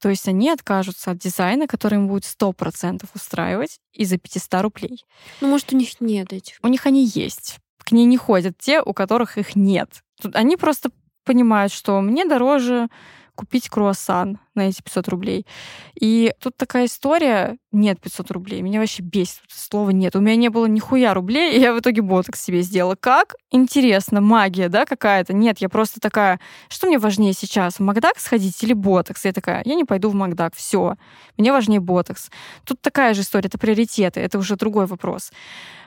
То 0.00 0.08
есть 0.08 0.26
они 0.26 0.50
откажутся 0.50 1.12
от 1.12 1.18
дизайна, 1.18 1.68
который 1.68 1.94
им 1.94 2.08
будет 2.08 2.24
100% 2.24 3.04
устраивать 3.14 3.78
из-за 3.92 4.18
500 4.18 4.62
рублей. 4.62 5.04
Ну, 5.40 5.48
может, 5.48 5.72
у 5.72 5.76
них 5.76 6.00
нет 6.00 6.32
этих. 6.32 6.58
У 6.62 6.66
них 6.66 6.86
они 6.86 7.06
есть. 7.06 7.58
К 7.78 7.92
ней 7.92 8.04
не 8.04 8.16
ходят 8.16 8.58
те, 8.58 8.82
у 8.82 8.92
которых 8.92 9.38
их 9.38 9.54
нет. 9.54 10.02
Тут 10.20 10.34
они 10.34 10.56
просто 10.56 10.90
понимают, 11.24 11.72
что 11.72 12.00
мне 12.00 12.24
дороже 12.24 12.88
купить 13.36 13.68
круассан 13.68 14.40
на 14.54 14.68
эти 14.68 14.82
500 14.82 15.08
рублей. 15.08 15.46
И 15.94 16.32
тут 16.40 16.56
такая 16.56 16.86
история, 16.86 17.58
нет 17.70 18.00
500 18.00 18.30
рублей, 18.32 18.62
меня 18.62 18.80
вообще 18.80 19.02
бесит 19.02 19.42
это 19.44 19.56
слово 19.56 19.90
нет. 19.90 20.16
У 20.16 20.20
меня 20.20 20.34
не 20.34 20.48
было 20.48 20.66
нихуя 20.66 21.14
рублей, 21.14 21.56
и 21.56 21.60
я 21.60 21.72
в 21.72 21.78
итоге 21.78 22.02
ботокс 22.02 22.42
себе 22.42 22.62
сделала. 22.62 22.96
Как? 22.98 23.36
Интересно, 23.50 24.20
магия, 24.20 24.68
да, 24.68 24.86
какая-то? 24.86 25.34
Нет, 25.34 25.58
я 25.58 25.68
просто 25.68 26.00
такая, 26.00 26.40
что 26.68 26.86
мне 26.86 26.98
важнее 26.98 27.34
сейчас, 27.34 27.76
в 27.76 27.80
Макдак 27.80 28.18
сходить 28.18 28.60
или 28.62 28.72
ботокс? 28.72 29.24
Я 29.24 29.32
такая, 29.32 29.62
я 29.64 29.74
не 29.74 29.84
пойду 29.84 30.08
в 30.08 30.14
Макдак, 30.14 30.54
все, 30.56 30.96
мне 31.36 31.52
важнее 31.52 31.80
ботокс. 31.80 32.30
Тут 32.64 32.80
такая 32.80 33.14
же 33.14 33.20
история, 33.20 33.48
это 33.48 33.58
приоритеты, 33.58 34.20
это 34.20 34.38
уже 34.38 34.56
другой 34.56 34.86
вопрос. 34.86 35.30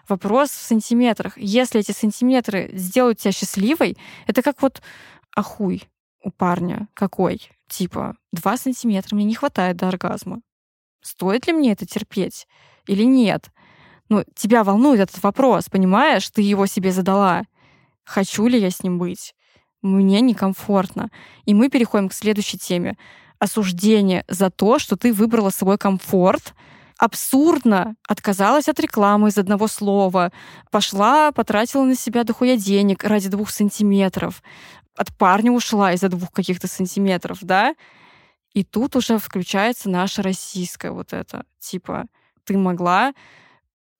Вопрос 0.07 0.49
в 0.49 0.61
сантиметрах. 0.61 1.37
Если 1.37 1.81
эти 1.81 1.91
сантиметры 1.91 2.69
сделают 2.73 3.19
тебя 3.19 3.31
счастливой, 3.31 3.97
это 4.27 4.41
как 4.41 4.61
вот 4.61 4.81
ахуй 5.35 5.83
у 6.23 6.31
парня 6.31 6.87
какой? 6.93 7.49
Типа, 7.67 8.15
два 8.31 8.57
сантиметра 8.57 9.15
мне 9.15 9.25
не 9.25 9.35
хватает 9.35 9.77
до 9.77 9.87
оргазма. 9.87 10.41
Стоит 11.01 11.47
ли 11.47 11.53
мне 11.53 11.71
это 11.71 11.85
терпеть 11.85 12.47
или 12.87 13.03
нет? 13.03 13.49
Ну, 14.09 14.23
тебя 14.35 14.63
волнует 14.63 14.99
этот 14.99 15.21
вопрос, 15.23 15.69
понимаешь? 15.69 16.29
Ты 16.29 16.41
его 16.41 16.65
себе 16.65 16.91
задала. 16.91 17.43
Хочу 18.03 18.47
ли 18.47 18.59
я 18.59 18.71
с 18.71 18.83
ним 18.83 18.97
быть? 18.97 19.33
Мне 19.81 20.19
некомфортно. 20.21 21.09
И 21.45 21.53
мы 21.53 21.69
переходим 21.69 22.09
к 22.09 22.13
следующей 22.13 22.57
теме. 22.57 22.97
Осуждение 23.37 24.25
за 24.27 24.49
то, 24.49 24.79
что 24.79 24.97
ты 24.97 25.13
выбрала 25.13 25.51
свой 25.51 25.77
комфорт, 25.77 26.53
абсурдно 26.97 27.95
отказалась 28.05 28.67
от 28.67 28.79
рекламы 28.79 29.29
из 29.29 29.37
одного 29.37 29.67
слова, 29.67 30.33
пошла, 30.69 31.31
потратила 31.31 31.83
на 31.83 31.95
себя 31.95 32.25
дохуя 32.25 32.57
денег 32.57 33.05
ради 33.05 33.29
двух 33.29 33.51
сантиметров, 33.51 34.43
от 34.99 35.15
парня 35.15 35.51
ушла 35.53 35.93
из-за 35.93 36.09
двух 36.09 36.31
каких-то 36.33 36.67
сантиметров, 36.67 37.37
да? 37.41 37.73
И 38.53 38.65
тут 38.65 38.97
уже 38.97 39.17
включается 39.17 39.89
наша 39.89 40.21
российская 40.21 40.91
вот 40.91 41.13
это, 41.13 41.45
типа, 41.57 42.07
ты 42.43 42.57
могла 42.57 43.13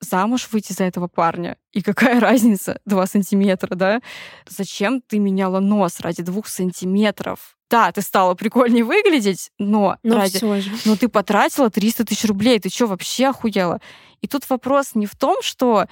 замуж 0.01 0.49
выйти 0.51 0.73
за 0.73 0.83
этого 0.83 1.07
парня. 1.07 1.55
И 1.71 1.81
какая 1.81 2.19
разница? 2.29 2.81
Два 2.85 3.05
сантиметра, 3.07 3.75
да? 3.75 4.01
Зачем 4.45 4.99
ты 4.99 5.19
меняла 5.19 5.61
нос 5.61 6.01
ради 6.01 6.21
двух 6.21 6.47
сантиметров? 6.47 7.55
Да, 7.69 7.93
ты 7.93 8.01
стала 8.01 8.33
прикольнее 8.33 8.83
выглядеть, 8.83 9.51
но, 9.57 9.97
Но 10.03 10.15
ради... 10.17 10.35
все 10.35 10.59
же. 10.59 10.71
Но 10.83 10.97
ты 10.97 11.07
потратила 11.07 11.69
300 11.69 12.03
тысяч 12.03 12.25
рублей. 12.25 12.59
Ты 12.59 12.67
что, 12.69 12.87
вообще 12.87 13.27
охуела? 13.27 13.79
И 14.19 14.27
тут 14.27 14.49
вопрос 14.49 14.95
не 14.95 15.05
в 15.05 15.15
том, 15.15 15.41
что 15.41 15.85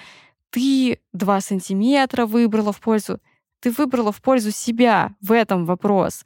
ты 0.50 1.00
2 1.14 1.42
сантиметра 1.42 2.26
выбрала 2.26 2.74
в 2.74 2.82
пользу. 2.82 3.22
Ты 3.60 3.72
выбрала 3.72 4.12
в 4.12 4.22
пользу 4.22 4.52
себя. 4.52 5.16
В 5.22 5.32
этом 5.32 5.66
вопрос. 5.66 6.24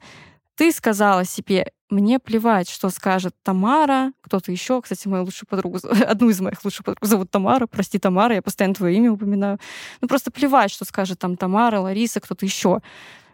Ты 0.54 0.70
сказала 0.70 1.24
себе, 1.24 1.72
мне 1.88 2.18
плевать, 2.18 2.68
что 2.68 2.90
скажет 2.90 3.34
Тамара, 3.42 4.12
кто-то 4.20 4.52
еще, 4.52 4.80
кстати, 4.82 5.08
мою 5.08 5.24
лучшую 5.24 5.48
подругу, 5.48 5.78
одну 6.06 6.28
из 6.28 6.40
моих 6.40 6.64
лучших 6.64 6.84
подруг 6.84 7.04
зовут 7.04 7.30
Тамара, 7.30 7.66
прости, 7.66 7.98
Тамара, 7.98 8.34
я 8.34 8.42
постоянно 8.42 8.74
твое 8.74 8.96
имя 8.96 9.12
упоминаю. 9.12 9.58
Ну 10.00 10.08
просто 10.08 10.30
плевать, 10.30 10.70
что 10.70 10.84
скажет 10.84 11.18
там 11.18 11.36
Тамара, 11.36 11.80
Лариса, 11.80 12.20
кто-то 12.20 12.44
еще. 12.44 12.80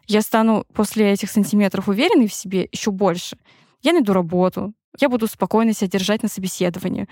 Я 0.07 0.23
стану 0.23 0.65
после 0.73 1.13
этих 1.13 1.31
сантиметров 1.31 1.89
уверенной 1.89 2.29
в 2.29 2.35
себе 2.35 2.69
еще 2.73 2.91
больше. 2.91 3.37
Я 3.83 3.93
найду 3.93 4.13
работу, 4.13 4.73
я 4.99 5.09
буду 5.09 5.27
спокойно 5.27 5.73
себя 5.73 5.89
держать 5.89 6.23
на 6.23 6.29
собеседовании. 6.29 7.09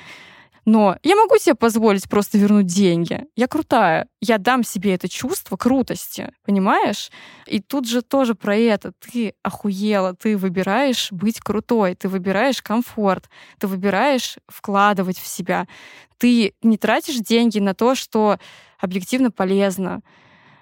Но 0.67 0.99
я 1.05 1.15
могу 1.15 1.39
себе 1.39 1.55
позволить 1.55 2.09
просто 2.09 2.39
вернуть 2.39 2.67
деньги. 2.67 3.25
Я 3.37 3.47
крутая. 3.47 4.09
Я 4.21 4.39
дам 4.39 4.65
себе 4.65 4.95
это 4.95 5.09
чувство 5.09 5.57
крутости, 5.57 6.33
понимаешь? 6.45 7.13
И 7.47 7.61
тут 7.61 7.89
же 7.89 8.03
тоже 8.03 8.35
про 8.35 8.57
это. 8.57 8.93
Ты 8.99 9.35
охуела, 9.45 10.15
ты 10.15 10.37
выбираешь 10.37 11.13
быть 11.13 11.39
крутой, 11.39 11.95
ты 11.95 12.09
выбираешь 12.09 12.63
комфорт, 12.63 13.31
ты 13.61 13.69
выбираешь 13.69 14.39
вкладывать 14.49 15.19
в 15.21 15.27
себя. 15.29 15.69
Ты 16.19 16.55
не 16.63 16.77
тратишь 16.77 17.19
деньги 17.19 17.61
на 17.61 17.73
то, 17.73 17.95
что 17.95 18.39
объективно 18.81 19.31
полезно 19.31 20.03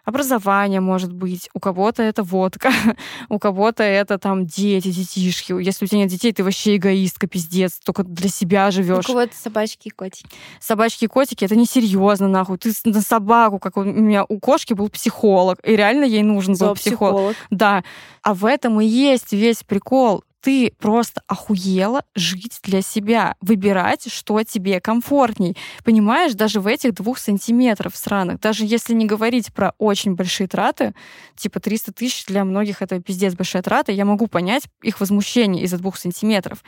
образование 0.05 0.81
может 0.81 1.13
быть, 1.13 1.49
у 1.55 1.61
кого-то 1.61 2.03
это 2.03 2.23
водка, 2.23 2.71
у 3.29 3.39
кого-то 3.39 3.83
это 3.83 4.19
там 4.19 4.47
дети, 4.47 4.91
детишки. 4.91 5.53
Если 5.53 5.85
у 5.85 5.89
тебя 5.89 6.01
нет 6.01 6.11
детей, 6.11 6.33
ты 6.33 6.45
вообще 6.45 6.77
эгоистка, 6.77 7.27
пиздец, 7.27 7.79
только 7.85 8.05
для 8.05 8.29
себя 8.29 8.69
У 8.69 8.73
живешь. 8.73 9.07
кого-то 9.07 9.35
собачки 9.35 9.89
и 9.89 9.91
котики. 9.91 10.29
Собачки 10.61 11.05
и 11.05 11.09
котики 11.09 11.45
это 11.45 11.57
несерьезно, 11.57 12.29
нахуй. 12.29 12.59
Ты 12.59 12.73
на 12.85 13.01
собаку, 13.01 13.59
как 13.59 13.77
у 13.77 13.85
меня 13.85 14.25
у 14.29 14.39
кошки 14.39 14.75
был 14.75 14.89
психолог, 14.89 15.59
и 15.65 15.75
реально 15.77 16.05
ей 16.05 16.23
нужен 16.23 16.55
был 16.55 16.75
психолог. 16.75 17.37
Да. 17.51 17.83
А 18.23 18.35
в 18.35 18.45
этом 18.45 18.81
и 18.81 18.87
есть 18.87 19.33
весь 19.33 19.63
прикол. 19.63 20.25
Ты 20.45 20.75
просто 20.79 21.23
охуела 21.27 22.05
жить 22.15 22.61
для 22.63 22.83
себя, 22.83 23.35
выбирать, 23.41 24.13
что 24.13 24.43
тебе 24.43 24.79
комфортней. 24.79 25.57
Понимаешь, 25.85 26.35
даже 26.35 26.61
в 26.61 26.67
этих 26.67 26.93
двух 26.93 27.17
сантиметров 27.17 27.97
сраных, 27.97 28.41
даже 28.41 28.67
если 28.67 28.93
не 28.93 29.07
говорить 29.07 29.55
про 29.55 29.73
очень 29.79 30.17
большие 30.17 30.47
траты, 30.47 30.95
типа 31.35 31.61
300 31.61 31.95
тысяч 31.95 32.27
для 32.27 32.45
многих 32.45 32.83
это 32.83 33.01
пиздец 33.01 33.33
большая 33.35 33.63
трата, 33.63 33.91
я 33.91 34.05
могу 34.05 34.27
понять 34.27 34.65
их 34.83 35.01
возмущение 35.01 35.65
из-за 35.65 35.79
двух 35.79 35.97
сантиметров. 35.97 36.63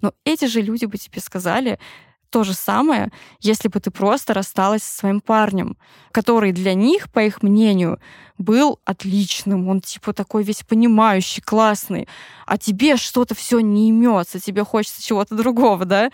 Но 0.00 0.14
эти 0.24 0.46
же 0.46 0.62
люди 0.62 0.86
бы 0.86 0.96
тебе 0.96 1.20
сказали 1.20 1.78
то 2.30 2.44
же 2.44 2.54
самое, 2.54 3.10
если 3.40 3.68
бы 3.68 3.80
ты 3.80 3.90
просто 3.90 4.34
рассталась 4.34 4.82
со 4.82 4.98
своим 4.98 5.20
парнем, 5.20 5.76
который 6.12 6.52
для 6.52 6.74
них, 6.74 7.10
по 7.10 7.20
их 7.20 7.42
мнению, 7.42 8.00
был 8.36 8.80
отличным, 8.84 9.68
он 9.68 9.80
типа 9.80 10.12
такой 10.12 10.42
весь 10.42 10.62
понимающий, 10.62 11.42
классный, 11.42 12.08
а 12.46 12.58
тебе 12.58 12.96
что-то 12.96 13.34
все 13.34 13.60
не 13.60 13.88
имется, 13.88 14.40
тебе 14.40 14.64
хочется 14.64 15.02
чего-то 15.02 15.34
другого, 15.34 15.84
да? 15.84 16.10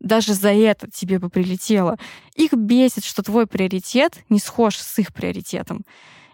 Даже 0.00 0.34
за 0.34 0.52
это 0.52 0.90
тебе 0.90 1.18
бы 1.18 1.30
прилетело. 1.30 1.96
Их 2.34 2.52
бесит, 2.52 3.04
что 3.04 3.22
твой 3.22 3.46
приоритет 3.46 4.24
не 4.28 4.38
схож 4.38 4.76
с 4.76 4.98
их 4.98 5.12
приоритетом. 5.12 5.84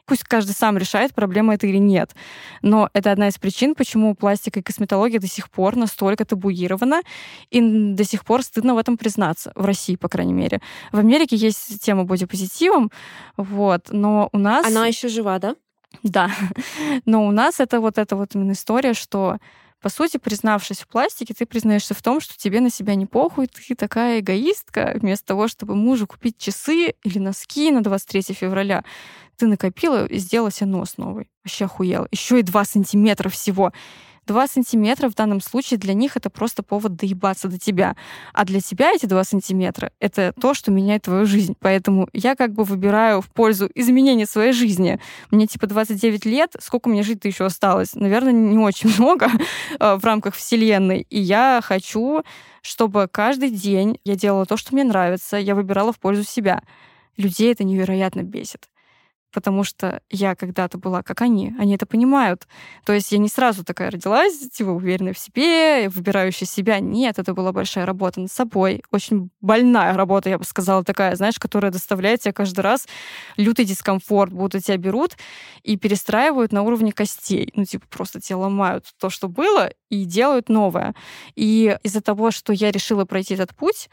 Пусть 0.06 0.24
каждый 0.24 0.52
сам 0.52 0.76
решает, 0.78 1.14
проблема 1.14 1.54
это 1.54 1.66
или 1.66 1.78
нет. 1.78 2.14
Но 2.60 2.90
это 2.92 3.12
одна 3.12 3.28
из 3.28 3.38
причин, 3.38 3.74
почему 3.74 4.14
пластика 4.14 4.60
и 4.60 4.62
косметология 4.62 5.20
до 5.20 5.28
сих 5.28 5.50
пор 5.50 5.76
настолько 5.76 6.24
табуирована, 6.24 7.02
и 7.50 7.60
до 7.60 8.04
сих 8.04 8.24
пор 8.24 8.42
стыдно 8.42 8.74
в 8.74 8.78
этом 8.78 8.96
признаться, 8.96 9.52
в 9.54 9.64
России, 9.64 9.96
по 9.96 10.08
крайней 10.08 10.32
мере. 10.32 10.60
В 10.90 10.98
Америке 10.98 11.36
есть 11.36 11.80
тема 11.82 12.04
бодипозитивом, 12.04 12.90
вот, 13.36 13.88
но 13.90 14.28
у 14.32 14.38
нас... 14.38 14.66
Она 14.66 14.86
еще 14.86 15.08
жива, 15.08 15.38
да? 15.38 15.54
Да. 16.02 16.30
Но 17.04 17.26
у 17.26 17.30
нас 17.30 17.60
это 17.60 17.80
вот 17.80 17.98
эта 17.98 18.16
вот 18.16 18.34
именно 18.34 18.52
история, 18.52 18.94
что 18.94 19.36
по 19.82 19.88
сути, 19.88 20.16
признавшись 20.16 20.80
в 20.80 20.86
пластике, 20.86 21.34
ты 21.34 21.44
признаешься 21.44 21.92
в 21.92 22.02
том, 22.02 22.20
что 22.20 22.38
тебе 22.38 22.60
на 22.60 22.70
себя 22.70 22.94
не 22.94 23.04
похуй, 23.04 23.48
ты 23.48 23.74
такая 23.74 24.20
эгоистка, 24.20 24.92
вместо 24.94 25.26
того, 25.26 25.48
чтобы 25.48 25.74
мужу 25.74 26.06
купить 26.06 26.38
часы 26.38 26.94
или 27.02 27.18
носки 27.18 27.70
на 27.72 27.82
23 27.82 28.34
февраля, 28.34 28.84
ты 29.36 29.48
накопила 29.48 30.06
и 30.06 30.18
сделала 30.18 30.52
себе 30.52 30.66
нос 30.66 30.98
новый. 30.98 31.28
Вообще 31.42 31.64
охуела. 31.64 32.06
Еще 32.12 32.38
и 32.38 32.42
2 32.42 32.64
сантиметра 32.64 33.28
всего. 33.28 33.72
2 34.26 34.48
сантиметра 34.48 35.08
в 35.08 35.14
данном 35.14 35.40
случае 35.40 35.78
для 35.78 35.94
них 35.94 36.16
это 36.16 36.30
просто 36.30 36.62
повод 36.62 36.96
доебаться 36.96 37.48
до 37.48 37.58
тебя. 37.58 37.96
А 38.32 38.44
для 38.44 38.60
тебя 38.60 38.92
эти 38.92 39.06
2 39.06 39.24
сантиметра— 39.24 39.92
это 40.00 40.32
то, 40.40 40.54
что 40.54 40.70
меняет 40.70 41.02
твою 41.02 41.26
жизнь. 41.26 41.54
Поэтому 41.60 42.08
я 42.12 42.34
как 42.36 42.52
бы 42.52 42.64
выбираю 42.64 43.20
в 43.20 43.28
пользу 43.28 43.68
изменения 43.74 44.26
своей 44.26 44.52
жизни. 44.52 45.00
Мне 45.30 45.46
типа 45.46 45.66
29 45.66 46.24
лет, 46.24 46.54
сколько 46.60 46.88
мне 46.88 47.02
жить-то 47.02 47.28
еще 47.28 47.44
осталось? 47.44 47.94
Наверное, 47.94 48.32
не 48.32 48.58
очень 48.58 48.92
много 48.98 49.28
э, 49.78 49.94
в 49.96 50.04
рамках 50.04 50.34
Вселенной. 50.34 51.06
И 51.10 51.20
я 51.20 51.60
хочу, 51.62 52.22
чтобы 52.62 53.08
каждый 53.10 53.50
день 53.50 53.98
я 54.04 54.14
делала 54.14 54.46
то, 54.46 54.56
что 54.56 54.74
мне 54.74 54.84
нравится, 54.84 55.36
я 55.36 55.54
выбирала 55.54 55.92
в 55.92 55.98
пользу 55.98 56.24
себя. 56.24 56.62
Людей 57.16 57.52
это 57.52 57.64
невероятно 57.64 58.22
бесит. 58.22 58.68
Потому 59.32 59.64
что 59.64 60.02
я 60.10 60.34
когда-то 60.34 60.78
была 60.78 61.02
как 61.02 61.22
они, 61.22 61.54
они 61.58 61.74
это 61.74 61.86
понимают. 61.86 62.46
То 62.84 62.92
есть 62.92 63.12
я 63.12 63.18
не 63.18 63.28
сразу 63.28 63.64
такая 63.64 63.90
родилась, 63.90 64.38
типа 64.50 64.70
уверенная 64.70 65.12
в 65.12 65.18
себе, 65.18 65.88
выбирающая 65.88 66.46
себя. 66.46 66.80
Нет, 66.80 67.18
это 67.18 67.34
была 67.34 67.52
большая 67.52 67.86
работа 67.86 68.20
над 68.20 68.30
собой, 68.30 68.82
очень 68.90 69.30
больная 69.40 69.94
работа, 69.94 70.28
я 70.28 70.38
бы 70.38 70.44
сказала, 70.44 70.84
такая, 70.84 71.16
знаешь, 71.16 71.38
которая 71.38 71.72
доставляет 71.72 72.20
тебе 72.20 72.32
каждый 72.32 72.60
раз 72.60 72.86
лютый 73.36 73.64
дискомфорт, 73.64 74.32
будто 74.32 74.60
тебя 74.60 74.76
берут 74.76 75.16
и 75.62 75.76
перестраивают 75.76 76.52
на 76.52 76.62
уровне 76.62 76.92
костей. 76.92 77.50
Ну, 77.54 77.64
типа 77.64 77.86
просто 77.88 78.20
тебя 78.20 78.38
ломают 78.38 78.86
то, 78.98 79.10
что 79.10 79.28
было, 79.28 79.70
и 79.88 80.04
делают 80.04 80.48
новое. 80.48 80.94
И 81.34 81.76
из-за 81.82 82.00
того, 82.00 82.30
что 82.30 82.52
я 82.52 82.70
решила 82.70 83.04
пройти 83.04 83.34
этот 83.34 83.54
путь, 83.54 83.88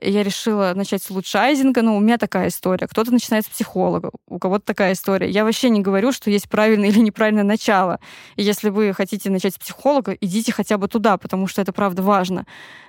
я 0.00 0.22
решила 0.22 0.72
начать 0.74 1.02
с 1.02 1.10
лучшайзинга. 1.10 1.82
Ну, 1.82 1.96
у 1.96 2.00
меня 2.00 2.18
такая 2.18 2.48
история. 2.48 2.86
Кто-то 2.86 3.12
начинает 3.12 3.46
с 3.46 3.48
психолога, 3.48 4.10
у 4.26 4.38
кого-то 4.38 4.64
такая 4.64 4.92
история. 4.92 5.30
Я 5.30 5.44
вообще 5.44 5.70
не 5.70 5.80
говорю, 5.80 6.12
что 6.12 6.30
есть 6.30 6.48
правильное 6.48 6.88
или 6.90 6.98
неправильное 7.00 7.44
начало. 7.44 8.00
И 8.36 8.42
если 8.42 8.70
вы 8.70 8.92
хотите 8.92 9.30
начать 9.30 9.54
с 9.54 9.58
психолога, 9.58 10.16
идите 10.20 10.52
хотя 10.52 10.78
бы 10.78 10.88
туда, 10.88 11.16
потому 11.16 11.46
что 11.46 11.62
это 11.62 11.72
правда 11.72 12.02
важно. 12.02 12.46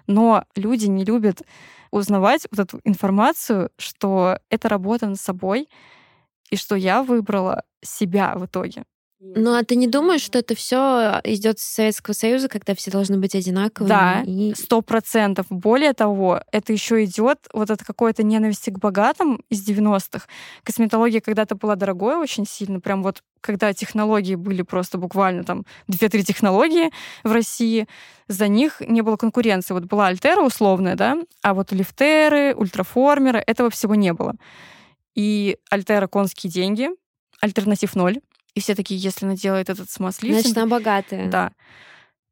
Но 0.08 0.44
люди 0.56 0.86
не 0.86 1.04
любят 1.04 1.42
узнавать 1.92 2.48
вот 2.52 2.60
эту 2.60 2.82
информацию, 2.84 3.70
что 3.78 4.40
это 4.50 4.68
работа 4.70 5.08
над 5.08 5.20
собой, 5.20 5.70
и 6.50 6.58
что 6.58 6.76
я 6.76 7.04
выбрала 7.04 7.64
себя 7.82 8.34
в 8.36 8.46
итоге. 8.46 8.84
Ну, 9.20 9.56
а 9.56 9.64
ты 9.64 9.76
не 9.76 9.88
думаешь, 9.88 10.22
что 10.22 10.40
это 10.40 10.56
все 10.56 11.22
идет 11.24 11.60
с 11.60 11.64
Советского 11.64 12.14
Союза, 12.14 12.50
когда 12.50 12.76
все 12.76 12.92
должны 12.92 13.18
быть 13.18 13.34
одинаковыми? 13.34 13.90
Да, 13.90 14.56
сто 14.56 14.82
процентов. 14.82 15.46
Более 15.50 15.94
того, 15.94 16.42
это 16.52 16.74
еще 16.74 17.04
идет 17.06 17.40
вот 17.54 17.72
от 17.72 17.84
какой-то 17.84 18.24
ненависти 18.24 18.72
к 18.72 18.78
богатым 18.78 19.42
из 19.50 19.68
90-х. 19.68 20.28
Косметология 20.64 21.22
когда-то 21.22 21.56
была 21.56 21.76
дорогой 21.76 22.18
очень 22.18 22.46
сильно, 22.46 22.80
прям 22.82 23.04
вот 23.04 23.24
когда 23.40 23.74
технологии 23.74 24.36
были 24.36 24.64
просто 24.64 24.98
буквально 24.98 25.44
там 25.44 25.66
две-три 25.88 26.24
технологии 26.24 26.92
в 27.24 27.32
России, 27.32 27.88
за 28.28 28.48
них 28.48 28.82
не 28.82 29.02
было 29.02 29.18
конкуренции. 29.18 29.74
Вот 29.74 29.86
была 29.86 30.08
Альтера 30.08 30.42
условная, 30.42 30.96
да, 30.96 31.18
а 31.42 31.54
вот 31.54 31.72
лифтеры, 31.72 32.54
ультраформеры, 32.56 33.42
этого 33.46 33.70
всего 33.70 33.96
не 33.96 34.14
было. 34.14 34.34
И 35.14 35.58
Альтера 35.70 36.08
конские 36.08 36.52
деньги, 36.52 36.90
альтернатив 37.40 37.96
ноль. 37.96 38.20
И 38.56 38.62
все 38.62 38.74
такие, 38.74 39.00
если 39.00 39.26
она 39.26 39.36
делает 39.36 39.70
этот 39.70 39.90
смаз-лифтинг... 39.90 40.42
Значит, 40.42 40.58
она 40.58 40.68
богатая. 40.68 41.30
Да. 41.30 41.52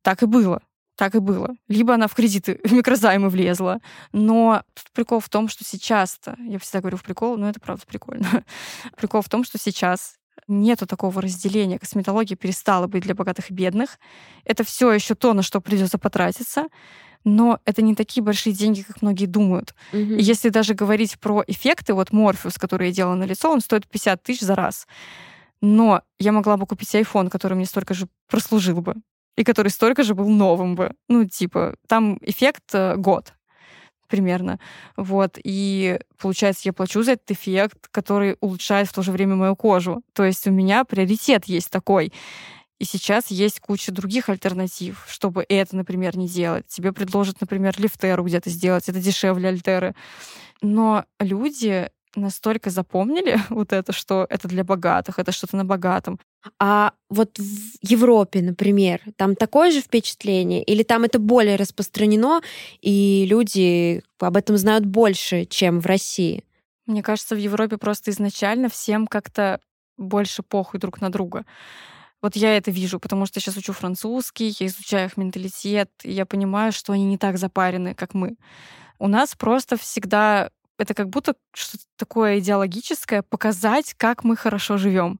Так 0.01 0.23
и 0.23 0.25
было. 0.25 0.61
Так 0.95 1.15
и 1.15 1.19
было. 1.19 1.55
Либо 1.67 1.93
она 1.93 2.07
в 2.07 2.15
кредиты, 2.15 2.59
в 2.63 2.71
микрозаймы 2.71 3.29
влезла. 3.29 3.79
Но 4.11 4.63
тут 4.73 4.91
прикол 4.93 5.19
в 5.19 5.29
том, 5.29 5.49
что 5.49 5.63
сейчас-то, 5.63 6.37
я 6.39 6.59
всегда 6.59 6.81
говорю 6.81 6.97
в 6.97 7.03
прикол, 7.03 7.37
но 7.37 7.49
это 7.49 7.59
правда 7.59 7.83
прикольно. 7.85 8.43
прикол 8.97 9.21
в 9.21 9.29
том, 9.29 9.43
что 9.43 9.57
сейчас 9.57 10.15
нету 10.47 10.87
такого 10.87 11.21
разделения. 11.21 11.79
Косметология 11.79 12.37
перестала 12.37 12.87
быть 12.87 13.03
для 13.03 13.15
богатых 13.15 13.49
и 13.51 13.53
бедных. 13.53 13.99
Это 14.45 14.63
все 14.63 14.91
еще 14.91 15.15
то, 15.15 15.33
на 15.33 15.41
что 15.41 15.61
придется 15.61 15.97
потратиться. 15.97 16.67
Но 17.25 17.59
это 17.65 17.81
не 17.81 17.95
такие 17.95 18.21
большие 18.21 18.53
деньги, 18.53 18.81
как 18.81 19.01
многие 19.01 19.27
думают. 19.27 19.73
Угу. 19.93 19.99
И 19.99 20.21
если 20.21 20.49
даже 20.49 20.73
говорить 20.73 21.17
про 21.19 21.43
эффекты, 21.47 21.93
вот 21.93 22.11
Морфеус, 22.11 22.57
который 22.57 22.87
я 22.87 22.93
делала 22.93 23.15
на 23.15 23.23
лицо, 23.23 23.49
он 23.49 23.61
стоит 23.61 23.87
50 23.87 24.21
тысяч 24.21 24.41
за 24.41 24.55
раз. 24.55 24.87
Но 25.63 26.01
я 26.19 26.33
могла 26.33 26.57
бы 26.57 26.65
купить 26.65 26.93
iPhone, 26.93 27.29
который 27.29 27.53
мне 27.53 27.65
столько 27.65 27.93
же 27.93 28.09
прослужил 28.29 28.81
бы, 28.81 28.95
и 29.37 29.45
который 29.45 29.69
столько 29.69 30.03
же 30.03 30.13
был 30.13 30.27
новым 30.27 30.75
бы. 30.75 30.91
Ну, 31.07 31.23
типа, 31.23 31.77
там 31.87 32.17
эффект 32.19 32.65
э, 32.73 32.97
год 32.97 33.33
примерно. 34.09 34.59
Вот. 34.97 35.39
И 35.41 36.01
получается, 36.19 36.63
я 36.65 36.73
плачу 36.73 37.01
за 37.01 37.13
этот 37.13 37.31
эффект, 37.31 37.87
который 37.91 38.35
улучшает 38.41 38.89
в 38.89 38.93
то 38.93 39.01
же 39.03 39.13
время 39.13 39.35
мою 39.35 39.55
кожу. 39.55 40.03
То 40.11 40.25
есть 40.25 40.45
у 40.47 40.51
меня 40.51 40.83
приоритет 40.83 41.45
есть 41.45 41.69
такой. 41.69 42.11
И 42.79 42.83
сейчас 42.83 43.31
есть 43.31 43.61
куча 43.61 43.93
других 43.93 44.27
альтернатив, 44.27 45.05
чтобы 45.07 45.45
это, 45.47 45.77
например, 45.77 46.17
не 46.17 46.27
делать. 46.27 46.67
Тебе 46.67 46.91
предложат, 46.91 47.39
например, 47.39 47.73
лифтеру 47.79 48.25
где-то 48.25 48.49
сделать, 48.49 48.89
это 48.89 48.99
дешевле 48.99 49.47
альтеры. 49.47 49.95
Но 50.61 51.05
люди 51.21 51.89
настолько 52.15 52.69
запомнили 52.69 53.39
вот 53.49 53.73
это, 53.73 53.91
что 53.93 54.25
это 54.29 54.47
для 54.47 54.63
богатых, 54.63 55.19
это 55.19 55.31
что-то 55.31 55.57
на 55.57 55.65
богатом. 55.65 56.19
А 56.59 56.93
вот 57.09 57.37
в 57.37 57.77
Европе, 57.81 58.41
например, 58.41 59.01
там 59.15 59.35
такое 59.35 59.71
же 59.71 59.81
впечатление? 59.81 60.63
Или 60.63 60.83
там 60.83 61.03
это 61.03 61.19
более 61.19 61.55
распространено, 61.55 62.41
и 62.81 63.25
люди 63.29 64.03
об 64.19 64.37
этом 64.37 64.57
знают 64.57 64.85
больше, 64.85 65.45
чем 65.45 65.79
в 65.79 65.85
России? 65.85 66.43
Мне 66.85 67.01
кажется, 67.01 67.35
в 67.35 67.39
Европе 67.39 67.77
просто 67.77 68.11
изначально 68.11 68.67
всем 68.69 69.07
как-то 69.07 69.59
больше 69.97 70.43
похуй 70.43 70.79
друг 70.79 70.99
на 71.01 71.09
друга. 71.09 71.45
Вот 72.21 72.35
я 72.35 72.55
это 72.55 72.71
вижу, 72.71 72.99
потому 72.99 73.25
что 73.25 73.39
сейчас 73.39 73.57
учу 73.57 73.73
французский, 73.73 74.55
я 74.59 74.67
изучаю 74.67 75.07
их 75.07 75.17
менталитет, 75.17 75.89
и 76.03 76.11
я 76.11 76.25
понимаю, 76.25 76.71
что 76.71 76.93
они 76.93 77.05
не 77.05 77.17
так 77.17 77.37
запарены, 77.37 77.93
как 77.93 78.13
мы. 78.13 78.37
У 78.97 79.07
нас 79.07 79.35
просто 79.35 79.75
всегда 79.77 80.49
это 80.77 80.93
как 80.93 81.09
будто 81.09 81.35
что-то 81.53 81.83
такое 81.97 82.39
идеологическое, 82.39 83.21
показать, 83.21 83.93
как 83.95 84.23
мы 84.23 84.35
хорошо 84.35 84.77
живем, 84.77 85.19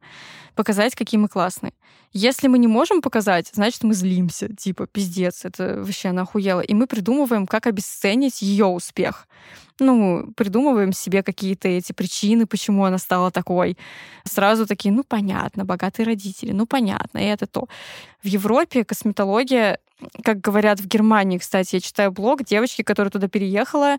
показать, 0.56 0.96
какие 0.96 1.20
мы 1.20 1.28
классные. 1.28 1.74
Если 2.14 2.48
мы 2.48 2.60
не 2.60 2.68
можем 2.68 3.02
показать, 3.02 3.50
значит, 3.54 3.84
мы 3.84 3.96
злимся, 3.96 4.48
типа, 4.56 4.86
пиздец, 4.86 5.46
это 5.46 5.80
вообще 5.80 6.10
она 6.10 6.22
охуела. 6.22 6.62
И 6.62 6.74
мы 6.76 6.86
придумываем, 6.86 7.48
как 7.48 7.66
обесценить 7.66 8.44
ее 8.44 8.66
успех. 8.66 9.28
Ну, 9.80 10.32
придумываем 10.38 10.94
себе 10.94 11.24
какие-то 11.24 11.68
эти 11.68 11.92
причины, 11.92 12.46
почему 12.46 12.86
она 12.86 13.00
стала 13.00 13.32
такой. 13.32 13.78
Сразу 14.26 14.68
такие, 14.68 14.94
ну, 14.94 15.04
понятно, 15.04 15.66
богатые 15.66 16.06
родители, 16.06 16.52
ну, 16.52 16.68
понятно, 16.68 17.18
и 17.18 17.26
это 17.26 17.48
то. 17.48 17.68
В 18.22 18.28
Европе 18.28 18.86
косметология 18.86 19.80
как 20.24 20.42
говорят 20.42 20.80
в 20.80 20.88
Германии, 20.88 21.38
кстати, 21.38 21.76
я 21.76 21.80
читаю 21.80 22.12
блог 22.12 22.44
девочки, 22.44 22.82
которая 22.82 23.10
туда 23.10 23.28
переехала, 23.28 23.98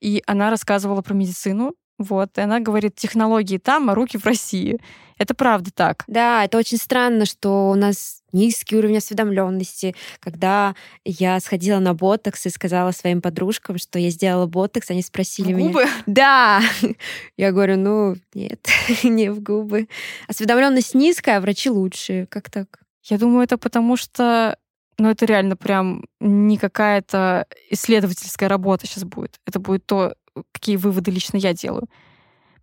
и 0.00 0.22
она 0.26 0.50
рассказывала 0.50 1.02
про 1.02 1.14
медицину. 1.14 1.74
Вот, 1.98 2.36
и 2.38 2.40
она 2.40 2.60
говорит, 2.60 2.96
технологии 2.96 3.58
там, 3.58 3.90
а 3.90 3.94
руки 3.94 4.18
в 4.18 4.24
России. 4.24 4.78
Это 5.18 5.34
правда 5.34 5.70
так. 5.72 6.04
Да, 6.08 6.44
это 6.44 6.58
очень 6.58 6.78
странно, 6.78 7.26
что 7.26 7.70
у 7.70 7.74
нас 7.74 8.22
низкий 8.32 8.76
уровень 8.76 8.96
осведомленности. 8.96 9.94
Когда 10.18 10.74
я 11.04 11.38
сходила 11.38 11.78
на 11.78 11.94
ботокс 11.94 12.46
и 12.46 12.50
сказала 12.50 12.90
своим 12.90 13.20
подружкам, 13.20 13.78
что 13.78 13.98
я 13.98 14.10
сделала 14.10 14.46
ботокс, 14.46 14.90
они 14.90 15.02
спросили 15.02 15.52
в 15.52 15.58
губы? 15.58 15.82
меня... 15.82 15.92
Да! 16.06 16.62
Я 17.36 17.52
говорю, 17.52 17.76
ну, 17.76 18.16
нет, 18.34 18.66
не 19.04 19.30
в 19.30 19.40
губы. 19.40 19.88
Осведомленность 20.26 20.94
низкая, 20.94 21.38
а 21.38 21.40
врачи 21.40 21.70
лучшие. 21.70 22.26
Как 22.26 22.50
так? 22.50 22.80
Я 23.04 23.18
думаю, 23.18 23.44
это 23.44 23.58
потому 23.58 23.96
что 23.96 24.56
но 24.98 25.10
это 25.10 25.24
реально 25.24 25.56
прям 25.56 26.04
не 26.20 26.58
какая-то 26.58 27.46
исследовательская 27.70 28.48
работа 28.48 28.86
сейчас 28.86 29.04
будет. 29.04 29.40
Это 29.46 29.58
будет 29.58 29.86
то, 29.86 30.14
какие 30.52 30.76
выводы 30.76 31.10
лично 31.10 31.36
я 31.36 31.52
делаю. 31.52 31.88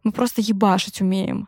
Мы 0.03 0.11
просто 0.11 0.41
ебашить 0.41 1.01
умеем. 1.01 1.47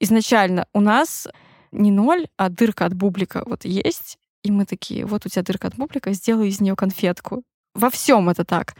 Изначально 0.00 0.66
у 0.72 0.80
нас 0.80 1.28
не 1.70 1.90
ноль, 1.90 2.26
а 2.36 2.48
дырка 2.48 2.86
от 2.86 2.94
бублика 2.94 3.42
вот 3.46 3.64
есть, 3.64 4.18
и 4.42 4.50
мы 4.50 4.64
такие, 4.64 5.06
вот 5.06 5.24
у 5.26 5.28
тебя 5.28 5.42
дырка 5.42 5.68
от 5.68 5.76
бублика, 5.76 6.12
сделай 6.12 6.48
из 6.48 6.60
нее 6.60 6.74
конфетку. 6.74 7.42
Во 7.74 7.90
всем 7.90 8.28
это 8.28 8.44
так. 8.44 8.74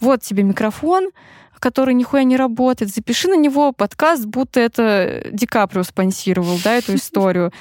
Вот 0.00 0.22
тебе 0.22 0.42
микрофон, 0.42 1.10
который 1.58 1.94
нихуя 1.94 2.22
не 2.22 2.36
работает, 2.36 2.94
запиши 2.94 3.28
на 3.28 3.36
него 3.36 3.72
подкаст, 3.72 4.26
будто 4.26 4.60
это 4.60 5.26
Ди 5.32 5.46
Каприо 5.46 5.82
спонсировал, 5.82 6.58
да, 6.62 6.74
эту 6.74 6.94
историю. 6.94 7.52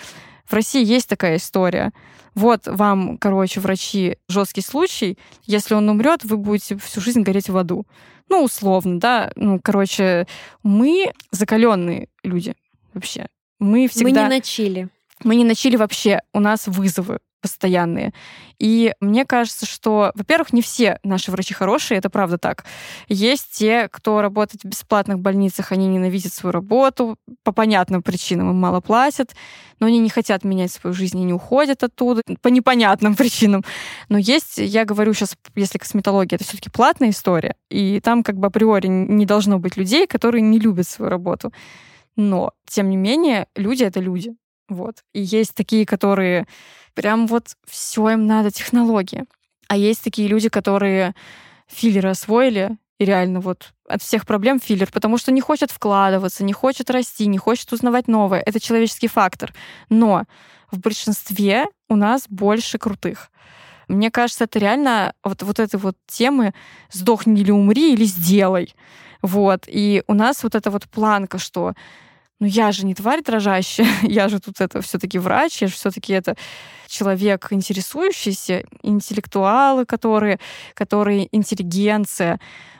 В 0.45 0.53
России 0.53 0.84
есть 0.84 1.09
такая 1.09 1.38
история. 1.38 1.91
Вот 2.36 2.68
вам, 2.68 3.18
короче, 3.18 3.59
врачи, 3.59 4.18
жесткий 4.30 4.61
случай. 4.61 5.18
Если 5.45 5.74
он 5.74 5.89
умрет, 5.89 6.24
вы 6.24 6.38
будете 6.38 6.78
всю 6.78 7.01
жизнь 7.01 7.24
гореть 7.24 7.49
в 7.49 7.57
аду. 7.57 7.88
Ну, 8.30 8.43
условно, 8.43 8.99
да. 8.99 9.32
Ну, 9.36 9.59
короче, 9.63 10.28
мы 10.63 11.13
закаленные 11.32 12.09
люди 12.23 12.55
вообще. 12.93 13.28
Мы 13.59 13.88
всегда... 13.88 14.23
Мы 14.23 14.30
не 14.30 14.36
начили. 14.36 14.89
Мы 15.23 15.36
не 15.36 15.43
начали 15.45 15.75
вообще. 15.75 16.21
У 16.34 16.39
нас 16.39 16.67
вызовы 16.67 17.19
постоянные. 17.47 18.13
И 18.59 18.93
мне 18.99 19.25
кажется, 19.25 19.65
что, 19.65 20.11
во-первых, 20.15 20.51
не 20.51 20.61
все 20.61 20.99
наши 21.03 21.31
врачи 21.31 21.53
хорошие, 21.53 21.97
это 21.97 22.09
правда 22.09 22.37
так. 22.37 22.65
Есть 23.07 23.57
те, 23.57 23.87
кто 23.87 24.21
работает 24.21 24.63
в 24.63 24.67
бесплатных 24.67 25.19
больницах, 25.19 25.71
они 25.71 25.87
ненавидят 25.87 26.33
свою 26.33 26.51
работу, 26.51 27.17
по 27.43 27.51
понятным 27.51 28.03
причинам 28.03 28.49
им 28.49 28.57
мало 28.57 28.81
платят, 28.81 29.33
но 29.79 29.87
они 29.87 29.99
не 29.99 30.09
хотят 30.09 30.43
менять 30.43 30.71
свою 30.71 30.93
жизнь, 30.93 31.21
они 31.21 31.33
уходят 31.33 31.83
оттуда 31.83 32.21
по 32.41 32.49
непонятным 32.49 33.15
причинам. 33.17 33.63
Но 34.09 34.17
есть, 34.17 34.57
я 34.57 34.83
говорю 34.85 35.13
сейчас, 35.13 35.37
если 35.55 35.77
косметология, 35.77 36.35
это 36.35 36.43
все-таки 36.43 36.69
платная 36.69 37.11
история, 37.11 37.55
и 37.69 38.01
там 38.01 38.23
как 38.23 38.35
бы 38.37 38.47
априори 38.47 38.87
не 38.87 39.25
должно 39.25 39.59
быть 39.59 39.77
людей, 39.77 40.05
которые 40.07 40.41
не 40.41 40.59
любят 40.59 40.87
свою 40.87 41.09
работу. 41.09 41.53
Но, 42.17 42.51
тем 42.67 42.89
не 42.89 42.97
менее, 42.97 43.47
люди— 43.55 43.83
это 43.85 43.99
люди. 43.99 44.35
Вот. 44.70 45.03
И 45.13 45.22
есть 45.22 45.55
такие, 45.55 45.86
которые 45.86 46.47
прям 46.93 47.28
вот 47.28 47.55
все 47.65 48.09
им 48.09 48.26
надо 48.28 48.51
технологии. 48.51 49.26
А 49.68 49.78
есть 49.78 50.03
такие 50.03 50.28
люди, 50.28 50.49
которые 50.49 51.13
филлеры 51.68 52.09
освоили, 52.09 52.78
И 52.99 53.05
реально 53.05 53.41
вот 53.41 53.74
от 53.88 54.01
всех 54.01 54.26
проблем 54.26 54.59
филлер, 54.59 54.91
потому 54.91 55.18
что 55.18 55.32
не 55.32 55.41
хочет 55.41 55.72
вкладываться, 55.72 56.43
не 56.43 56.53
хочет 56.53 56.89
расти, 56.89 57.28
не 57.28 57.38
хочет 57.38 57.72
узнавать 57.72 58.07
новое. 58.07 58.41
Это 58.45 58.59
человеческий 58.59 59.07
фактор. 59.07 59.53
Но 59.89 60.24
в 60.72 60.80
большинстве 60.80 61.68
у 61.89 61.95
нас 61.95 62.26
больше 62.28 62.78
крутых. 62.80 63.32
Мне 63.88 64.11
кажется, 64.11 64.45
это 64.45 64.59
реально 64.59 65.13
вот, 65.24 65.43
вот 65.43 65.59
этой 65.59 65.80
вот 65.80 65.95
темы 66.07 66.53
«сдохни 66.91 67.41
или 67.41 67.51
умри» 67.51 67.93
или 67.93 68.03
«сделай». 68.03 68.74
Вот. 69.22 69.65
И 69.68 70.03
у 70.07 70.13
нас 70.13 70.43
вот 70.43 70.55
эта 70.55 70.70
вот 70.72 70.88
планка, 70.89 71.38
что 71.38 71.74
ну 72.39 72.47
я 72.47 72.71
же 72.71 72.85
не 72.85 72.93
тварь 72.93 73.23
дрожащая, 73.23 73.88
я 74.03 74.29
же 74.29 74.39
тут 74.39 74.61
это 74.61 74.81
все-таки 74.81 75.19
врач, 75.19 75.61
я 75.61 75.67
же 75.67 75.73
все-таки 75.73 76.13
это 76.13 76.35
человек 76.88 77.47
интересующийся, 77.51 78.63
интеллектуалы, 78.81 79.85
которые, 79.85 80.39
которые 80.73 81.27
интеллигенция, 81.35 82.39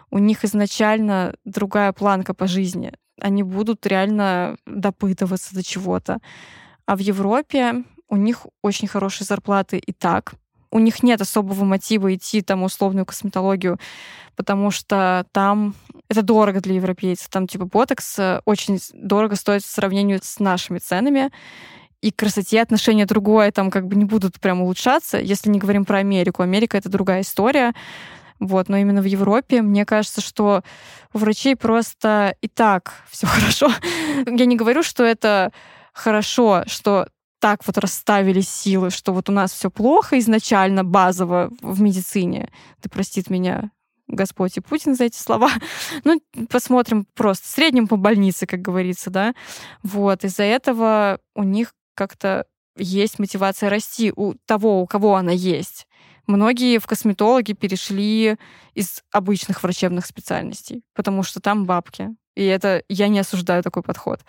у 0.10 0.20
них 0.20 0.46
изначально 0.46 1.36
другая 1.44 1.92
планка 1.92 2.34
по 2.34 2.48
жизни. 2.48 2.94
Они 3.20 3.44
будут 3.44 3.86
реально 3.86 4.58
допытываться 4.66 5.54
до 5.54 5.64
чего-то. 5.64 6.20
А 6.86 6.96
в 6.96 7.00
Европе 7.00 7.84
у 8.08 8.16
них 8.16 8.46
очень 8.62 8.88
хорошие 8.88 9.26
зарплаты 9.26 9.78
и 9.78 9.92
так. 9.92 10.36
У 10.72 10.80
них 10.80 11.04
нет 11.04 11.22
особого 11.22 11.64
мотива 11.64 12.14
идти 12.14 12.42
там 12.42 12.64
условную 12.64 13.06
косметологию, 13.06 13.80
потому 14.36 14.72
что 14.72 15.26
там 15.32 15.76
это 16.10 16.22
дорого 16.22 16.62
для 16.62 16.76
европейцев. 16.76 17.30
Там 17.30 17.48
типа 17.48 17.66
ботокс 17.66 18.20
э, 18.20 18.42
очень 18.46 18.80
дорого 18.94 19.36
стоит 19.36 19.64
в 19.64 19.70
сравнении 19.70 20.20
с 20.22 20.40
нашими 20.40 20.80
ценами. 20.80 21.32
И 22.02 22.12
к 22.12 22.18
красоте 22.18 22.62
отношения 22.62 23.06
другое, 23.06 23.52
там 23.52 23.72
как 23.72 23.88
бы 23.88 23.96
не 23.96 24.06
будут 24.06 24.40
прям 24.40 24.62
улучшаться, 24.62 25.18
если 25.18 25.50
не 25.50 25.58
говорим 25.60 25.84
про 25.84 25.98
Америку. 25.98 26.44
Америка— 26.44 26.78
это 26.80 26.90
другая 26.90 27.22
история. 27.22 27.74
Вот, 28.40 28.70
но 28.70 28.78
именно 28.78 29.02
в 29.02 29.06
Европе, 29.06 29.64
мне 29.64 29.84
кажется, 29.84 30.22
что 30.22 30.62
у 31.14 31.18
врачей 31.18 31.56
просто 31.56 32.36
и 32.42 32.48
так 32.48 32.94
все 33.10 33.26
хорошо. 33.28 33.72
Я 34.28 34.46
не 34.46 34.56
говорю, 34.56 34.84
что 34.84 35.04
это 35.04 35.52
хорошо, 35.92 36.64
что 36.68 37.08
так 37.40 37.66
вот 37.66 37.78
расставили 37.78 38.42
силы, 38.42 38.90
что 38.90 39.14
вот 39.14 39.30
у 39.30 39.32
нас 39.32 39.52
все 39.52 39.70
плохо 39.70 40.18
изначально, 40.20 40.84
базово 40.84 41.52
в 41.62 41.82
медицине. 41.82 42.52
Да 42.82 42.90
простит 42.90 43.30
меня 43.30 43.72
Господь 44.08 44.58
и 44.58 44.62
Путин 44.62 44.96
за 44.96 45.06
эти 45.06 45.18
слова. 45.18 45.50
Ну, 46.04 46.22
посмотрим 46.50 47.06
просто 47.14 47.46
в 47.46 47.52
среднем 47.52 47.88
по 47.88 47.98
больнице, 47.98 48.46
как 48.46 48.62
говорится, 48.62 49.10
да. 49.10 49.34
Вот, 49.84 50.24
из-за 50.24 50.44
этого 50.44 51.20
у 51.36 51.44
них 51.44 51.74
как-то 51.96 52.46
есть 52.78 53.20
мотивация 53.20 53.70
расти 53.70 54.14
у 54.16 54.34
того, 54.46 54.82
у 54.82 54.88
кого 54.88 55.16
она 55.16 55.32
есть. 55.32 55.88
Многие 56.28 56.78
в 56.78 56.86
косметологи 56.86 57.54
перешли 57.54 58.38
из 58.74 59.02
обычных 59.12 59.64
врачебных 59.64 60.06
специальностей, 60.06 60.84
потому 60.94 61.24
что 61.24 61.40
там 61.40 61.66
бабки. 61.66 62.10
И 62.36 62.46
это 62.46 62.84
я 62.88 63.08
не 63.08 63.20
осуждаю 63.20 63.64
такой 63.64 63.82
подход. 63.82 64.20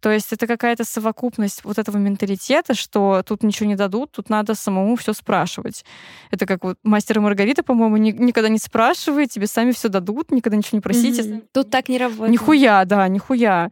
То 0.00 0.10
есть 0.10 0.32
это 0.32 0.46
какая-то 0.46 0.84
совокупность 0.84 1.64
вот 1.64 1.78
этого 1.78 1.96
менталитета, 1.96 2.74
что 2.74 3.22
тут 3.24 3.42
ничего 3.42 3.66
не 3.66 3.74
дадут, 3.74 4.12
тут 4.12 4.28
надо 4.28 4.54
самому 4.54 4.96
все 4.96 5.12
спрашивать. 5.14 5.84
Это 6.30 6.44
как 6.44 6.64
вот 6.64 6.78
мастер 6.82 7.18
и 7.18 7.20
Маргарита, 7.20 7.62
по-моему, 7.62 7.96
ни, 7.96 8.10
никогда 8.10 8.50
не 8.50 8.58
спрашивает, 8.58 9.30
тебе 9.30 9.46
сами 9.46 9.70
все 9.70 9.88
дадут, 9.88 10.30
никогда 10.30 10.58
ничего 10.58 10.76
не 10.76 10.82
просите. 10.82 11.22
Mm-hmm. 11.22 11.44
Тут 11.52 11.70
так 11.70 11.88
не 11.88 11.96
работает. 11.96 12.32
Нихуя, 12.32 12.84
да, 12.84 13.08
нихуя. 13.08 13.70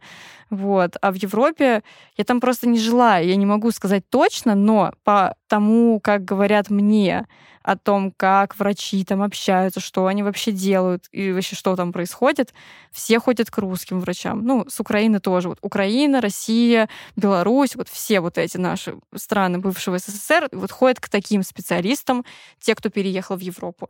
Вот. 0.53 0.97
А 1.01 1.11
в 1.11 1.15
Европе 1.15 1.81
я 2.15 2.23
там 2.23 2.39
просто 2.39 2.69
не 2.69 2.77
жила, 2.77 3.17
я 3.17 3.35
не 3.35 3.45
могу 3.45 3.71
сказать 3.71 4.07
точно, 4.07 4.53
но 4.53 4.93
по 5.03 5.35
тому, 5.47 5.99
как 5.99 6.23
говорят 6.23 6.69
мне, 6.69 7.25
о 7.63 7.77
том, 7.77 8.11
как 8.11 8.59
врачи 8.59 9.03
там 9.05 9.23
общаются, 9.23 9.79
что 9.79 10.05
они 10.07 10.21
вообще 10.21 10.51
делают 10.51 11.05
и 11.11 11.31
вообще 11.31 11.55
что 11.55 11.75
там 11.75 11.93
происходит, 11.93 12.53
все 12.91 13.19
ходят 13.19 13.49
к 13.49 13.57
русским 13.57 14.01
врачам. 14.01 14.45
Ну, 14.45 14.65
с 14.67 14.79
Украины 14.79 15.19
тоже. 15.19 15.47
Вот 15.49 15.59
Украина, 15.61 16.19
Россия, 16.19 16.89
Беларусь, 17.15 17.75
вот 17.75 17.87
все 17.87 18.19
вот 18.19 18.37
эти 18.37 18.57
наши 18.57 18.95
страны 19.15 19.59
бывшего 19.59 19.97
СССР 19.97 20.49
вот 20.51 20.71
ходят 20.71 20.99
к 20.99 21.07
таким 21.07 21.41
специалистам, 21.41 22.25
те, 22.59 22.75
кто 22.75 22.89
переехал 22.89 23.37
в 23.37 23.41
Европу. 23.41 23.89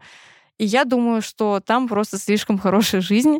И 0.59 0.65
я 0.65 0.85
думаю, 0.85 1.23
что 1.23 1.59
там 1.59 1.87
просто 1.87 2.19
слишком 2.19 2.59
хорошая 2.59 3.01
жизнь, 3.01 3.39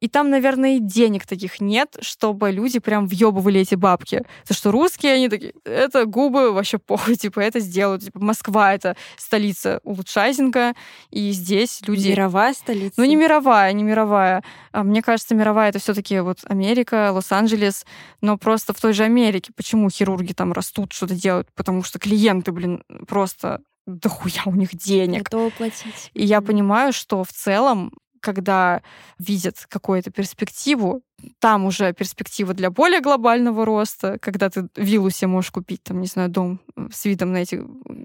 и 0.00 0.08
там, 0.08 0.30
наверное, 0.30 0.76
и 0.76 0.80
денег 0.80 1.26
таких 1.26 1.60
нет, 1.60 1.96
чтобы 2.00 2.50
люди 2.50 2.78
прям 2.78 3.06
въебывали 3.06 3.60
эти 3.60 3.74
бабки. 3.74 4.22
То, 4.46 4.54
что 4.54 4.70
русские, 4.70 5.12
они 5.12 5.28
такие, 5.28 5.52
это 5.64 6.06
губы, 6.06 6.52
вообще 6.52 6.78
похуй, 6.78 7.16
типа, 7.16 7.40
это 7.40 7.60
сделают. 7.60 8.04
Типа, 8.04 8.18
Москва— 8.18 8.72
это 8.74 8.96
столица 9.16 9.80
улучшайзинга, 9.84 10.74
и 11.10 11.30
здесь 11.32 11.82
люди... 11.86 12.08
Мировая 12.08 12.54
столица? 12.54 12.94
Ну, 12.96 13.04
не 13.04 13.16
мировая, 13.16 13.72
не 13.72 13.84
мировая. 13.84 14.42
А 14.72 14.82
мне 14.82 15.02
кажется, 15.02 15.34
мировая— 15.34 15.68
это 15.70 15.78
все 15.78 15.92
таки 15.92 16.18
вот 16.20 16.38
Америка, 16.44 17.10
Лос-Анджелес, 17.12 17.84
но 18.22 18.38
просто 18.38 18.72
в 18.72 18.80
той 18.80 18.94
же 18.94 19.04
Америке. 19.04 19.52
Почему 19.54 19.90
хирурги 19.90 20.32
там 20.32 20.52
растут, 20.52 20.94
что-то 20.94 21.14
делают? 21.14 21.48
Потому 21.54 21.82
что 21.82 21.98
клиенты, 21.98 22.52
блин, 22.52 22.82
просто 23.06 23.60
дохуя 23.86 24.42
у 24.46 24.54
них 24.54 24.74
денег. 24.74 25.24
Готовы 25.24 25.50
платить. 25.50 26.10
И 26.14 26.24
я 26.24 26.40
понимаю, 26.40 26.92
что 26.92 27.22
в 27.24 27.32
целом 27.32 27.92
когда 28.20 28.82
видят 29.18 29.66
какую-то 29.68 30.10
перспективу, 30.10 31.02
там 31.38 31.64
уже 31.64 31.92
перспектива 31.92 32.54
для 32.54 32.70
более 32.70 33.00
глобального 33.00 33.64
роста, 33.64 34.18
когда 34.20 34.48
ты 34.50 34.68
виллу 34.76 35.10
себе 35.10 35.28
можешь 35.28 35.50
купить, 35.50 35.82
там, 35.82 36.00
не 36.00 36.06
знаю, 36.06 36.28
дом 36.28 36.60
с 36.90 37.04
видом 37.04 37.32
на 37.32 37.38
эти 37.38 37.62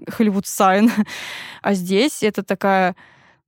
Холливуд 0.08 0.46
Сайн. 0.46 0.90
А 1.62 1.74
здесь 1.74 2.22
это 2.22 2.42
такая, 2.42 2.94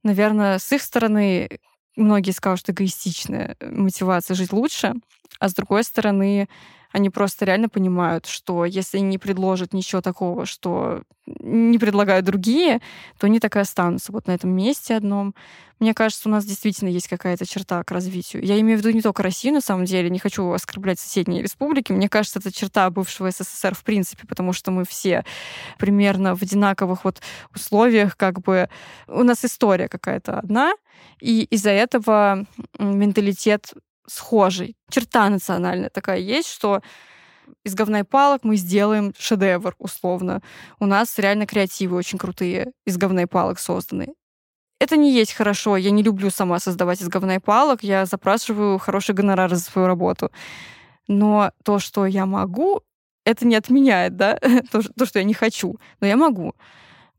наверное, 0.02 0.58
с 0.58 0.72
их 0.72 0.82
стороны 0.82 1.60
многие 1.96 2.30
скажут 2.30 2.70
эгоистичная 2.70 3.56
мотивация 3.60 4.34
жить 4.34 4.52
лучше, 4.52 4.94
а 5.40 5.48
с 5.48 5.54
другой 5.54 5.84
стороны 5.84 6.48
они 6.92 7.10
просто 7.10 7.44
реально 7.44 7.68
понимают, 7.68 8.26
что 8.26 8.64
если 8.64 8.98
не 8.98 9.18
предложат 9.18 9.72
ничего 9.72 10.00
такого, 10.00 10.46
что 10.46 11.02
не 11.26 11.78
предлагают 11.78 12.24
другие, 12.24 12.80
то 13.18 13.26
они 13.26 13.38
так 13.40 13.56
и 13.56 13.58
останутся 13.58 14.12
вот 14.12 14.26
на 14.26 14.32
этом 14.32 14.50
месте 14.50 14.94
одном. 14.94 15.34
Мне 15.78 15.94
кажется, 15.94 16.28
у 16.28 16.32
нас 16.32 16.44
действительно 16.44 16.88
есть 16.88 17.06
какая-то 17.06 17.46
черта 17.46 17.84
к 17.84 17.90
развитию. 17.90 18.42
Я 18.42 18.58
имею 18.60 18.78
в 18.78 18.80
виду 18.82 18.94
не 18.94 19.02
только 19.02 19.22
Россию, 19.22 19.54
на 19.54 19.60
самом 19.60 19.84
деле, 19.84 20.10
не 20.10 20.18
хочу 20.18 20.50
оскорблять 20.50 20.98
соседние 20.98 21.42
республики. 21.42 21.92
Мне 21.92 22.08
кажется, 22.08 22.38
это 22.38 22.50
черта 22.50 22.88
бывшего 22.90 23.30
СССР 23.30 23.74
в 23.74 23.84
принципе, 23.84 24.26
потому 24.26 24.52
что 24.52 24.70
мы 24.70 24.84
все 24.84 25.24
примерно 25.78 26.34
в 26.34 26.42
одинаковых 26.42 27.04
вот 27.04 27.20
условиях, 27.54 28.16
как 28.16 28.40
бы 28.40 28.68
у 29.06 29.22
нас 29.22 29.44
история 29.44 29.88
какая-то 29.88 30.38
одна, 30.38 30.72
и 31.20 31.44
из-за 31.44 31.70
этого 31.70 32.46
менталитет 32.78 33.74
схожий. 34.08 34.76
Черта 34.90 35.28
национальная 35.28 35.90
такая 35.90 36.18
есть, 36.18 36.48
что 36.48 36.82
из 37.64 37.74
говна 37.74 38.00
и 38.00 38.02
палок 38.02 38.44
мы 38.44 38.56
сделаем 38.56 39.12
шедевр, 39.18 39.74
условно. 39.78 40.42
У 40.78 40.86
нас 40.86 41.18
реально 41.18 41.46
креативы 41.46 41.96
очень 41.96 42.18
крутые, 42.18 42.72
из 42.84 42.96
говна 42.96 43.22
и 43.22 43.26
палок 43.26 43.58
созданы. 43.58 44.14
Это 44.80 44.96
не 44.96 45.12
есть 45.12 45.32
хорошо. 45.32 45.76
Я 45.76 45.90
не 45.90 46.02
люблю 46.02 46.30
сама 46.30 46.60
создавать 46.60 47.00
из 47.00 47.08
говна 47.08 47.36
и 47.36 47.40
палок. 47.40 47.82
Я 47.82 48.06
запрашиваю 48.06 48.78
хороший 48.78 49.14
гонорар 49.14 49.52
за 49.54 49.60
свою 49.60 49.88
работу. 49.88 50.30
Но 51.08 51.52
то, 51.64 51.78
что 51.78 52.06
я 52.06 52.26
могу, 52.26 52.82
это 53.24 53.46
не 53.46 53.56
отменяет, 53.56 54.16
да, 54.16 54.38
то, 54.70 54.82
то, 54.96 55.06
что 55.06 55.18
я 55.18 55.24
не 55.24 55.34
хочу. 55.34 55.78
Но 56.00 56.06
я 56.06 56.16
могу. 56.16 56.54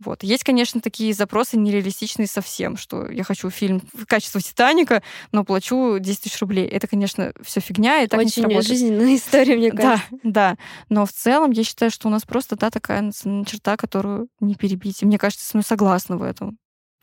Вот. 0.04 0.24
Есть, 0.24 0.43
конечно, 0.43 0.80
такие 0.80 1.14
запросы 1.14 1.58
нереалистичные 1.58 2.28
совсем, 2.28 2.78
что 2.78 3.10
я 3.10 3.24
хочу 3.24 3.50
фильм 3.50 3.82
в 3.93 4.06
качестве 4.06 4.41
«Титаника», 4.41 5.04
но 5.32 5.43
плачу 5.43 5.97
10 6.00 6.22
тысяч 6.22 6.39
рублей. 6.39 6.66
Это, 6.66 6.88
конечно, 6.88 7.34
все 7.41 7.60
фигня, 7.60 8.04
и 8.04 8.08
так 8.08 8.20
Очень 8.20 8.45
не 8.45 8.62
жизненная 8.62 9.16
история, 9.18 9.56
мне 9.56 9.72
кажется. 9.72 10.08
Да, 10.12 10.20
да. 10.24 10.58
Но 10.88 11.06
в 11.06 11.12
целом 11.12 11.52
я 11.52 11.64
считаю, 11.64 11.91
что 11.91 12.08
у 12.08 12.12
нас 12.12 12.24
просто, 12.24 12.56
да, 12.56 12.70
такая 12.70 13.12
черта, 13.12 13.76
которую 13.76 14.30
не 14.39 14.56
перебить. 14.56 15.02
И 15.02 15.06
мне 15.06 15.18
кажется, 15.18 15.45
мной 15.54 15.64
согласна 15.64 16.18
в 16.18 16.24
этом. 16.24 16.58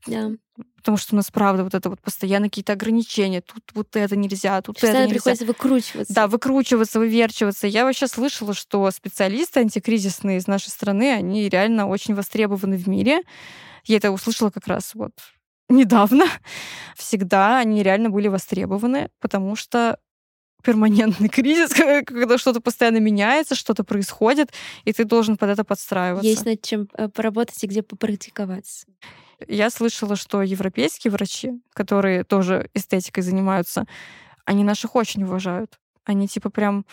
Да. 0.07 0.31
Потому 0.77 0.97
что 0.99 1.15
у 1.15 1.17
нас, 1.17 1.31
правда, 1.31 1.65
вот 1.65 1.75
это 1.75 1.91
вот 1.91 2.01
постоянно 2.01 2.47
какие-то 2.47 2.73
ограничения. 2.73 3.41
Тут 3.41 3.65
вот 3.75 3.97
это 3.97 4.17
нельзя, 4.17 4.63
тут 4.63 4.77
Постоянно 4.77 4.99
это 4.99 5.07
нельзя. 5.09 5.15
приходится 5.15 5.45
выкручиваться. 5.45 6.15
Да, 6.15 6.29
выкручиваться, 6.29 6.99
выверчиваться. 6.99 7.67
Я 7.67 7.85
вообще 7.85 8.07
слышала, 8.07 8.55
что 8.55 8.91
специалисты 8.91 9.61
антикризисные 9.61 10.39
из 10.39 10.47
нашей 10.47 10.69
страны, 10.69 11.13
они 11.13 11.49
реально 11.49 11.89
очень 11.89 12.15
востребованы 12.15 12.77
в 12.77 12.87
мире. 12.87 13.23
Я 13.85 13.97
это 13.97 14.11
услышала 14.13 14.51
как 14.51 14.67
раз 14.69 14.95
вот 14.95 15.13
недавно. 15.69 16.27
Всегда 16.95 17.59
они 17.59 17.83
реально 17.83 18.11
были 18.11 18.29
востребованы, 18.29 19.11
потому 19.21 19.57
что 19.57 19.99
перманентный 20.63 21.29
кризис, 21.31 21.71
когда 22.07 22.39
что-то 22.39 22.61
постоянно 22.61 22.99
меняется, 22.99 23.55
что-то 23.55 23.85
происходит, 23.85 24.53
и 24.85 24.93
ты 24.93 25.05
должен 25.05 25.37
под 25.37 25.51
это 25.51 25.65
подстраиваться. 25.65 26.29
Есть 26.29 26.45
над 26.45 26.63
чем 26.63 26.89
э, 26.95 27.09
поработать 27.09 27.63
и 27.63 27.67
где 27.67 27.83
попрактиковаться. 27.83 28.87
Я 29.47 29.71
слышала, 29.71 30.17
что 30.17 30.43
европейские 30.43 31.11
врачи, 31.11 31.61
которые 31.73 32.25
тоже 32.25 32.71
эстетикой 32.75 33.23
занимаются, 33.23 33.85
они 34.45 34.65
наших 34.65 34.95
очень 34.97 35.25
уважают. 35.25 35.79
Они 36.05 36.29
типа 36.29 36.51
прям 36.51 36.87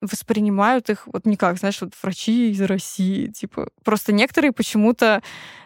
воспринимают 0.00 0.90
их 0.90 1.06
вот 1.06 1.26
никак, 1.26 1.58
знаешь, 1.58 1.80
вот 1.80 1.92
врачи 2.02 2.50
из 2.50 2.60
России, 2.60 3.26
типа. 3.26 3.68
Просто 3.84 4.12
некоторые 4.12 4.52
почему-то 4.52 5.22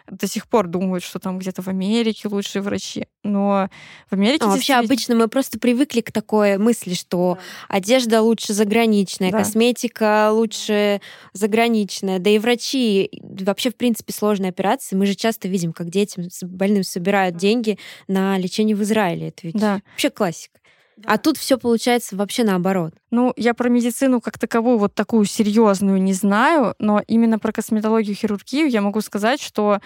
до 0.09 0.27
сих 0.27 0.47
пор 0.47 0.67
думают, 0.67 1.03
что 1.03 1.19
там 1.19 1.39
где-то 1.39 1.61
в 1.61 1.67
Америке 1.69 2.27
лучшие 2.27 2.61
врачи. 2.61 3.07
Но 3.23 3.69
в 4.09 4.13
Америке... 4.13 4.43
А 4.43 4.47
вообще 4.47 4.73
обычно 4.73 5.15
мы 5.15 5.27
просто 5.27 5.59
привыкли 5.59 6.01
к 6.01 6.11
такой 6.11 6.57
мысли, 6.57 6.93
что 6.93 7.37
да. 7.69 7.77
одежда 7.77 8.21
лучше 8.21 8.53
заграничная, 8.53 9.31
да. 9.31 9.39
косметика 9.39 10.29
лучше 10.31 10.99
заграничная, 11.31 12.19
да 12.19 12.29
и 12.29 12.39
врачи. 12.39 13.09
Вообще, 13.21 13.69
в 13.69 13.75
принципе, 13.75 14.11
сложные 14.13 14.49
операции. 14.49 14.95
Мы 14.95 15.05
же 15.05 15.15
часто 15.15 15.47
видим, 15.47 15.71
как 15.71 15.89
детям 15.89 16.25
больным 16.41 16.83
собирают 16.83 17.37
деньги 17.37 17.77
на 18.07 18.37
лечение 18.37 18.75
в 18.75 18.83
Израиле. 18.83 19.29
Это 19.29 19.47
ведь 19.47 19.55
да. 19.55 19.81
вообще 19.91 20.09
классика. 20.09 20.59
А 21.05 21.17
тут 21.17 21.37
все 21.37 21.57
получается 21.57 22.15
вообще 22.15 22.43
наоборот. 22.43 22.93
Ну, 23.11 23.33
я 23.35 23.53
про 23.53 23.69
медицину 23.69 24.21
как 24.21 24.37
таковую 24.37 24.77
вот 24.77 24.93
такую 24.93 25.25
серьезную 25.25 26.01
не 26.01 26.13
знаю, 26.13 26.75
но 26.79 27.01
именно 27.07 27.39
про 27.39 27.51
косметологию, 27.51 28.15
хирургию 28.15 28.67
я 28.69 28.81
могу 28.81 29.01
сказать, 29.01 29.41
что 29.41 29.79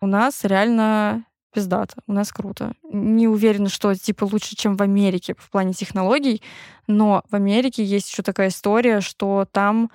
у 0.00 0.06
нас 0.06 0.44
реально 0.44 1.24
пиздато, 1.52 1.94
у 2.06 2.12
нас 2.12 2.32
круто. 2.32 2.72
Не 2.84 3.28
уверена, 3.28 3.68
что 3.68 3.94
типа 3.94 4.24
лучше, 4.24 4.56
чем 4.56 4.76
в 4.76 4.82
Америке 4.82 5.34
в 5.38 5.50
плане 5.50 5.72
технологий, 5.72 6.42
но 6.86 7.22
в 7.30 7.34
Америке 7.34 7.84
есть 7.84 8.10
еще 8.10 8.22
такая 8.22 8.48
история, 8.48 9.00
что 9.00 9.46
там 9.50 9.90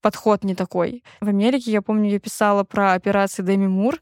подход 0.00 0.44
не 0.44 0.54
такой. 0.54 1.02
В 1.20 1.28
Америке, 1.28 1.70
я 1.70 1.82
помню, 1.82 2.10
я 2.10 2.20
писала 2.20 2.64
про 2.64 2.92
операции 2.92 3.42
Дэми 3.42 3.66
Мур, 3.66 4.00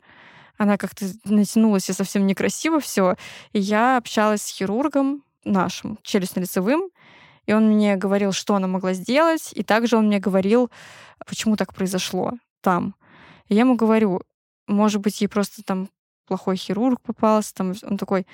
она 0.59 0.79
как-то 0.79 1.05
натянулась 1.25 1.89
и 1.91 1.93
совсем 1.93 2.27
некрасиво 2.27 2.81
все. 2.81 3.17
И 3.53 3.61
я 3.61 3.99
общалась 3.99 4.43
с 4.43 4.49
хирургом, 4.51 5.23
нашим, 5.47 5.99
челюстно-лицевым, 6.03 6.91
и 7.47 7.53
он 7.53 7.69
мне 7.69 7.97
говорил, 7.97 8.33
что 8.33 8.55
она 8.55 8.67
могла 8.67 8.93
сделать, 8.93 9.53
и 9.55 9.63
также 9.63 9.97
он 9.97 10.09
мне 10.09 10.19
говорил, 10.19 10.71
почему 11.27 11.57
так 11.57 11.75
произошло 11.75 12.33
там. 12.61 12.95
И 13.49 13.55
я 13.55 13.61
ему 13.61 13.77
говорю, 13.77 14.21
может 14.67 15.01
быть, 15.01 15.21
ей 15.21 15.29
просто 15.29 15.63
там 15.63 15.89
плохой 16.27 16.57
хирург 16.57 17.01
попался, 17.03 17.55
там 17.55 17.75
он 17.83 17.97
такой, 17.97 18.27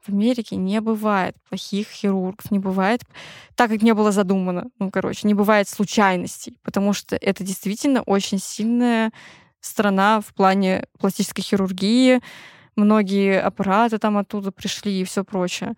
в 0.00 0.10
Америке 0.10 0.56
не 0.56 0.80
бывает 0.80 1.36
плохих 1.48 1.88
хирургов, 1.88 2.50
не 2.50 2.58
бывает, 2.58 3.02
так 3.54 3.70
как 3.70 3.82
не 3.82 3.94
было 3.94 4.12
задумано, 4.12 4.66
ну, 4.78 4.90
короче, 4.90 5.26
не 5.26 5.34
бывает 5.34 5.68
случайностей, 5.68 6.58
потому 6.62 6.92
что 6.92 7.16
это 7.16 7.42
действительно 7.42 8.02
очень 8.02 8.38
сильная 8.38 9.12
страна 9.60 10.20
в 10.20 10.34
плане 10.34 10.86
пластической 10.98 11.42
хирургии, 11.42 12.20
многие 12.76 13.40
аппараты 13.40 13.98
там 13.98 14.18
оттуда 14.18 14.52
пришли 14.52 15.00
и 15.00 15.04
все 15.04 15.24
прочее. 15.24 15.74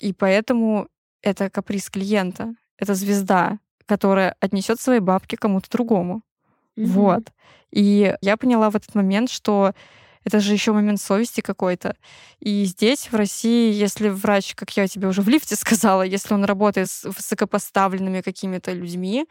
И 0.00 0.12
поэтому 0.12 0.88
это 1.22 1.50
каприз 1.50 1.90
клиента, 1.90 2.54
это 2.78 2.94
звезда, 2.94 3.58
которая 3.86 4.36
отнесет 4.40 4.80
свои 4.80 4.98
бабки 4.98 5.36
кому-то 5.36 5.70
другому. 5.70 6.22
Mm-hmm. 6.76 6.86
Вот. 6.86 7.32
И 7.70 8.14
я 8.20 8.36
поняла 8.36 8.70
в 8.70 8.76
этот 8.76 8.94
момент, 8.94 9.30
что 9.30 9.74
это 10.24 10.40
же 10.40 10.52
еще 10.52 10.72
момент 10.72 11.00
совести 11.00 11.40
какой-то. 11.40 11.96
И 12.40 12.64
здесь, 12.64 13.12
в 13.12 13.14
России, 13.14 13.72
если 13.72 14.08
врач, 14.08 14.54
как 14.54 14.74
я 14.76 14.88
тебе 14.88 15.08
уже 15.08 15.22
в 15.22 15.28
лифте 15.28 15.56
сказала, 15.56 16.02
если 16.02 16.34
он 16.34 16.44
работает 16.44 16.90
с 16.90 17.04
высокопоставленными 17.04 18.22
какими-то 18.22 18.72
людьми, 18.72 19.26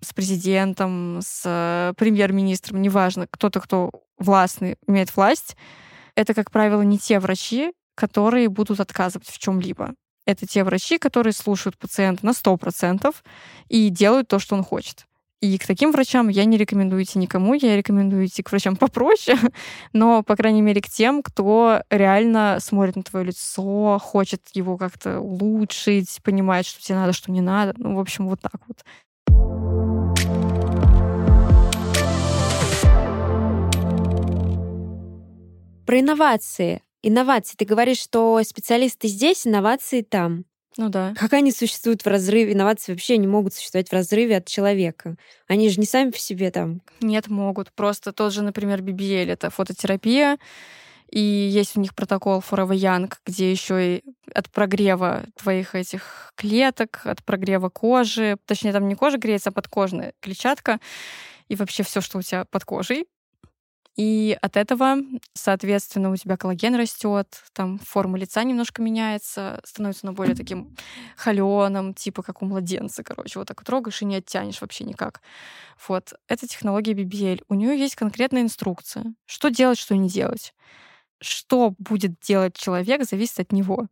с 0.00 0.12
президентом, 0.12 1.20
с 1.22 1.42
э, 1.44 1.94
премьер-министром, 1.96 2.82
неважно, 2.82 3.28
кто-то, 3.30 3.60
кто 3.60 3.92
властный, 4.18 4.76
имеет 4.88 5.14
власть, 5.14 5.56
это, 6.16 6.34
как 6.34 6.50
правило, 6.50 6.82
не 6.82 6.98
те 6.98 7.20
врачи, 7.20 7.72
которые 7.94 8.48
будут 8.48 8.80
отказывать 8.80 9.28
в 9.28 9.38
чем-либо. 9.38 9.94
Это 10.24 10.46
те 10.46 10.62
врачи, 10.62 10.98
которые 10.98 11.32
слушают 11.32 11.76
пациента 11.76 12.24
на 12.24 12.30
100% 12.30 13.14
и 13.68 13.88
делают 13.88 14.28
то, 14.28 14.38
что 14.38 14.54
он 14.54 14.62
хочет. 14.62 15.06
И 15.40 15.58
к 15.58 15.66
таким 15.66 15.90
врачам 15.90 16.28
я 16.28 16.44
не 16.44 16.56
рекомендую 16.56 17.02
идти 17.02 17.18
никому, 17.18 17.54
я 17.54 17.76
рекомендую 17.76 18.26
идти 18.26 18.44
к 18.44 18.52
врачам 18.52 18.76
попроще, 18.76 19.36
но, 19.92 20.22
по 20.22 20.36
крайней 20.36 20.62
мере, 20.62 20.80
к 20.80 20.86
тем, 20.86 21.20
кто 21.20 21.82
реально 21.90 22.58
смотрит 22.60 22.94
на 22.94 23.02
твое 23.02 23.26
лицо, 23.26 23.98
хочет 24.00 24.40
его 24.54 24.76
как-то 24.76 25.18
улучшить, 25.18 26.20
понимает, 26.22 26.64
что 26.64 26.80
тебе 26.80 26.94
надо, 26.94 27.12
что 27.12 27.32
не 27.32 27.40
надо. 27.40 27.74
Ну, 27.76 27.96
в 27.96 27.98
общем, 27.98 28.28
вот 28.28 28.40
так 28.40 28.60
вот. 28.68 28.84
Про 35.84 35.98
инновации 35.98 36.82
инновации. 37.02 37.56
Ты 37.56 37.64
говоришь, 37.64 37.98
что 37.98 38.40
специалисты 38.44 39.08
здесь, 39.08 39.46
инновации 39.46 40.02
там. 40.02 40.44
Ну 40.78 40.88
да. 40.88 41.12
Как 41.16 41.34
они 41.34 41.52
существуют 41.52 42.02
в 42.02 42.06
разрыве? 42.06 42.54
Инновации 42.54 42.92
вообще 42.92 43.18
не 43.18 43.26
могут 43.26 43.54
существовать 43.54 43.90
в 43.90 43.92
разрыве 43.92 44.38
от 44.38 44.46
человека. 44.46 45.16
Они 45.46 45.68
же 45.68 45.78
не 45.78 45.86
сами 45.86 46.10
по 46.10 46.18
себе 46.18 46.50
там. 46.50 46.80
Нет, 47.00 47.28
могут. 47.28 47.72
Просто 47.72 48.12
тот 48.12 48.32
же, 48.32 48.42
например, 48.42 48.80
BBL— 48.80 49.26
это 49.32 49.50
фототерапия, 49.50 50.38
и 51.10 51.20
есть 51.20 51.76
у 51.76 51.80
них 51.80 51.94
протокол 51.94 52.40
Forever 52.40 52.74
Young, 52.74 53.12
где 53.26 53.50
еще 53.50 53.96
и 53.96 54.04
от 54.34 54.50
прогрева 54.50 55.24
твоих 55.36 55.74
этих 55.74 56.32
клеток, 56.36 57.02
от 57.04 57.22
прогрева 57.22 57.68
кожи, 57.68 58.38
точнее, 58.46 58.72
там 58.72 58.88
не 58.88 58.94
кожа 58.94 59.18
греется, 59.18 59.50
а 59.50 59.52
подкожная 59.52 60.14
клетчатка, 60.20 60.80
и 61.48 61.54
вообще 61.54 61.82
все, 61.82 62.00
что 62.00 62.16
у 62.16 62.22
тебя 62.22 62.46
под 62.46 62.64
кожей, 62.64 63.04
и 63.96 64.38
от 64.40 64.56
этого, 64.56 64.96
соответственно, 65.34 66.10
у 66.10 66.16
тебя 66.16 66.38
коллаген 66.38 66.74
растет, 66.74 67.42
там 67.52 67.78
форма 67.78 68.16
лица 68.16 68.42
немножко 68.42 68.80
меняется, 68.80 69.60
становится 69.64 70.06
на 70.06 70.14
более 70.14 70.34
таким 70.34 70.74
холеным, 71.16 71.92
типа 71.92 72.22
как 72.22 72.40
у 72.40 72.46
младенца, 72.46 73.02
короче. 73.02 73.38
Вот 73.38 73.48
так 73.48 73.60
вот 73.60 73.66
трогаешь 73.66 74.00
и 74.00 74.06
не 74.06 74.16
оттянешь 74.16 74.62
вообще 74.62 74.84
никак. 74.84 75.20
Вот. 75.86 76.14
Это 76.26 76.46
технология 76.46 76.92
BBL. 76.92 77.44
У 77.48 77.54
нее 77.54 77.78
есть 77.78 77.94
конкретная 77.94 78.42
инструкция. 78.42 79.14
Что 79.26 79.50
делать, 79.50 79.78
что 79.78 79.94
не 79.94 80.08
делать. 80.08 80.54
Что 81.20 81.74
будет 81.78 82.18
делать 82.20 82.56
человек, 82.56 83.04
зависит 83.04 83.40
от 83.40 83.52
него. 83.52 83.88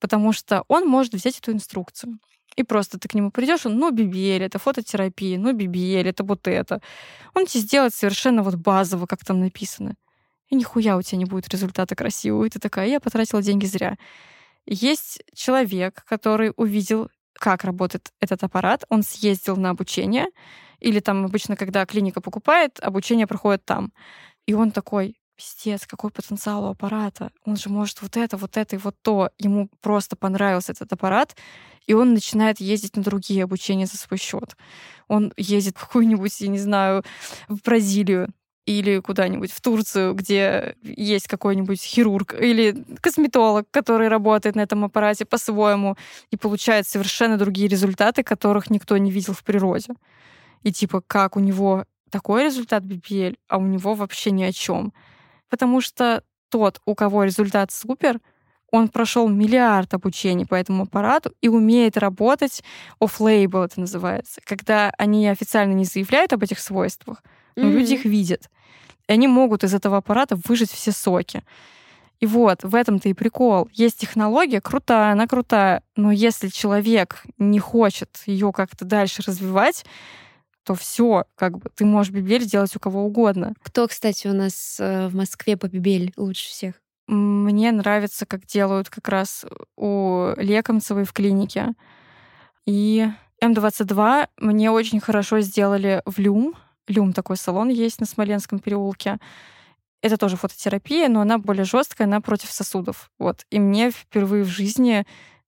Потому 0.00 0.32
что 0.32 0.64
он 0.68 0.86
может 0.86 1.12
взять 1.12 1.38
эту 1.38 1.52
инструкцию. 1.52 2.18
И 2.56 2.62
просто 2.62 2.98
ты 2.98 3.08
к 3.08 3.14
нему 3.14 3.30
придешь, 3.30 3.66
он, 3.66 3.78
ну, 3.78 3.90
BBL, 3.90 4.42
это 4.42 4.58
фототерапия, 4.58 5.38
ну, 5.38 5.52
BBL, 5.52 6.08
это 6.08 6.24
вот 6.24 6.46
это. 6.46 6.80
Он 7.34 7.46
тебе 7.46 7.62
сделает 7.62 7.94
совершенно 7.94 8.42
вот 8.42 8.56
базово, 8.56 9.06
как 9.06 9.24
там 9.24 9.40
написано. 9.40 9.94
И 10.48 10.54
нихуя 10.54 10.96
у 10.96 11.02
тебя 11.02 11.18
не 11.18 11.24
будет 11.24 11.48
результата 11.48 11.94
красивого. 11.94 12.44
И 12.44 12.50
ты 12.50 12.58
такая, 12.58 12.88
я 12.88 13.00
потратила 13.00 13.42
деньги 13.42 13.64
зря. 13.64 13.96
Есть 14.66 15.22
человек, 15.34 16.04
который 16.06 16.52
увидел, 16.56 17.08
как 17.32 17.64
работает 17.64 18.12
этот 18.20 18.44
аппарат, 18.44 18.84
он 18.88 19.02
съездил 19.02 19.56
на 19.56 19.70
обучение, 19.70 20.26
или 20.78 21.00
там 21.00 21.24
обычно, 21.24 21.56
когда 21.56 21.86
клиника 21.86 22.20
покупает, 22.20 22.78
обучение 22.80 23.26
проходит 23.26 23.64
там. 23.64 23.92
И 24.46 24.54
он 24.54 24.72
такой, 24.72 25.16
пиздец, 25.36 25.86
какой 25.86 26.10
потенциал 26.10 26.64
у 26.64 26.68
аппарата. 26.68 27.30
Он 27.44 27.56
же 27.56 27.68
может 27.68 28.02
вот 28.02 28.16
это, 28.16 28.36
вот 28.36 28.56
это 28.56 28.76
и 28.76 28.78
вот 28.78 28.96
то. 29.02 29.30
Ему 29.38 29.68
просто 29.80 30.16
понравился 30.16 30.72
этот 30.72 30.92
аппарат, 30.92 31.36
и 31.86 31.94
он 31.94 32.14
начинает 32.14 32.60
ездить 32.60 32.96
на 32.96 33.02
другие 33.02 33.44
обучения 33.44 33.86
за 33.86 33.96
свой 33.96 34.18
счет. 34.18 34.56
Он 35.08 35.32
ездит 35.36 35.76
в 35.76 35.86
какую-нибудь, 35.86 36.40
я 36.40 36.48
не 36.48 36.58
знаю, 36.58 37.04
в 37.48 37.60
Бразилию 37.62 38.28
или 38.64 39.00
куда-нибудь 39.00 39.50
в 39.50 39.60
Турцию, 39.60 40.14
где 40.14 40.76
есть 40.82 41.26
какой-нибудь 41.26 41.82
хирург 41.82 42.34
или 42.34 42.84
косметолог, 43.00 43.66
который 43.70 44.08
работает 44.08 44.54
на 44.54 44.60
этом 44.60 44.84
аппарате 44.84 45.24
по-своему 45.24 45.96
и 46.30 46.36
получает 46.36 46.86
совершенно 46.86 47.36
другие 47.36 47.68
результаты, 47.68 48.22
которых 48.22 48.70
никто 48.70 48.96
не 48.98 49.10
видел 49.10 49.34
в 49.34 49.42
природе. 49.42 49.94
И 50.62 50.72
типа, 50.72 51.00
как 51.00 51.36
у 51.36 51.40
него 51.40 51.86
такой 52.10 52.44
результат 52.44 52.84
BPL, 52.84 53.36
а 53.48 53.58
у 53.58 53.66
него 53.66 53.94
вообще 53.94 54.30
ни 54.30 54.44
о 54.44 54.52
чем. 54.52 54.92
Потому 55.52 55.82
что 55.82 56.22
тот, 56.48 56.80
у 56.86 56.94
кого 56.94 57.24
результат 57.24 57.70
супер, 57.70 58.20
он 58.70 58.88
прошел 58.88 59.28
миллиард 59.28 59.92
обучений 59.92 60.46
по 60.46 60.54
этому 60.54 60.84
аппарату 60.84 61.34
и 61.42 61.48
умеет 61.48 61.98
работать 61.98 62.64
офф-лейбл, 63.00 63.64
это 63.64 63.78
называется, 63.78 64.40
когда 64.46 64.94
они 64.96 65.28
официально 65.28 65.74
не 65.74 65.84
заявляют 65.84 66.32
об 66.32 66.42
этих 66.42 66.58
свойствах, 66.58 67.22
но 67.54 67.64
mm-hmm. 67.64 67.70
люди 67.70 67.92
их 67.92 68.06
видят. 68.06 68.48
И 69.08 69.12
они 69.12 69.28
могут 69.28 69.62
из 69.62 69.74
этого 69.74 69.98
аппарата 69.98 70.40
выжить 70.48 70.72
все 70.72 70.90
соки. 70.90 71.42
И 72.18 72.24
вот, 72.24 72.64
в 72.64 72.74
этом-то 72.74 73.10
и 73.10 73.12
прикол. 73.12 73.68
Есть 73.74 74.00
технология 74.00 74.62
крутая, 74.62 75.12
она 75.12 75.26
крутая, 75.26 75.82
но 75.96 76.12
если 76.12 76.48
человек 76.48 77.24
не 77.36 77.58
хочет 77.58 78.22
ее 78.24 78.52
как-то 78.52 78.86
дальше 78.86 79.20
развивать, 79.26 79.84
то 80.64 80.74
все, 80.74 81.24
как 81.34 81.58
бы 81.58 81.70
ты 81.74 81.84
можешь 81.84 82.12
бибель 82.12 82.42
сделать 82.42 82.74
у 82.76 82.80
кого 82.80 83.04
угодно. 83.04 83.54
Кто, 83.62 83.88
кстати, 83.88 84.26
у 84.28 84.32
нас 84.32 84.76
э, 84.78 85.08
в 85.08 85.14
Москве 85.14 85.56
по 85.56 85.66
бибель 85.66 86.12
лучше 86.16 86.48
всех? 86.48 86.74
Мне 87.08 87.72
нравится, 87.72 88.26
как 88.26 88.46
делают 88.46 88.88
как 88.88 89.08
раз 89.08 89.44
у 89.76 90.32
Лекомцевой 90.36 91.04
в 91.04 91.12
клинике. 91.12 91.74
И 92.64 93.06
М22 93.42 94.28
мне 94.38 94.70
очень 94.70 95.00
хорошо 95.00 95.40
сделали 95.40 96.02
в 96.06 96.18
Люм. 96.18 96.54
Люм 96.86 97.12
такой 97.12 97.36
салон 97.36 97.68
есть 97.68 98.00
на 98.00 98.06
Смоленском 98.06 98.60
переулке. 98.60 99.18
Это 100.00 100.16
тоже 100.16 100.36
фототерапия, 100.36 101.08
но 101.08 101.20
она 101.20 101.38
более 101.38 101.64
жесткая, 101.64 102.06
она 102.06 102.20
против 102.20 102.50
сосудов. 102.50 103.10
Вот. 103.18 103.46
И 103.50 103.58
мне 103.58 103.90
впервые 103.90 104.44
в 104.44 104.48
жизни 104.48 105.04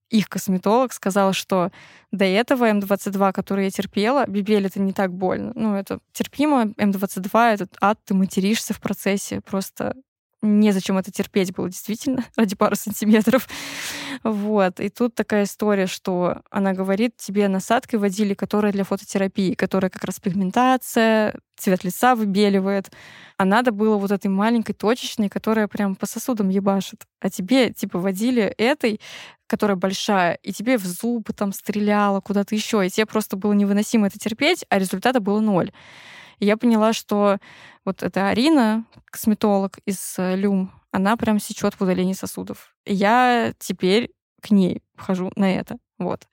их 0.09 0.29
косметолог 0.29 0.93
сказал, 0.93 1.33
что 1.33 1.71
до 2.11 2.25
этого 2.25 2.69
М22, 2.69 3.33
который 3.33 3.65
я 3.65 3.71
терпела, 3.71 4.25
бибель 4.27 4.65
это 4.65 4.79
не 4.79 4.93
так 4.93 5.13
больно. 5.13 5.51
Ну, 5.55 5.75
это 5.75 5.99
терпимо. 6.13 6.65
М22 6.77 7.53
этот 7.53 7.75
ад, 7.81 7.99
ты 8.05 8.13
материшься 8.13 8.73
в 8.73 8.79
процессе. 8.79 9.41
Просто 9.41 9.95
незачем 10.45 10.97
это 10.97 11.11
терпеть 11.11 11.53
было 11.53 11.69
действительно 11.69 12.23
ради 12.37 12.55
пары 12.55 12.75
сантиметров. 12.75 13.47
Вот. 14.23 14.79
И 14.79 14.89
тут 14.89 15.15
такая 15.15 15.43
история, 15.43 15.87
что 15.87 16.41
она 16.49 16.73
говорит, 16.73 17.17
тебе 17.17 17.47
насадкой 17.47 17.99
водили, 17.99 18.33
которая 18.33 18.71
для 18.71 18.83
фототерапии, 18.83 19.53
которая 19.53 19.89
как 19.89 20.03
раз 20.03 20.19
пигментация, 20.19 21.35
цвет 21.57 21.83
лица 21.83 22.15
выбеливает. 22.15 22.91
А 23.37 23.45
надо 23.45 23.71
было 23.71 23.97
вот 23.97 24.11
этой 24.11 24.27
маленькой 24.27 24.73
точечной, 24.73 25.29
которая 25.29 25.67
прям 25.67 25.95
по 25.95 26.05
сосудам 26.05 26.49
ебашит. 26.49 27.03
А 27.19 27.29
тебе, 27.29 27.71
типа, 27.71 27.99
водили 27.99 28.43
этой, 28.43 28.99
которая 29.47 29.77
большая, 29.77 30.35
и 30.35 30.51
тебе 30.51 30.77
в 30.77 30.85
зубы 30.85 31.33
там 31.33 31.53
стреляла 31.53 32.21
куда-то 32.21 32.55
еще, 32.55 32.85
и 32.85 32.89
тебе 32.89 33.05
просто 33.05 33.37
было 33.37 33.53
невыносимо 33.53 34.07
это 34.07 34.17
терпеть, 34.17 34.65
а 34.69 34.79
результата 34.79 35.19
было 35.19 35.39
ноль. 35.39 35.71
И 36.39 36.45
я 36.45 36.57
поняла, 36.57 36.93
что 36.93 37.37
вот 37.85 38.03
эта 38.03 38.29
Арина, 38.29 38.85
косметолог 39.05 39.77
из 39.85 40.15
э, 40.17 40.35
Люм, 40.35 40.71
она 40.91 41.17
прям 41.17 41.39
сечет 41.39 41.75
в 41.75 41.81
удалении 41.81 42.13
сосудов. 42.13 42.75
И 42.85 42.93
я 42.93 43.53
теперь 43.59 44.11
к 44.41 44.51
ней 44.51 44.81
хожу 44.97 45.31
на 45.35 45.53
это. 45.53 45.77
Вот. 45.97 46.27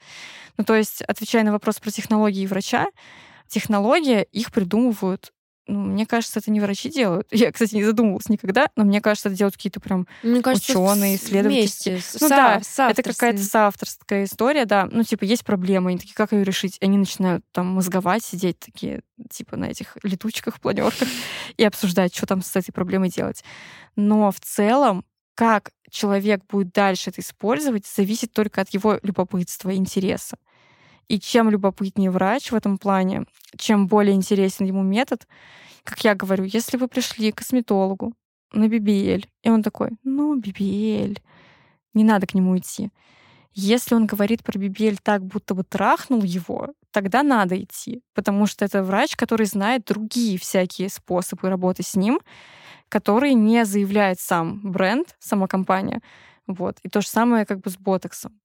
Ну, 0.57 0.65
то 0.65 0.75
есть, 0.75 1.03
отвечая 1.03 1.45
на 1.45 1.53
вопрос 1.53 1.79
про 1.79 1.91
технологии 1.91 2.47
врача, 2.47 2.87
технологии 3.49 4.23
их 4.33 4.51
придумывают 4.51 5.33
ну, 5.67 5.81
мне 5.81 6.07
кажется, 6.07 6.41
это 6.41 6.51
не 6.51 6.61
врачи 6.61 6.91
делают. 6.91 7.29
Я, 7.31 7.53
кстати, 7.53 7.75
не 7.75 7.85
задумывалась 7.85 8.29
никогда, 8.29 8.69
но 8.77 8.85
мне 8.85 9.01
кажется, 9.01 9.29
это 9.29 9.39
делают 9.39 9.57
какие-то 9.57 9.81
прям 9.81 10.07
кажется, 10.43 10.73
ученые, 10.73 11.17
исследовательские. 11.17 11.97
Вместе, 11.97 12.19
ну 12.21 12.29
да, 12.29 12.61
это 12.91 13.03
какая-то 13.03 13.43
соавторская 13.43 14.25
история, 14.25 14.65
да. 14.65 14.89
Ну, 14.91 15.05
типа, 15.05 15.25
есть 15.25 15.45
проблема, 15.45 15.91
они 15.91 15.99
такие, 15.99 16.15
как 16.15 16.33
ее 16.33 16.45
решить? 16.45 16.79
Они 16.81 16.99
начинают 16.99 17.45
там 17.53 17.67
мозговать, 17.67 18.25
сидеть 18.25 18.59
такие, 18.59 19.03
типа, 19.31 19.57
на 19.57 19.67
этих 19.67 19.97
летучках, 20.03 20.61
планерках 20.61 21.09
и 21.57 21.65
обсуждать, 21.65 22.15
что 22.15 22.27
там 22.27 22.43
с 22.43 22.55
этой 22.57 22.73
проблемой 22.73 23.09
делать. 23.09 23.45
Но 23.95 24.31
в 24.33 24.41
целом, 24.41 25.05
как 25.35 25.71
человек 25.91 26.43
будет 26.49 26.73
дальше 26.73 27.11
это 27.11 27.21
использовать, 27.21 27.87
зависит 27.87 28.33
только 28.33 28.63
от 28.63 28.71
его 28.71 28.99
любопытства 29.03 29.71
и 29.71 29.77
интереса. 29.77 30.37
И 31.09 31.19
чем 31.19 31.51
любопытнее 31.51 32.11
врач 32.11 32.51
в 32.51 32.55
этом 32.55 32.79
плане, 32.79 33.25
чем 33.57 33.87
более 33.87 34.15
интересен 34.15 34.67
ему 34.67 34.83
метод, 34.83 35.27
как 35.85 36.03
я 36.05 36.15
говорю, 36.15 36.45
если 36.45 36.77
вы 36.77 36.89
пришли 36.89 37.33
к 37.33 37.39
косметологу 37.39 38.15
на 38.53 38.67
BBL, 38.67 39.27
и 39.43 39.51
он 39.51 39.63
такой, 39.63 39.91
ну, 40.05 40.39
BBL, 40.39 41.19
не 41.95 42.05
надо 42.05 42.27
к 42.27 42.35
нему 42.35 42.57
идти. 42.57 42.91
Если 43.55 43.95
он 43.95 44.07
говорит 44.07 44.43
про 44.43 44.59
BBL 44.59 44.99
так, 45.03 45.25
будто 45.25 45.55
бы 45.55 45.63
трахнул 45.63 46.23
его, 46.23 46.69
тогда 46.91 47.23
надо 47.23 47.61
идти, 47.61 48.03
потому 48.15 48.47
что 48.47 48.65
это 48.65 48.83
врач, 48.83 49.15
который 49.17 49.47
знает 49.47 49.85
другие 49.85 50.39
всякие 50.39 50.89
способы 50.89 51.51
работы 51.51 51.83
с 51.83 51.95
ним, 51.95 52.21
которые 52.89 53.35
не 53.35 53.65
заявляет 53.65 54.21
сам 54.21 54.61
бренд, 54.63 55.17
сама 55.19 55.49
компания. 55.49 56.01
Вот. 56.47 56.79
И 56.83 56.89
то 56.89 57.01
же 57.01 57.09
самое 57.09 57.45
как 57.45 57.61
бы 57.61 57.71
с 57.71 57.77
ботоксом. 57.77 58.39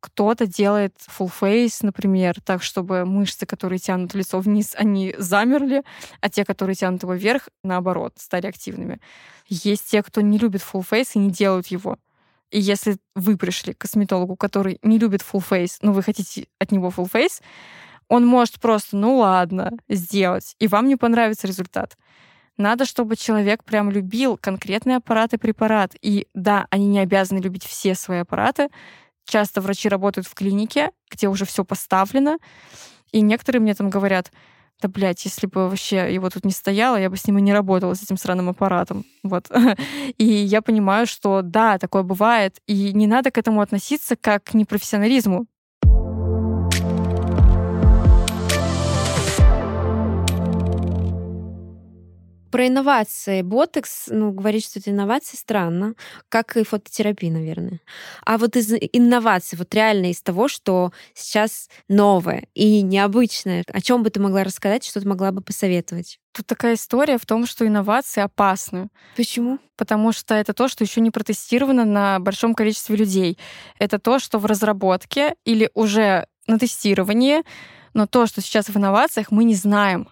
Кто-то 0.00 0.46
делает 0.46 0.94
full 0.98 1.30
face, 1.40 1.78
например, 1.82 2.40
так, 2.42 2.62
чтобы 2.62 3.04
мышцы, 3.04 3.46
которые 3.46 3.80
тянут 3.80 4.14
лицо 4.14 4.38
вниз, 4.38 4.74
они 4.76 5.14
замерли, 5.18 5.82
а 6.20 6.28
те, 6.28 6.44
которые 6.44 6.76
тянут 6.76 7.02
его 7.02 7.14
вверх, 7.14 7.48
наоборот, 7.64 8.14
стали 8.16 8.46
активными. 8.46 9.00
Есть 9.48 9.90
те, 9.90 10.02
кто 10.02 10.20
не 10.20 10.38
любит 10.38 10.62
full 10.62 10.86
face 10.88 11.10
и 11.14 11.18
не 11.18 11.30
делают 11.30 11.66
его. 11.68 11.98
И 12.50 12.60
если 12.60 12.96
вы 13.14 13.36
пришли 13.36 13.74
к 13.74 13.78
косметологу, 13.78 14.36
который 14.36 14.78
не 14.82 14.98
любит 14.98 15.22
full 15.22 15.44
face, 15.48 15.78
но 15.82 15.92
вы 15.92 16.02
хотите 16.02 16.46
от 16.58 16.70
него 16.70 16.88
full 16.88 17.10
face, 17.10 17.42
он 18.08 18.24
может 18.26 18.60
просто, 18.60 18.96
ну 18.96 19.18
ладно, 19.18 19.72
сделать, 19.88 20.54
и 20.58 20.66
вам 20.66 20.88
не 20.88 20.96
понравится 20.96 21.46
результат. 21.46 21.96
Надо, 22.56 22.86
чтобы 22.86 23.16
человек 23.16 23.62
прям 23.62 23.90
любил 23.90 24.36
конкретный 24.36 24.96
аппарат 24.96 25.32
и 25.32 25.36
препарат. 25.38 25.94
И 26.02 26.26
да, 26.34 26.66
они 26.70 26.88
не 26.88 26.98
обязаны 26.98 27.38
любить 27.38 27.64
все 27.64 27.94
свои 27.94 28.18
аппараты, 28.18 28.68
часто 29.28 29.60
врачи 29.60 29.88
работают 29.88 30.26
в 30.26 30.34
клинике, 30.34 30.90
где 31.10 31.28
уже 31.28 31.44
все 31.44 31.64
поставлено, 31.64 32.38
и 33.12 33.20
некоторые 33.20 33.60
мне 33.60 33.74
там 33.74 33.90
говорят, 33.90 34.32
да, 34.80 34.88
блядь, 34.88 35.24
если 35.24 35.46
бы 35.46 35.68
вообще 35.68 36.12
его 36.14 36.30
тут 36.30 36.44
не 36.44 36.52
стояло, 36.52 36.96
я 36.96 37.10
бы 37.10 37.16
с 37.16 37.26
ним 37.26 37.38
и 37.38 37.42
не 37.42 37.52
работала, 37.52 37.94
с 37.94 38.02
этим 38.02 38.16
сраным 38.16 38.48
аппаратом. 38.48 39.04
Вот. 39.24 39.50
И 40.18 40.24
я 40.24 40.62
понимаю, 40.62 41.06
что 41.06 41.42
да, 41.42 41.78
такое 41.78 42.04
бывает, 42.04 42.60
и 42.66 42.92
не 42.92 43.08
надо 43.08 43.32
к 43.32 43.38
этому 43.38 43.60
относиться 43.60 44.14
как 44.14 44.44
к 44.44 44.54
непрофессионализму. 44.54 45.46
Про 52.50 52.66
инновации. 52.66 53.42
Ботекс, 53.42 54.04
ну, 54.08 54.32
говорить, 54.32 54.64
что 54.64 54.78
это 54.78 54.90
инновации, 54.90 55.36
странно, 55.36 55.94
как 56.28 56.56
и 56.56 56.64
фототерапия, 56.64 57.30
наверное. 57.30 57.80
А 58.24 58.38
вот 58.38 58.56
из 58.56 58.72
инноваций, 58.72 59.58
вот 59.58 59.74
реально 59.74 60.10
из 60.10 60.22
того, 60.22 60.48
что 60.48 60.92
сейчас 61.14 61.68
новое 61.88 62.46
и 62.54 62.82
необычное, 62.82 63.64
о 63.70 63.80
чем 63.80 64.02
бы 64.02 64.10
ты 64.10 64.20
могла 64.20 64.44
рассказать, 64.44 64.84
что 64.84 65.00
ты 65.00 65.08
могла 65.08 65.30
бы 65.30 65.42
посоветовать? 65.42 66.18
Тут 66.32 66.46
такая 66.46 66.74
история 66.74 67.18
в 67.18 67.26
том, 67.26 67.46
что 67.46 67.66
инновации 67.66 68.22
опасны. 68.22 68.88
Почему? 69.16 69.58
Потому 69.76 70.12
что 70.12 70.34
это 70.34 70.54
то, 70.54 70.68
что 70.68 70.84
еще 70.84 71.00
не 71.00 71.10
протестировано 71.10 71.84
на 71.84 72.18
большом 72.20 72.54
количестве 72.54 72.96
людей. 72.96 73.38
Это 73.78 73.98
то, 73.98 74.18
что 74.18 74.38
в 74.38 74.46
разработке 74.46 75.34
или 75.44 75.70
уже 75.74 76.26
на 76.46 76.58
тестировании, 76.58 77.42
но 77.92 78.06
то, 78.06 78.26
что 78.26 78.40
сейчас 78.40 78.68
в 78.68 78.76
инновациях, 78.76 79.30
мы 79.30 79.44
не 79.44 79.54
знаем 79.54 80.08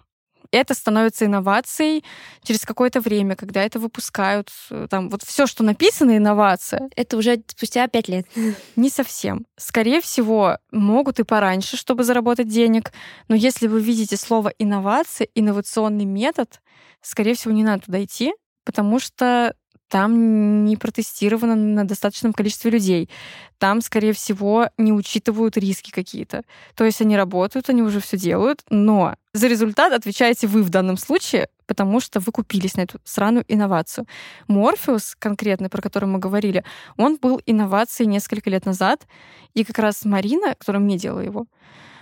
это 0.51 0.73
становится 0.73 1.25
инновацией 1.25 2.03
через 2.43 2.65
какое-то 2.65 2.99
время, 2.99 3.35
когда 3.35 3.63
это 3.63 3.79
выпускают. 3.79 4.49
Э, 4.69 4.87
там 4.89 5.09
вот 5.09 5.23
все, 5.23 5.47
что 5.47 5.63
написано, 5.63 6.17
инновация. 6.17 6.89
Это 6.95 7.17
уже 7.17 7.41
спустя 7.47 7.87
пять 7.87 8.07
лет. 8.07 8.27
Не 8.75 8.89
совсем. 8.89 9.45
Скорее 9.57 10.01
всего, 10.01 10.57
могут 10.71 11.19
и 11.19 11.23
пораньше, 11.23 11.77
чтобы 11.77 12.03
заработать 12.03 12.47
денег. 12.47 12.91
Но 13.27 13.35
если 13.35 13.67
вы 13.67 13.81
видите 13.81 14.17
слово 14.17 14.53
инновация, 14.59 15.27
инновационный 15.35 16.05
метод, 16.05 16.61
скорее 17.01 17.35
всего, 17.35 17.53
не 17.53 17.63
надо 17.63 17.85
туда 17.85 18.03
идти, 18.03 18.33
потому 18.65 18.99
что 18.99 19.55
там 19.89 20.65
не 20.65 20.75
протестировано 20.75 21.55
на 21.55 21.87
достаточном 21.87 22.33
количестве 22.33 22.71
людей. 22.71 23.09
Там, 23.57 23.81
скорее 23.81 24.13
всего, 24.13 24.69
не 24.77 24.91
учитывают 24.91 25.57
риски 25.57 25.91
какие-то. 25.91 26.43
То 26.75 26.83
есть 26.83 27.01
они 27.01 27.15
работают, 27.15 27.69
они 27.69 27.81
уже 27.81 27.99
все 27.99 28.17
делают, 28.17 28.63
но 28.69 29.15
за 29.33 29.47
результат 29.47 29.93
отвечаете 29.93 30.47
вы 30.47 30.61
в 30.63 30.69
данном 30.69 30.97
случае, 30.97 31.49
потому 31.65 31.99
что 31.99 32.19
вы 32.19 32.31
купились 32.31 32.75
на 32.75 32.81
эту 32.81 32.99
сраную 33.03 33.45
инновацию. 33.47 34.07
Морфеус, 34.47 35.15
конкретно, 35.17 35.69
про 35.69 35.81
который 35.81 36.05
мы 36.05 36.19
говорили, 36.19 36.63
он 36.97 37.17
был 37.17 37.41
инновацией 37.45 38.07
несколько 38.07 38.49
лет 38.49 38.65
назад, 38.65 39.07
и 39.53 39.63
как 39.63 39.79
раз 39.79 40.05
Марина, 40.05 40.55
которая 40.55 40.81
мне 40.81 40.97
делала 40.97 41.21
его, 41.21 41.45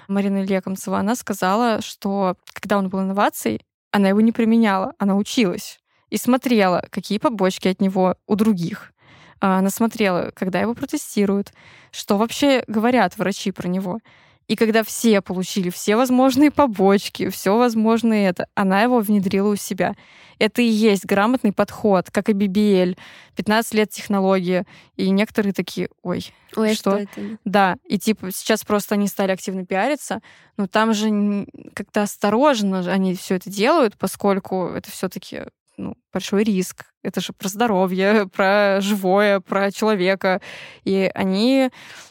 Марина 0.07 0.43
Лекомцева, 0.43 0.99
она 0.99 1.15
сказала, 1.15 1.81
что 1.81 2.35
когда 2.53 2.77
он 2.77 2.89
был 2.89 3.01
инновацией, 3.01 3.61
она 3.91 4.09
его 4.09 4.21
не 4.21 4.31
применяла, 4.31 4.93
она 4.99 5.15
училась 5.15 5.79
и 6.09 6.17
смотрела, 6.17 6.83
какие 6.89 7.17
побочки 7.17 7.67
от 7.67 7.81
него 7.81 8.15
у 8.27 8.35
других. 8.35 8.93
А, 9.41 9.59
она 9.59 9.69
смотрела, 9.69 10.31
когда 10.33 10.59
его 10.59 10.73
протестируют, 10.73 11.53
что 11.91 12.17
вообще 12.17 12.63
говорят 12.67 13.17
врачи 13.17 13.51
про 13.51 13.67
него. 13.67 13.99
И 14.47 14.55
когда 14.55 14.83
все 14.83 15.21
получили 15.21 15.71
все 15.71 15.95
возможные 15.95 16.51
побочки, 16.51 17.29
все 17.29 17.57
возможное 17.57 18.29
это, 18.29 18.47
она 18.53 18.83
его 18.83 18.99
внедрила 18.99 19.49
у 19.49 19.55
себя. 19.55 19.95
Это 20.37 20.61
и 20.61 20.67
есть 20.67 21.05
грамотный 21.05 21.51
подход, 21.51 22.11
как 22.11 22.29
и 22.29 22.33
BBL, 22.33 22.97
15 23.35 23.73
лет 23.73 23.89
технологии. 23.89 24.65
И 24.97 25.09
некоторые 25.09 25.53
такие, 25.53 25.89
ой, 26.03 26.31
ой 26.55 26.75
что? 26.75 26.91
что 26.91 26.97
это? 26.99 27.37
Да, 27.43 27.77
и 27.85 27.97
типа 27.97 28.29
сейчас 28.31 28.63
просто 28.63 28.95
они 28.95 29.07
стали 29.07 29.31
активно 29.31 29.65
пиариться, 29.65 30.21
но 30.57 30.67
там 30.67 30.93
же 30.93 31.47
как-то 31.73 32.03
осторожно 32.03 32.79
они 32.91 33.15
все 33.15 33.35
это 33.35 33.49
делают, 33.49 33.97
поскольку 33.97 34.67
это 34.67 34.91
все-таки 34.91 35.43
ну, 35.77 35.95
большой 36.13 36.43
риск. 36.43 36.85
Это 37.03 37.21
же 37.21 37.33
про 37.33 37.47
здоровье, 37.47 38.27
про 38.27 38.79
живое, 38.81 39.39
про 39.39 39.71
человека. 39.71 40.41
И 40.83 41.09
они 41.13 41.69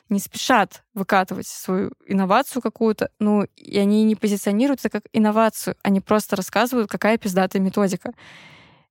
не 0.08 0.18
спешат 0.18 0.82
выкатывать 0.94 1.46
свою 1.46 1.92
инновацию 2.06 2.62
какую-то, 2.62 3.10
ну, 3.18 3.44
и 3.56 3.78
они 3.78 4.04
не 4.04 4.16
позиционируют 4.16 4.80
это 4.80 4.90
как 4.90 5.04
инновацию, 5.12 5.76
они 5.82 6.00
просто 6.00 6.36
рассказывают, 6.36 6.90
какая 6.90 7.18
пиздатая 7.18 7.62
методика. 7.62 8.12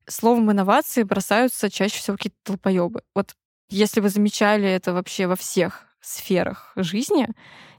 Словом 0.07 0.51
инновации 0.51 1.03
бросаются 1.03 1.69
чаще 1.69 1.97
всего 1.97 2.17
какие-то 2.17 2.37
толпоебы. 2.43 3.03
Вот 3.15 3.35
если 3.69 4.01
вы 4.01 4.09
замечали 4.09 4.67
это 4.67 4.93
вообще 4.93 5.27
во 5.27 5.35
всех 5.35 5.85
сферах 6.01 6.73
жизни, 6.75 7.27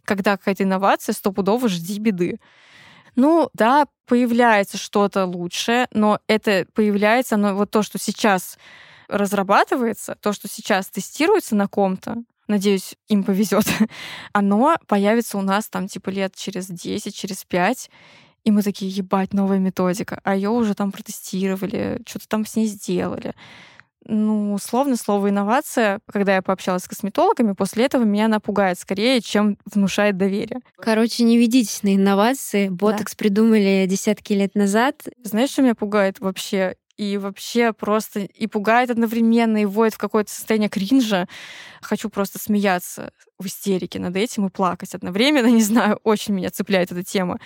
когда 0.04 0.36
какая-то 0.36 0.62
инновация, 0.62 1.12
стопудово 1.12 1.68
жди 1.68 1.98
беды. 1.98 2.38
Ну, 3.16 3.48
да, 3.54 3.86
появляется 4.06 4.76
что-то 4.76 5.24
лучшее, 5.24 5.86
но 5.92 6.20
это 6.26 6.66
появляется, 6.74 7.36
но 7.36 7.54
вот 7.54 7.70
то, 7.70 7.82
что 7.82 7.98
сейчас 7.98 8.58
разрабатывается, 9.08 10.16
то, 10.20 10.32
что 10.32 10.48
сейчас 10.48 10.88
тестируется 10.88 11.54
на 11.54 11.68
ком-то, 11.68 12.16
надеюсь, 12.48 12.94
им 13.08 13.24
повезет, 13.24 13.66
оно 14.32 14.76
появится 14.86 15.38
у 15.38 15.42
нас 15.42 15.68
там 15.68 15.88
типа 15.88 16.10
лет 16.10 16.34
через 16.34 16.66
10, 16.66 17.14
через 17.14 17.44
5, 17.44 17.90
и 18.44 18.50
мы 18.50 18.62
такие, 18.62 18.90
ебать, 18.90 19.32
новая 19.32 19.58
методика, 19.58 20.20
а 20.22 20.34
ее 20.34 20.50
уже 20.50 20.74
там 20.74 20.92
протестировали, 20.92 22.02
что-то 22.06 22.28
там 22.28 22.44
с 22.44 22.56
ней 22.56 22.66
сделали. 22.66 23.34
Ну, 24.06 24.52
условно, 24.52 24.96
слово 24.96 25.30
инновация, 25.30 26.00
когда 26.10 26.34
я 26.34 26.42
пообщалась 26.42 26.84
с 26.84 26.88
косметологами, 26.88 27.52
после 27.52 27.86
этого 27.86 28.04
меня 28.04 28.28
напугает 28.28 28.78
скорее, 28.78 29.20
чем 29.20 29.56
внушает 29.64 30.16
доверие. 30.16 30.60
Короче, 30.76 31.24
не 31.24 31.38
ведитесь 31.38 31.82
на 31.82 31.94
инновации. 31.94 32.68
Ботокс 32.68 33.12
да. 33.12 33.18
придумали 33.18 33.86
десятки 33.88 34.34
лет 34.34 34.54
назад. 34.54 35.02
Знаешь, 35.22 35.50
что 35.50 35.62
меня 35.62 35.74
пугает 35.74 36.20
вообще? 36.20 36.76
и 36.96 37.18
вообще 37.18 37.72
просто 37.72 38.20
и 38.20 38.46
пугает 38.46 38.90
одновременно, 38.90 39.60
и 39.60 39.64
вводит 39.64 39.94
в 39.94 39.98
какое-то 39.98 40.30
состояние 40.30 40.68
кринжа. 40.68 41.26
Хочу 41.82 42.08
просто 42.08 42.38
смеяться 42.38 43.10
в 43.38 43.46
истерике 43.46 43.98
над 43.98 44.16
этим 44.16 44.46
и 44.46 44.50
плакать 44.50 44.94
одновременно. 44.94 45.46
Не 45.50 45.62
знаю, 45.62 45.98
очень 46.04 46.34
меня 46.34 46.50
цепляет 46.50 46.92
эта 46.92 47.02
тема 47.02 47.40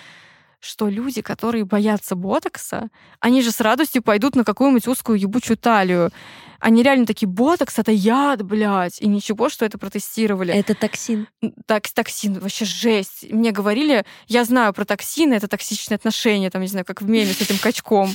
что 0.59 0.87
люди, 0.87 1.21
которые 1.21 1.65
боятся 1.65 2.15
ботокса, 2.15 2.89
они 3.19 3.41
же 3.41 3.51
с 3.51 3.59
радостью 3.59 4.03
пойдут 4.03 4.35
на 4.35 4.43
какую-нибудь 4.43 4.87
узкую 4.87 5.19
ебучую 5.19 5.57
талию. 5.57 6.11
Они 6.59 6.83
реально 6.83 7.05
такие, 7.05 7.27
ботокс— 7.27 7.75
это 7.79 7.91
яд, 7.91 8.41
блядь, 8.41 9.01
и 9.01 9.07
ничего, 9.07 9.47
что 9.49 9.65
это 9.65 9.77
протестировали. 9.77 10.53
Это 10.53 10.75
токсин. 10.75 11.27
Так, 11.65 11.87
токсин, 11.89 12.39
вообще 12.39 12.65
жесть. 12.65 13.25
Мне 13.29 13.51
говорили, 13.51 14.05
я 14.27 14.43
знаю 14.43 14.73
про 14.73 14.83
токсины, 14.83 15.35
это 15.35 15.47
токсичные 15.47 15.95
отношения, 15.95 16.49
там, 16.49 16.61
не 16.61 16.67
знаю, 16.67 16.85
как 16.85 17.01
в 17.01 17.09
меме 17.09 17.31
с 17.31 17.39
этим 17.39 17.57
качком. 17.59 18.11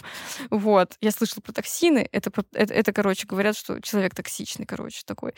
Вот. 0.51 0.93
Я 1.01 1.11
слышала 1.11 1.41
про 1.41 1.53
токсины, 1.53 2.07
это, 2.13 2.31
это, 2.53 2.75
это, 2.75 2.93
короче, 2.93 3.27
говорят, 3.27 3.57
что 3.57 3.81
человек 3.81 4.15
токсичный, 4.15 4.67
короче, 4.67 5.01
такой. 5.07 5.33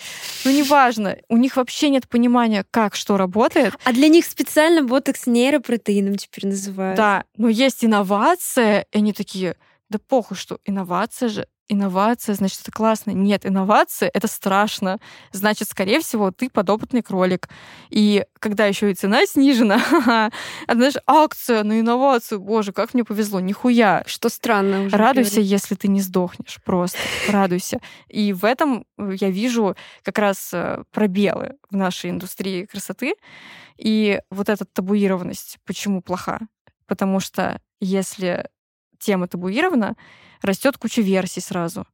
Ну, 0.44 0.50
неважно, 0.50 1.16
у 1.28 1.36
них 1.36 1.56
вообще 1.56 1.90
нет 1.90 2.08
понимания, 2.08 2.64
как 2.72 2.96
что 2.96 3.16
работает. 3.16 3.74
А 3.84 3.92
для 3.92 4.08
них 4.08 4.24
специально 4.24 4.82
ботокс 4.82 5.26
нейропротеином 5.26 6.16
теперь 6.16 6.50
называют. 6.50 6.95
Да, 6.96 7.24
но 7.36 7.48
есть 7.48 7.84
инновация, 7.84 8.86
и 8.92 8.98
они 8.98 9.12
такие, 9.12 9.56
да 9.88 9.98
похуй, 9.98 10.36
что 10.36 10.58
инновация 10.64 11.28
же 11.28 11.46
инновация, 11.68 12.34
значит, 12.34 12.60
это 12.62 12.72
классно. 12.72 13.10
Нет, 13.10 13.46
инновация— 13.46 14.10
это 14.14 14.28
страшно. 14.28 14.98
Значит, 15.32 15.68
скорее 15.68 16.00
всего, 16.00 16.30
ты 16.30 16.48
подопытный 16.48 17.02
кролик. 17.02 17.48
И 17.90 18.24
когда 18.38 18.66
еще 18.66 18.90
и 18.90 18.94
цена 18.94 19.26
снижена, 19.26 19.80
а 20.66 20.74
знаешь, 20.74 20.94
акция 21.06 21.64
на 21.64 21.80
инновацию, 21.80 22.40
боже, 22.40 22.72
как 22.72 22.94
мне 22.94 23.04
повезло, 23.04 23.40
нихуя. 23.40 24.04
Что 24.06 24.28
странно 24.28 24.84
уже 24.84 24.96
Радуйся, 24.96 25.36
говорить. 25.36 25.50
если 25.50 25.74
ты 25.74 25.88
не 25.88 26.00
сдохнешь, 26.00 26.60
просто 26.64 26.98
радуйся. 27.28 27.80
И 28.08 28.32
в 28.32 28.44
этом 28.44 28.86
я 28.98 29.30
вижу 29.30 29.76
как 30.02 30.18
раз 30.18 30.50
э, 30.52 30.84
пробелы 30.92 31.56
в 31.70 31.76
нашей 31.76 32.10
индустрии 32.10 32.66
красоты. 32.66 33.14
И 33.76 34.20
вот 34.30 34.48
эта 34.48 34.64
табуированность, 34.64 35.58
почему 35.66 36.00
плоха? 36.00 36.40
Потому 36.86 37.20
что 37.20 37.60
если 37.80 38.48
тема 38.98 39.28
табуирована, 39.28 39.96
растет 40.42 40.78
куча 40.78 41.02
версий 41.02 41.40
сразу. 41.40 41.86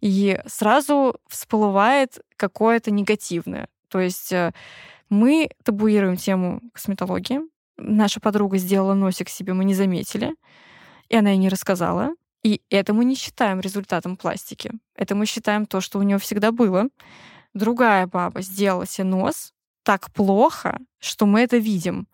И 0.00 0.40
сразу 0.46 1.16
всплывает 1.28 2.20
какое-то 2.36 2.90
негативное. 2.90 3.68
То 3.88 4.00
есть 4.00 4.32
э, 4.32 4.52
мы 5.08 5.50
табуируем 5.64 6.16
тему 6.16 6.60
косметологии. 6.72 7.40
Наша 7.76 8.20
подруга 8.20 8.58
сделала 8.58 8.94
носик 8.94 9.28
себе, 9.28 9.54
мы 9.54 9.64
не 9.64 9.74
заметили. 9.74 10.34
И 11.08 11.16
она 11.16 11.32
и 11.32 11.36
не 11.36 11.48
рассказала. 11.48 12.10
И 12.44 12.62
это 12.70 12.94
мы 12.94 13.04
не 13.04 13.16
считаем 13.16 13.60
результатом 13.60 14.16
пластики. 14.16 14.70
Это 14.94 15.14
мы 15.14 15.26
считаем 15.26 15.66
то, 15.66 15.80
что 15.80 15.98
у 15.98 16.02
нее 16.02 16.18
всегда 16.18 16.52
было. 16.52 16.88
Другая 17.54 18.06
баба 18.06 18.42
сделала 18.42 18.86
себе 18.86 19.04
нос 19.08 19.52
так 19.82 20.12
плохо, 20.12 20.78
что 21.00 21.26
мы 21.26 21.40
это 21.40 21.56
видим 21.56 22.06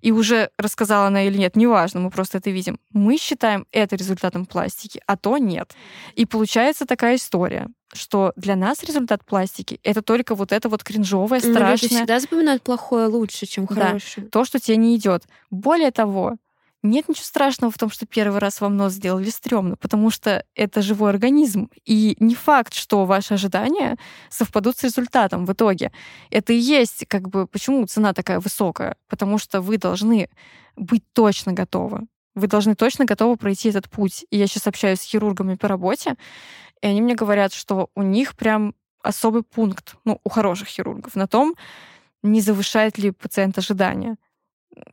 и 0.00 0.12
уже 0.12 0.50
рассказала 0.58 1.06
она 1.06 1.24
или 1.24 1.38
нет, 1.38 1.56
неважно, 1.56 2.00
мы 2.00 2.10
просто 2.10 2.38
это 2.38 2.50
видим. 2.50 2.78
Мы 2.92 3.16
считаем 3.18 3.66
это 3.72 3.96
результатом 3.96 4.46
пластики, 4.46 5.00
а 5.06 5.16
то 5.16 5.38
нет. 5.38 5.74
И 6.14 6.26
получается 6.26 6.86
такая 6.86 7.16
история, 7.16 7.68
что 7.92 8.32
для 8.36 8.56
нас 8.56 8.82
результат 8.82 9.24
пластики— 9.24 9.80
это 9.82 10.02
только 10.02 10.34
вот 10.34 10.52
это 10.52 10.68
вот 10.68 10.84
кринжовое, 10.84 11.40
страшное. 11.40 11.62
Но 11.62 11.70
люди 11.72 11.88
всегда 11.88 12.20
запоминают 12.20 12.62
плохое 12.62 13.06
лучше, 13.06 13.46
чем 13.46 13.66
хорошее. 13.66 14.26
Да, 14.26 14.30
то, 14.30 14.44
что 14.44 14.58
тебе 14.60 14.76
не 14.76 14.96
идет. 14.96 15.24
Более 15.50 15.90
того, 15.90 16.36
нет 16.82 17.08
ничего 17.08 17.24
страшного 17.24 17.72
в 17.72 17.78
том, 17.78 17.90
что 17.90 18.06
первый 18.06 18.38
раз 18.38 18.60
вам 18.60 18.76
нос 18.76 18.92
сделали 18.92 19.30
стрёмно, 19.30 19.76
потому 19.76 20.10
что 20.10 20.44
это 20.54 20.80
живой 20.80 21.10
организм. 21.10 21.70
И 21.84 22.16
не 22.20 22.34
факт, 22.34 22.74
что 22.74 23.04
ваши 23.04 23.34
ожидания 23.34 23.96
совпадут 24.30 24.76
с 24.76 24.84
результатом 24.84 25.44
в 25.44 25.52
итоге. 25.52 25.92
Это 26.30 26.52
и 26.52 26.58
есть, 26.58 27.04
как 27.08 27.28
бы, 27.28 27.46
почему 27.46 27.84
цена 27.86 28.12
такая 28.12 28.38
высокая. 28.38 28.96
Потому 29.08 29.38
что 29.38 29.60
вы 29.60 29.76
должны 29.78 30.30
быть 30.76 31.02
точно 31.12 31.52
готовы. 31.52 32.06
Вы 32.34 32.46
должны 32.46 32.76
точно 32.76 33.04
готовы 33.04 33.36
пройти 33.36 33.70
этот 33.70 33.90
путь. 33.90 34.24
И 34.30 34.38
я 34.38 34.46
сейчас 34.46 34.68
общаюсь 34.68 35.00
с 35.00 35.04
хирургами 35.04 35.56
по 35.56 35.66
работе, 35.66 36.14
и 36.80 36.86
они 36.86 37.02
мне 37.02 37.16
говорят, 37.16 37.52
что 37.52 37.90
у 37.96 38.02
них 38.02 38.36
прям 38.36 38.74
особый 39.02 39.42
пункт, 39.42 39.96
ну, 40.04 40.20
у 40.22 40.28
хороших 40.28 40.68
хирургов, 40.68 41.16
на 41.16 41.26
том, 41.26 41.54
не 42.22 42.40
завышает 42.40 42.98
ли 42.98 43.10
пациент 43.10 43.58
ожидания 43.58 44.16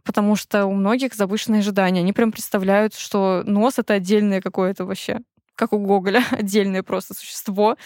потому 0.04 0.36
что 0.36 0.66
у 0.66 0.74
многих 0.74 1.14
завышенные 1.14 1.60
ожидания. 1.60 2.00
Они 2.00 2.14
прям 2.14 2.32
представляют, 2.32 2.96
что 2.96 3.44
нос— 3.46 3.76
это 3.80 3.96
отдельное 3.96 4.42
какое-то 4.42 4.86
вообще, 4.86 5.20
как 5.56 5.74
у 5.74 5.80
Гоголя, 5.80 6.24
отдельное 6.32 6.84
просто 6.84 7.14
существо, 7.14 7.78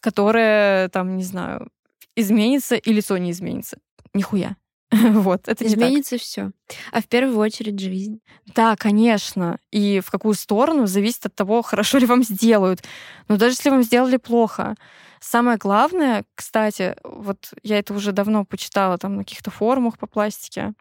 которое, 0.00 0.88
там, 0.88 1.16
не 1.16 1.24
знаю, 1.24 1.68
изменится 2.16 2.76
и 2.76 2.92
лицо 2.92 3.16
не 3.18 3.30
изменится. 3.30 3.78
Нихуя. 4.14 4.56
Вот, 4.92 5.48
это 5.48 5.66
Изменится 5.66 6.18
все. 6.18 6.50
А 6.90 7.00
в 7.00 7.06
первую 7.06 7.38
очередь 7.38 7.80
жизнь. 7.80 8.20
Да, 8.54 8.76
конечно. 8.76 9.58
И 9.70 10.00
в 10.00 10.10
какую 10.10 10.34
сторону 10.34 10.86
зависит 10.86 11.26
от 11.26 11.34
того, 11.34 11.62
хорошо 11.62 11.98
ли 11.98 12.06
вам 12.06 12.22
сделают. 12.22 12.82
Но 13.28 13.36
даже 13.38 13.54
если 13.54 13.70
вам 13.70 13.82
сделали 13.82 14.18
плохо, 14.18 14.74
Самое 15.22 15.56
главное, 15.56 16.24
кстати, 16.34 16.96
вот 17.04 17.54
я 17.62 17.78
это 17.78 17.94
уже 17.94 18.10
давно 18.10 18.44
почитала 18.44 18.98
там 18.98 19.14
на 19.14 19.22
каких-то 19.22 19.52
форумах 19.52 19.96
по 19.96 20.08
пластике, 20.08 20.72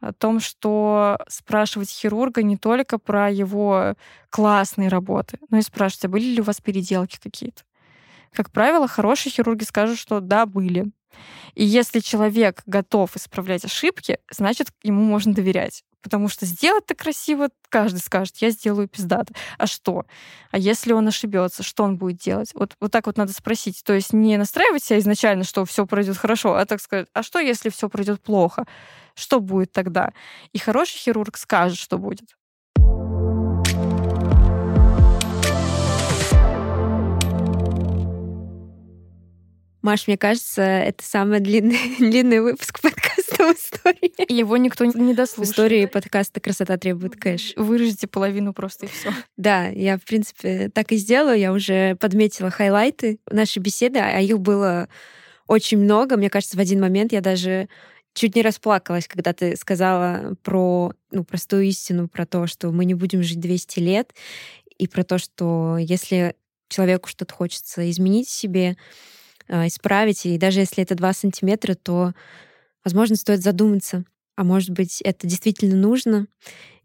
о 0.00 0.12
том, 0.12 0.40
что 0.40 1.16
спрашивать 1.28 1.88
хирурга 1.88 2.42
не 2.42 2.56
только 2.56 2.98
про 2.98 3.30
его 3.30 3.94
классные 4.30 4.88
работы, 4.88 5.38
но 5.50 5.58
и 5.58 5.62
спрашивать, 5.62 6.06
а 6.06 6.08
были 6.08 6.24
ли 6.24 6.40
у 6.40 6.44
вас 6.44 6.60
переделки 6.60 7.20
какие-то. 7.22 7.62
Как 8.32 8.50
правило, 8.50 8.88
хорошие 8.88 9.32
хирурги 9.32 9.62
скажут, 9.62 9.96
что 9.96 10.18
да, 10.20 10.44
были. 10.44 10.90
И 11.54 11.64
если 11.64 12.00
человек 12.00 12.62
готов 12.66 13.16
исправлять 13.16 13.64
ошибки, 13.64 14.18
значит, 14.30 14.68
ему 14.82 15.02
можно 15.02 15.34
доверять. 15.34 15.84
Потому 16.00 16.28
что 16.28 16.46
сделать-то 16.46 16.94
красиво, 16.94 17.48
каждый 17.68 17.98
скажет, 17.98 18.36
я 18.38 18.50
сделаю 18.50 18.88
пиздато. 18.88 19.34
А 19.58 19.66
что? 19.66 20.04
А 20.50 20.58
если 20.58 20.92
он 20.92 21.08
ошибется, 21.08 21.62
что 21.62 21.82
он 21.82 21.98
будет 21.98 22.18
делать? 22.18 22.52
Вот, 22.54 22.76
вот 22.80 22.92
так 22.92 23.06
вот 23.06 23.16
надо 23.16 23.32
спросить. 23.32 23.82
То 23.84 23.94
есть 23.94 24.12
не 24.12 24.36
настраивать 24.36 24.84
себя 24.84 25.00
изначально, 25.00 25.44
что 25.44 25.64
все 25.64 25.86
пройдет 25.86 26.16
хорошо, 26.16 26.54
а 26.54 26.64
так 26.66 26.80
сказать, 26.80 27.08
а 27.14 27.22
что, 27.22 27.40
если 27.40 27.68
все 27.68 27.88
пройдет 27.88 28.22
плохо? 28.22 28.66
Что 29.14 29.40
будет 29.40 29.72
тогда? 29.72 30.12
И 30.52 30.58
хороший 30.58 30.98
хирург 30.98 31.36
скажет, 31.36 31.78
что 31.78 31.98
будет. 31.98 32.36
Маш, 39.88 40.06
мне 40.06 40.18
кажется, 40.18 40.60
это 40.60 41.02
самый 41.02 41.40
длинный, 41.40 41.78
длинный 41.98 42.40
выпуск 42.40 42.78
подкаста 42.78 43.54
в 43.54 43.56
истории. 43.56 44.30
Его 44.30 44.58
никто 44.58 44.84
не 44.84 45.14
дослушает. 45.14 45.48
В 45.48 45.50
истории 45.50 45.86
подкаста 45.86 46.40
«Красота 46.40 46.76
требует 46.76 47.16
кэш». 47.16 47.54
Вырежете 47.56 48.06
половину 48.06 48.52
просто 48.52 48.84
и 48.84 48.90
все. 48.90 49.14
Да, 49.38 49.68
я, 49.68 49.96
в 49.96 50.02
принципе, 50.02 50.68
так 50.68 50.92
и 50.92 50.96
сделаю. 50.96 51.38
Я 51.38 51.54
уже 51.54 51.96
подметила 51.96 52.50
хайлайты 52.50 53.18
нашей 53.30 53.60
беседы, 53.60 53.98
а 53.98 54.20
их 54.20 54.38
было 54.40 54.90
очень 55.46 55.78
много. 55.78 56.18
Мне 56.18 56.28
кажется, 56.28 56.58
в 56.58 56.60
один 56.60 56.82
момент 56.82 57.12
я 57.12 57.22
даже 57.22 57.70
чуть 58.12 58.36
не 58.36 58.42
расплакалась, 58.42 59.08
когда 59.08 59.32
ты 59.32 59.56
сказала 59.56 60.34
про 60.42 60.92
ну, 61.10 61.24
простую 61.24 61.64
истину, 61.64 62.08
про 62.08 62.26
то, 62.26 62.46
что 62.46 62.70
мы 62.72 62.84
не 62.84 62.92
будем 62.92 63.22
жить 63.22 63.40
200 63.40 63.80
лет, 63.80 64.12
и 64.76 64.86
про 64.86 65.02
то, 65.02 65.16
что 65.16 65.78
если 65.78 66.34
человеку 66.68 67.08
что-то 67.08 67.32
хочется 67.32 67.90
изменить 67.90 68.28
в 68.28 68.32
себе, 68.32 68.76
исправить. 69.48 70.26
И 70.26 70.38
даже 70.38 70.60
если 70.60 70.82
это 70.82 70.94
2 70.94 71.12
сантиметра, 71.12 71.74
то, 71.74 72.12
возможно, 72.84 73.16
стоит 73.16 73.42
задуматься. 73.42 74.04
А 74.36 74.44
может 74.44 74.70
быть, 74.70 75.00
это 75.02 75.26
действительно 75.26 75.76
нужно. 75.76 76.26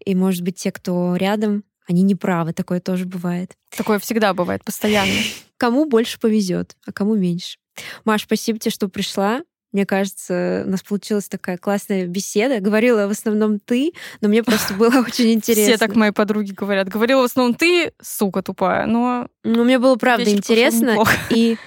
И, 0.03 0.16
может 0.16 0.41
быть, 0.41 0.55
те, 0.55 0.72
кто 0.72 1.16
рядом, 1.16 1.64
они 1.88 2.01
не 2.01 2.16
правы. 2.16 2.53
Такое 2.53 2.80
тоже 2.80 3.05
бывает. 3.05 3.53
Такое 3.76 3.99
всегда 3.99 4.34
бывает, 4.34 4.64
постоянно. 4.64 5.14
Кому 5.57 5.86
больше 5.86 6.20
повезет, 6.20 6.76
а 6.86 6.91
кому 6.91 7.16
меньше. 7.16 7.57
Маш, 8.05 8.24
спасибо 8.24 8.59
тебе, 8.59 8.72
что 8.72 8.89
пришла. 8.89 9.43
Мне 9.72 9.86
кажется, 9.86 10.64
у 10.68 10.70
нас 10.70 10.84
получилась 10.84 11.28
такая 11.28 11.57
классная 11.57 12.05
беседа. 12.05 12.59
Говорила 12.59 13.07
в 13.07 13.11
основном 13.11 13.59
ты, 13.59 13.93
но 14.22 14.30
мне 14.30 14.43
просто 14.43 14.74
было 14.76 14.99
очень 15.01 15.34
интересно. 15.34 15.64
Все 15.64 15.78
так 15.78 15.95
мои 15.95 16.11
подруги 16.11 16.51
говорят. 16.51 16.89
Говорила 16.89 17.22
в 17.22 17.26
основном 17.26 17.55
ты, 17.55 17.93
сука 18.01 18.43
тупая, 18.43 18.86
но... 18.86 19.28
Ну, 19.43 19.64
мне 19.64 19.80
было 19.80 19.95
правда 19.95 20.30
интересно. 20.32 20.97
И 21.30 21.57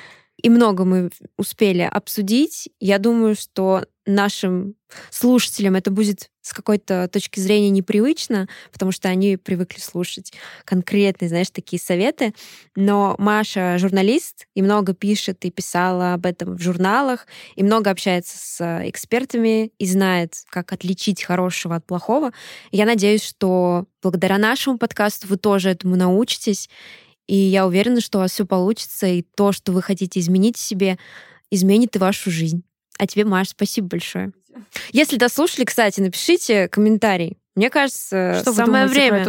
И 0.43 0.51
много 0.51 0.85
мы 0.85 1.11
успели 1.39 1.83
обсудить. 1.83 2.69
Я 2.79 2.99
думаю, 2.99 3.35
что 3.35 3.85
нашим 4.07 4.77
слушателям 5.11 5.75
это 5.75 5.91
будет 5.91 6.31
с 6.41 6.53
какой-то 6.53 7.09
точки 7.09 7.41
зрения 7.41 7.71
непривычно, 7.71 8.49
потому 8.71 8.93
что 8.93 9.09
они 9.09 9.37
привыкли 9.37 9.81
слушать 9.81 10.33
конкретные, 10.65 11.29
знаешь, 11.29 11.51
такие 11.51 11.81
советы. 11.81 12.33
Но 12.77 13.17
Маша 13.19 13.79
журналист 13.79 14.47
и 14.55 14.63
много 14.63 14.95
пишет 14.95 15.45
и 15.45 15.51
писала 15.51 16.15
об 16.15 16.25
этом 16.25 16.57
в 16.57 16.63
журналах, 16.63 17.27
и 17.57 17.65
много 17.65 17.91
общается 17.91 18.37
с 18.39 18.89
экспертами 18.89 19.73
и 19.79 19.87
знает, 19.87 20.35
как 20.49 20.73
отличить 20.73 21.25
хорошего 21.25 21.75
от 21.75 21.85
плохого. 21.85 22.33
я 22.71 22.87
надеюсь, 22.87 23.25
что 23.25 23.87
благодаря 24.01 24.39
нашему 24.39 24.79
подкасту 24.79 25.27
вы 25.27 25.37
тоже 25.37 25.71
этому 25.71 25.97
научитесь. 25.97 26.69
И 27.27 27.37
я 27.37 27.67
уверена, 27.67 28.01
что 28.01 28.19
у 28.19 28.21
вас 28.23 28.33
все 28.33 28.47
получится, 28.47 29.07
и 29.07 29.23
то, 29.23 29.53
что 29.53 29.73
вы 29.73 29.83
хотите 29.83 30.21
изменить 30.21 30.57
в 30.57 30.61
себе, 30.61 30.99
изменит 31.51 31.97
и 31.97 31.99
вашу 31.99 32.31
жизнь. 32.31 32.63
А 32.99 33.07
тебе, 33.07 33.25
Маш, 33.25 33.49
спасибо 33.51 33.89
большое. 33.89 34.33
Если 34.93 35.17
дослушали, 35.17 35.65
кстати, 35.65 36.01
напишите 36.01 36.69
комментарий. 36.69 37.39
Мне 37.57 37.71
кажется, 37.71 38.39
что 38.43 38.53
самое 38.53 38.87
время. 38.87 39.27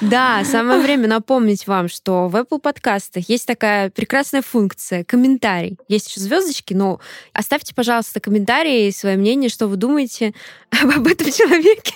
Да, 0.00 0.44
самое 0.44 0.80
время 0.82 1.08
напомнить 1.08 1.66
вам, 1.66 1.88
что 1.88 2.28
в 2.28 2.36
Apple 2.36 2.60
подкастах 2.60 3.28
есть 3.28 3.44
такая 3.44 3.90
прекрасная 3.90 4.42
функция 4.42 5.02
комментарий. 5.02 5.76
Есть 5.88 6.08
еще 6.08 6.20
звездочки, 6.20 6.74
но 6.74 7.00
оставьте, 7.32 7.74
пожалуйста, 7.74 8.20
комментарии, 8.20 8.90
свое 8.90 9.16
мнение, 9.16 9.50
что 9.50 9.66
вы 9.66 9.76
думаете 9.76 10.32
об 10.70 11.06
этом 11.08 11.32
человеке. 11.32 11.94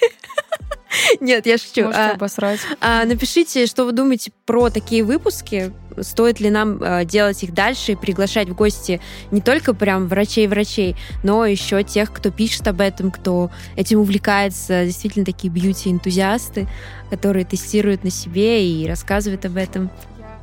Нет, 1.21 1.47
я 1.47 1.59
шучу. 1.59 1.85
Можете 1.85 2.03
а, 2.03 2.13
обосрать. 2.13 2.61
А, 2.81 3.05
напишите, 3.05 3.67
что 3.67 3.85
вы 3.85 3.93
думаете 3.93 4.33
про 4.47 4.71
такие 4.71 5.05
выпуски. 5.05 5.73
Стоит 6.01 6.41
ли 6.41 6.51
нам 6.51 6.79
а, 6.81 7.05
делать 7.05 7.43
их 7.43 7.53
дальше 7.53 7.93
и 7.93 7.97
приглашать 7.97 8.49
в 8.49 8.55
гости 8.55 9.01
не 9.31 9.41
только 9.41 9.75
прям 9.75 10.09
врачей-врачей, 10.09 10.97
но 11.23 11.45
еще 11.47 11.83
тех, 11.83 12.13
кто 12.13 12.31
пишет 12.31 12.67
об 12.69 12.81
этом, 12.81 13.11
кто 13.11 13.51
этим 13.77 14.01
увлекается, 14.01 14.85
действительно 14.85 15.25
такие 15.25 15.53
бьюти-энтузиасты, 15.53 16.69
которые 17.11 17.45
тестируют 17.45 18.05
на 18.05 18.11
себе 18.11 18.67
и 18.67 18.87
рассказывают 18.87 19.45
об 19.45 19.57
этом. 19.57 19.91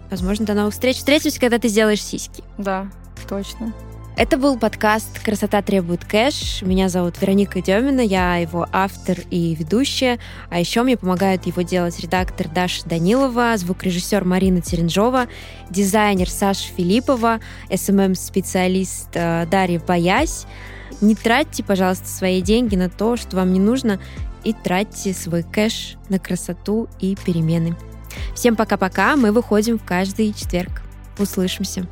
Возможно, 0.09 0.45
до 0.45 0.53
новых 0.53 0.73
встреч. 0.73 0.97
Встретимся, 0.97 1.39
когда 1.39 1.59
ты 1.59 1.67
сделаешь 1.67 2.01
сиськи. 2.01 2.43
Да, 2.57 2.87
точно. 3.27 3.73
Это 4.17 4.37
был 4.37 4.57
подкаст 4.57 5.19
«Красота 5.23 5.61
требует 5.61 6.03
кэш». 6.03 6.63
Меня 6.63 6.89
зовут 6.89 7.21
Вероника 7.21 7.61
Демина, 7.61 8.01
я 8.01 8.37
его 8.37 8.65
автор 8.71 9.19
и 9.29 9.53
ведущая. 9.53 10.17
А 10.49 10.59
еще 10.59 10.81
мне 10.81 10.97
помогают 10.97 11.45
его 11.45 11.61
делать 11.61 11.99
редактор 11.99 12.47
Даша 12.47 12.83
Данилова, 12.89 13.55
звукорежиссер 13.57 14.23
Марина 14.25 14.59
Теренжова, 14.59 15.27
дизайнер 15.69 16.31
Саша 16.31 16.67
Филиппова, 16.75 17.41
SMM-специалист 17.71 19.09
э, 19.13 19.45
Дарья 19.51 19.79
Боясь. 19.79 20.47
Не 20.99 21.13
тратьте, 21.13 21.63
пожалуйста, 21.63 22.07
свои 22.07 22.41
деньги 22.41 22.75
на 22.75 22.89
то, 22.89 23.17
что 23.17 23.35
вам 23.35 23.53
не 23.53 23.59
нужно, 23.59 23.99
и 24.43 24.51
тратьте 24.51 25.13
свой 25.13 25.43
кэш 25.43 25.95
на 26.09 26.17
красоту 26.17 26.89
и 26.99 27.15
перемены. 27.23 27.75
Всем 28.33 28.55
пока-пока, 28.55 29.15
мы 29.15 29.31
выходим 29.31 29.77
каждый 29.77 30.33
четверг. 30.33 30.81
Услышимся. 31.19 31.87